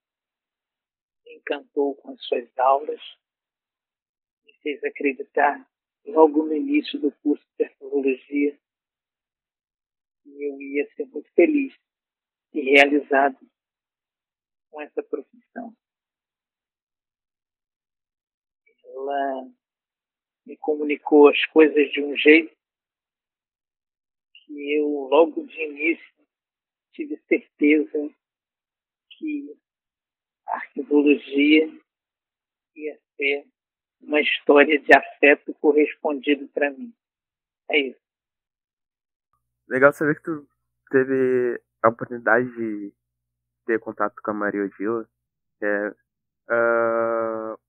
me 1.26 1.36
encantou 1.36 1.96
com 1.96 2.12
as 2.12 2.26
suas 2.26 2.58
aulas, 2.58 3.02
me 4.46 4.54
fez 4.62 4.82
acreditar 4.86 5.70
logo 6.06 6.46
no 6.46 6.56
início 6.56 6.98
do 7.00 7.12
curso 7.12 7.46
de 7.58 7.66
arqueologia 7.66 8.58
que 10.24 10.44
eu 10.44 10.62
ia 10.62 10.90
ser 10.96 11.06
muito 11.08 11.30
feliz 11.34 11.76
e 12.54 12.62
realizado 12.62 13.38
com 14.72 14.82
essa 14.82 15.04
profissão. 15.04 15.76
Ela 19.06 19.52
me 20.48 20.58
comunicou 20.58 21.30
as 21.30 21.46
coisas 21.48 21.92
de 21.92 22.02
um 22.02 22.16
jeito 22.18 22.56
que 24.34 24.74
eu, 24.74 24.88
logo 24.88 25.46
de 25.46 25.62
início, 25.62 26.26
tive 26.92 27.18
certeza 27.28 28.10
que 29.12 29.56
a 30.48 30.56
arqueologia 30.56 31.68
ia 32.76 33.00
ser 33.16 33.48
uma 34.02 34.22
história 34.22 34.80
de 34.80 34.96
afeto 34.96 35.54
correspondido 35.56 36.48
para 36.50 36.72
mim. 36.72 36.94
É 37.70 37.80
isso. 37.80 38.02
Legal 39.68 39.94
saber 39.94 40.16
que 40.16 40.24
tu 40.24 40.48
teve 40.90 41.62
a 41.84 41.90
oportunidade 41.90 42.48
de 42.56 42.94
ter 43.66 43.80
contato 43.80 44.16
com 44.24 44.32
a 44.32 44.34
Maria 44.34 44.64
Odila. 44.64 45.10
É, 45.62 45.90
uh, 46.50 47.60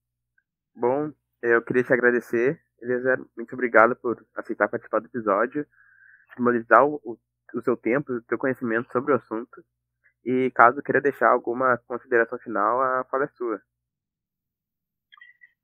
bom, 0.75 1.13
eu 1.43 1.63
queria 1.63 1.85
te 1.85 1.93
agradecer, 1.93 2.61
Eliezer. 2.81 3.19
Muito 3.37 3.53
obrigado 3.55 3.97
por 3.97 4.25
aceitar 4.35 4.69
participar 4.69 5.01
do 5.01 5.07
episódio, 5.07 5.67
disponibilizar 6.27 6.87
o, 6.87 7.19
o, 7.55 7.63
seu 7.63 7.77
tempo, 7.77 8.13
o 8.13 8.23
seu 8.23 8.39
conhecimento 8.39 8.91
sobre 8.93 9.13
o 9.13 9.17
assunto. 9.17 9.65
E 10.25 10.51
caso 10.53 10.83
queira 10.83 11.01
deixar 11.01 11.31
alguma 11.31 11.79
consideração 11.87 12.39
final, 12.39 12.81
a 12.81 13.05
fala 13.05 13.25
é 13.25 13.29
sua. 13.29 13.63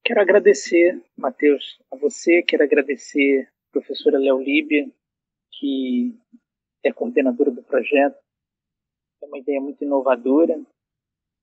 Quero 0.05 0.21
agradecer, 0.21 1.01
Matheus, 1.17 1.81
a 1.93 1.97
você, 1.97 2.43
quero 2.43 2.65
agradecer 2.65 3.49
a 3.69 3.73
professora 3.73 4.19
Léo 4.19 4.41
Líbia, 4.41 4.91
que 5.53 6.19
é 6.83 6.93
coordenadora 6.93 7.51
do 7.51 7.63
projeto. 7.63 8.19
É 9.23 9.27
uma 9.27 9.39
ideia 9.39 9.61
muito 9.61 9.85
inovadora. 9.85 10.61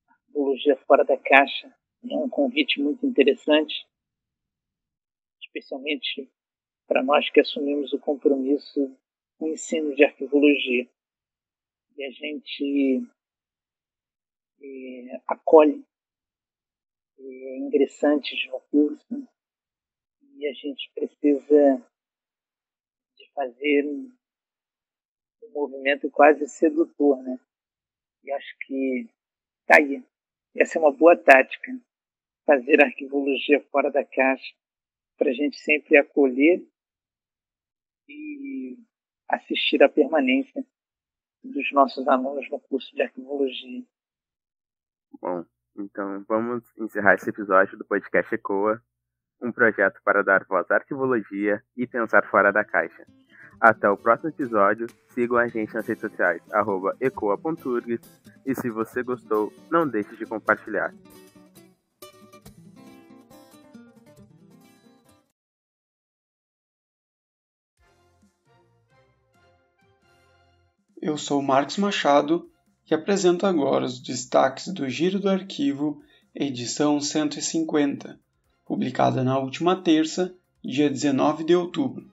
A 0.07 0.13
arqueologia 0.13 0.77
fora 0.85 1.05
da 1.05 1.17
caixa 1.17 1.73
é 2.09 2.15
um 2.15 2.29
convite 2.29 2.81
muito 2.81 3.05
interessante, 3.05 3.85
especialmente 5.49 6.31
para 6.87 7.03
nós 7.03 7.29
que 7.29 7.39
assumimos 7.39 7.91
o 7.93 7.99
compromisso 7.99 8.95
com 9.37 9.45
o 9.45 9.49
ensino 9.49 9.95
de 9.95 10.03
arqueologia. 10.03 10.87
E 11.97 12.03
a 12.03 12.11
gente 12.11 13.03
é, 14.61 15.21
acolhe 15.27 15.83
é, 17.17 17.57
ingressantes 17.57 18.47
no 18.47 18.59
curso 18.71 19.27
e 20.35 20.47
a 20.47 20.53
gente 20.53 20.89
precisa 20.93 21.85
fazer 23.33 23.85
um, 23.85 24.11
um 25.43 25.51
movimento 25.51 26.09
quase 26.11 26.47
sedutor, 26.47 27.21
né? 27.23 27.39
E 28.23 28.31
acho 28.31 28.57
que 28.65 29.07
tá 29.65 29.77
aí. 29.77 30.03
Essa 30.55 30.77
é 30.77 30.81
uma 30.81 30.91
boa 30.91 31.15
tática. 31.15 31.71
Fazer 32.45 32.83
arquivologia 32.83 33.61
fora 33.71 33.91
da 33.91 34.03
caixa 34.03 34.53
para 35.19 35.29
a 35.29 35.33
gente 35.33 35.57
sempre 35.57 35.97
acolher 35.97 36.65
e 38.07 38.77
assistir 39.27 39.83
à 39.83 39.89
permanência 39.89 40.65
dos 41.43 41.71
nossos 41.73 42.07
alunos 42.07 42.49
no 42.49 42.59
curso 42.61 42.95
de 42.95 43.01
arquivologia. 43.01 43.83
Bom, 45.21 45.45
então 45.77 46.23
vamos 46.27 46.63
encerrar 46.79 47.15
esse 47.15 47.29
episódio 47.29 47.77
do 47.77 47.85
podcast 47.85 48.33
ECOA, 48.33 48.81
um 49.41 49.51
projeto 49.51 50.01
para 50.03 50.23
dar 50.23 50.45
voz 50.45 50.69
à 50.71 50.75
arquivologia 50.75 51.61
e 51.75 51.85
pensar 51.85 52.25
fora 52.29 52.51
da 52.51 52.63
caixa. 52.63 53.05
Até 53.59 53.89
o 53.89 53.97
próximo 53.97 54.29
episódio. 54.29 54.87
Sigam 55.09 55.37
a 55.37 55.47
gente 55.49 55.73
nas 55.73 55.85
redes 55.85 56.01
sociais, 56.01 56.41
ecoa.urgs. 57.01 57.99
E 58.45 58.55
se 58.55 58.69
você 58.69 59.03
gostou, 59.03 59.51
não 59.69 59.85
deixe 59.85 60.15
de 60.15 60.25
compartilhar. 60.25 60.93
Eu 71.09 71.17
sou 71.17 71.41
Marcos 71.41 71.77
Machado 71.77 72.47
e 72.87 72.93
apresento 72.93 73.47
agora 73.47 73.83
os 73.83 73.99
destaques 73.99 74.67
do 74.67 74.87
Giro 74.87 75.19
do 75.19 75.27
Arquivo, 75.27 76.03
edição 76.35 77.01
150, 77.01 78.19
publicada 78.63 79.23
na 79.23 79.39
última 79.39 79.75
terça, 79.75 80.35
dia 80.63 80.87
19 80.87 81.45
de 81.45 81.55
outubro. 81.55 82.11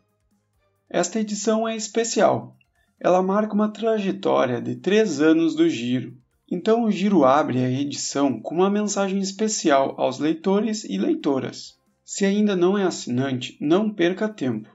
Esta 0.89 1.21
edição 1.21 1.69
é 1.69 1.77
especial. 1.77 2.57
Ela 2.99 3.23
marca 3.23 3.53
uma 3.53 3.69
trajetória 3.69 4.63
de 4.63 4.77
três 4.77 5.21
anos 5.21 5.55
do 5.55 5.69
Giro. 5.69 6.17
Então 6.51 6.85
o 6.85 6.91
Giro 6.91 7.23
abre 7.27 7.59
a 7.63 7.71
edição 7.71 8.41
com 8.41 8.55
uma 8.55 8.71
mensagem 8.71 9.19
especial 9.21 9.95
aos 10.01 10.19
leitores 10.19 10.85
e 10.85 10.97
leitoras. 10.97 11.75
Se 12.03 12.25
ainda 12.25 12.57
não 12.57 12.79
é 12.79 12.85
assinante, 12.85 13.59
não 13.61 13.93
perca 13.93 14.27
tempo. 14.27 14.75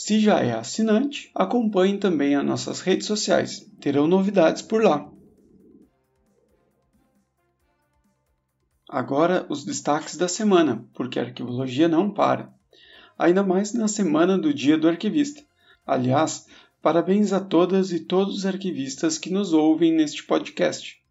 Se 0.00 0.20
já 0.20 0.38
é 0.38 0.52
assinante, 0.52 1.28
acompanhe 1.34 1.98
também 1.98 2.36
as 2.36 2.46
nossas 2.46 2.80
redes 2.80 3.04
sociais, 3.04 3.68
terão 3.80 4.06
novidades 4.06 4.62
por 4.62 4.80
lá. 4.80 5.12
Agora 8.88 9.44
os 9.50 9.64
destaques 9.64 10.16
da 10.16 10.28
semana, 10.28 10.88
porque 10.94 11.18
a 11.18 11.24
arquivologia 11.24 11.88
não 11.88 12.14
para 12.14 12.54
ainda 13.18 13.42
mais 13.42 13.72
na 13.74 13.88
semana 13.88 14.38
do 14.38 14.54
Dia 14.54 14.78
do 14.78 14.86
Arquivista. 14.86 15.44
Aliás, 15.84 16.46
parabéns 16.80 17.32
a 17.32 17.40
todas 17.40 17.90
e 17.90 17.98
todos 17.98 18.36
os 18.36 18.46
arquivistas 18.46 19.18
que 19.18 19.30
nos 19.30 19.52
ouvem 19.52 19.92
neste 19.92 20.22
podcast. 20.22 21.02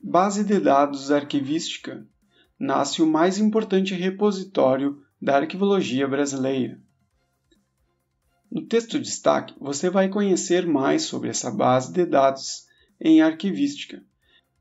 Base 0.00 0.44
de 0.44 0.60
dados 0.60 1.10
arquivística 1.10 2.06
nasce 2.56 3.02
o 3.02 3.08
mais 3.08 3.38
importante 3.38 3.92
repositório 3.92 5.02
da 5.20 5.36
arquivologia 5.36 6.06
brasileira. 6.06 6.80
No 8.50 8.66
texto 8.66 8.98
destaque, 8.98 9.54
você 9.60 9.90
vai 9.90 10.08
conhecer 10.08 10.66
mais 10.66 11.02
sobre 11.02 11.28
essa 11.28 11.50
base 11.50 11.92
de 11.92 12.06
dados 12.06 12.66
em 13.00 13.20
arquivística, 13.20 14.02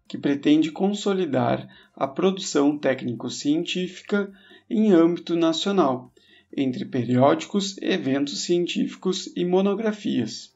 que 0.07 0.17
pretende 0.17 0.71
consolidar 0.71 1.67
a 1.95 2.07
produção 2.07 2.77
técnico-científica 2.77 4.31
em 4.69 4.91
âmbito 4.91 5.35
nacional 5.35 6.11
entre 6.55 6.85
periódicos, 6.85 7.77
eventos 7.81 8.43
científicos 8.43 9.31
e 9.35 9.45
monografias. 9.45 10.55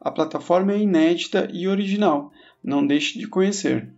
A 0.00 0.10
plataforma 0.10 0.72
é 0.72 0.80
inédita 0.80 1.48
e 1.52 1.66
original, 1.68 2.32
não 2.62 2.86
deixe 2.86 3.18
de 3.18 3.26
conhecer. 3.26 3.92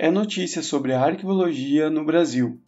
É 0.00 0.12
notícia 0.12 0.62
sobre 0.62 0.92
a 0.92 1.02
arquivologia 1.02 1.90
no 1.90 2.04
Brasil. 2.04 2.62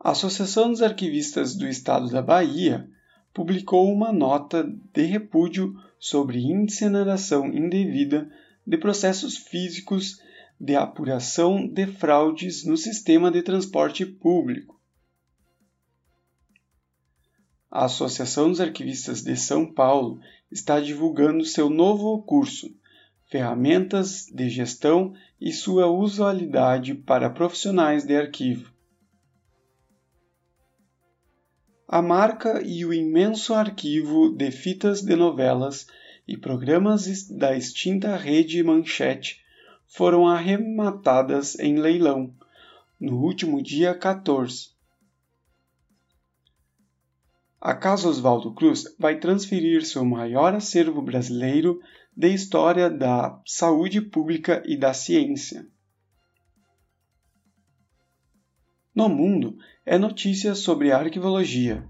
A 0.00 0.12
Associação 0.12 0.70
dos 0.70 0.80
Arquivistas 0.80 1.54
do 1.54 1.68
Estado 1.68 2.08
da 2.08 2.22
Bahia 2.22 2.88
publicou 3.34 3.92
uma 3.92 4.10
nota 4.10 4.64
de 4.90 5.02
repúdio 5.02 5.74
sobre 5.98 6.50
incineração 6.50 7.52
indevida 7.52 8.26
de 8.66 8.78
processos 8.78 9.36
físicos 9.36 10.18
de 10.58 10.74
apuração 10.74 11.68
de 11.68 11.86
fraudes 11.86 12.64
no 12.64 12.78
sistema 12.78 13.30
de 13.30 13.42
transporte 13.42 14.06
público. 14.06 14.80
A 17.70 17.84
Associação 17.84 18.48
dos 18.48 18.62
Arquivistas 18.62 19.20
de 19.20 19.36
São 19.36 19.70
Paulo 19.70 20.18
está 20.50 20.80
divulgando 20.80 21.44
seu 21.44 21.68
novo 21.68 22.22
curso, 22.22 22.74
Ferramentas 23.32 24.26
de 24.26 24.50
Gestão 24.50 25.14
e 25.40 25.54
sua 25.54 25.86
Usualidade 25.86 26.94
para 26.94 27.30
Profissionais 27.30 28.04
de 28.04 28.14
Arquivo. 28.14 28.70
A 31.88 32.02
marca 32.02 32.60
e 32.62 32.84
o 32.84 32.92
imenso 32.92 33.54
arquivo 33.54 34.28
de 34.36 34.50
fitas 34.50 35.00
de 35.00 35.16
novelas 35.16 35.86
e 36.28 36.36
programas 36.36 37.26
da 37.26 37.56
extinta 37.56 38.18
Rede 38.18 38.62
Manchete 38.62 39.40
foram 39.86 40.28
arrematadas 40.28 41.58
em 41.58 41.78
leilão 41.78 42.34
no 43.00 43.16
último 43.18 43.62
dia 43.62 43.94
14. 43.94 44.72
A 47.58 47.74
Casa 47.74 48.08
Oswaldo 48.08 48.52
Cruz 48.52 48.94
vai 48.98 49.18
transferir 49.18 49.86
seu 49.86 50.04
maior 50.04 50.54
acervo 50.54 51.00
brasileiro 51.00 51.80
de 52.14 52.28
história 52.28 52.90
da 52.90 53.40
saúde 53.46 54.00
pública 54.00 54.62
e 54.66 54.76
da 54.76 54.92
ciência. 54.92 55.66
No 58.94 59.08
mundo 59.08 59.56
é 59.86 59.96
notícia 59.96 60.54
sobre 60.54 60.92
arquivologia, 60.92 61.88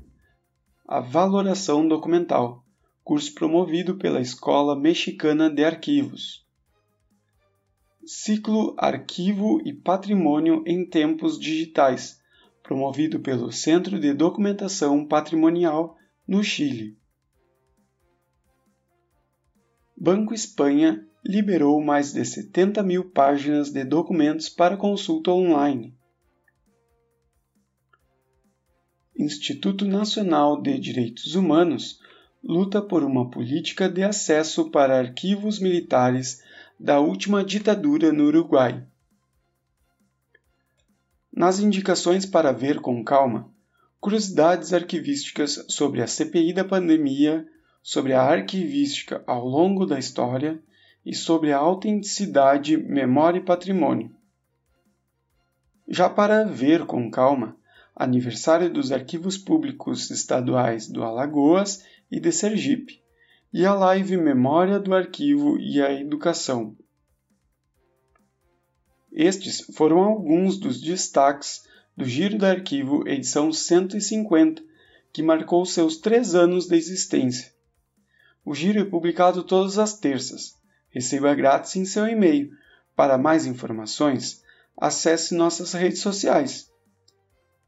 a 0.87 1.01
valoração 1.01 1.87
documental, 1.89 2.65
curso 3.03 3.35
promovido 3.35 3.97
pela 3.97 4.21
Escola 4.21 4.79
Mexicana 4.79 5.51
de 5.51 5.65
Arquivos. 5.65 6.47
Ciclo 8.07 8.77
Arquivo 8.79 9.61
e 9.65 9.73
Patrimônio 9.73 10.63
em 10.67 10.89
Tempos 10.89 11.39
Digitais, 11.39 12.21
promovido 12.63 13.19
pelo 13.19 13.51
Centro 13.51 13.99
de 13.99 14.13
Documentação 14.13 15.05
Patrimonial 15.05 15.97
no 16.27 16.45
Chile. 16.45 16.97
Banco 20.05 20.35
Espanha 20.35 21.07
liberou 21.25 21.81
mais 21.81 22.13
de 22.13 22.25
70 22.25 22.83
mil 22.83 23.05
páginas 23.05 23.71
de 23.71 23.85
documentos 23.85 24.49
para 24.49 24.77
consulta 24.77 25.31
online. 25.31 25.97
Instituto 29.17 29.85
Nacional 29.85 30.61
de 30.61 30.77
Direitos 30.77 31.37
Humanos 31.37 32.01
luta 32.43 32.83
por 32.83 33.05
uma 33.05 33.31
política 33.31 33.89
de 33.89 34.03
acesso 34.03 34.73
para 34.73 34.99
arquivos 34.99 35.61
militares 35.61 36.43
da 36.81 36.99
última 36.99 37.45
ditadura 37.45 38.13
no 38.13 38.25
Uruguai. 38.25 38.85
Nas 41.33 41.61
indicações 41.61 42.27
para 42.27 42.51
ver 42.51 42.81
com 42.81 43.05
calma, 43.05 43.49
curiosidades 44.01 44.73
arquivísticas 44.73 45.65
sobre 45.69 46.03
a 46.03 46.09
CPI 46.09 46.53
da 46.53 46.65
pandemia, 46.65 47.47
sobre 47.83 48.13
a 48.13 48.23
arquivística 48.23 49.23
ao 49.27 49.45
longo 49.47 49.85
da 49.85 49.99
história 49.99 50.63
e 51.05 51.15
sobre 51.15 51.53
a 51.53 51.59
autenticidade, 51.59 52.77
memória 52.77 53.39
e 53.39 53.45
patrimônio. 53.45 54.15
Já 55.89 56.09
para 56.09 56.45
ver 56.45 56.87
com 56.87 57.11
calma, 57.11 57.57
aniversário 57.95 58.73
dos 58.73 58.93
arquivos 58.93 59.37
públicos 59.37 60.11
estaduais 60.11 60.89
do 60.89 61.03
Alagoas 61.03 61.85
e 62.11 62.21
de 62.21 62.31
Sergipe, 62.31 63.03
e 63.53 63.67
a 63.67 63.75
live 63.75 64.17
Memória 64.17 64.79
do 64.79 64.95
Arquivo 64.95 65.59
e 65.59 65.83
a 65.83 65.93
Educação. 65.93 66.77
Estes 69.13 69.61
foram 69.75 69.99
alguns 69.99 70.57
dos 70.57 70.81
destaques 70.81 71.69
do 71.95 72.05
Giro 72.05 72.39
do 72.39 72.47
Arquivo 72.47 73.07
edição 73.07 73.53
150, 73.53 74.63
que 75.13 75.23
marcou 75.23 75.67
seus 75.67 75.99
três 75.99 76.35
anos 76.35 76.67
de 76.67 76.77
existência. 76.77 77.53
O 78.45 78.55
Giro 78.55 78.81
é 78.81 78.85
publicado 78.85 79.43
todas 79.43 79.79
as 79.79 79.99
terças. 79.99 80.57
Receba 80.91 81.35
grátis 81.35 81.77
em 81.77 81.85
seu 81.85 82.07
e-mail. 82.07 82.51
Para 82.95 83.17
mais 83.17 83.47
informações, 83.47 84.43
acesse 84.77 85.35
nossas 85.35 85.73
redes 85.73 86.01
sociais 86.01 86.73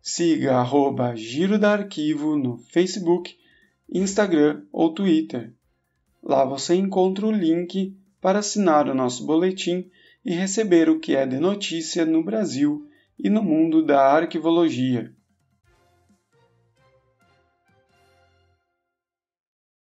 siga 0.07 0.57
arroba 0.57 1.16
Giro 1.16 1.59
da 1.59 1.72
Arquivo 1.72 2.37
no 2.37 2.59
Facebook, 2.59 3.39
Instagram 3.91 4.62
ou 4.70 4.93
Twitter. 4.93 5.55
Lá 6.22 6.45
você 6.45 6.75
encontra 6.75 7.27
o 7.27 7.33
link 7.33 7.97
para 8.20 8.41
assinar 8.41 8.87
o 8.87 8.95
nosso 8.95 9.25
boletim 9.25 9.91
e 10.22 10.35
receber 10.35 10.91
o 10.91 11.01
que 11.01 11.16
é 11.16 11.25
de 11.25 11.39
notícia 11.39 12.05
no 12.05 12.22
Brasil 12.22 12.87
e 13.18 13.31
no 13.31 13.43
mundo 13.43 13.83
da 13.83 14.12
arquivologia. 14.12 15.11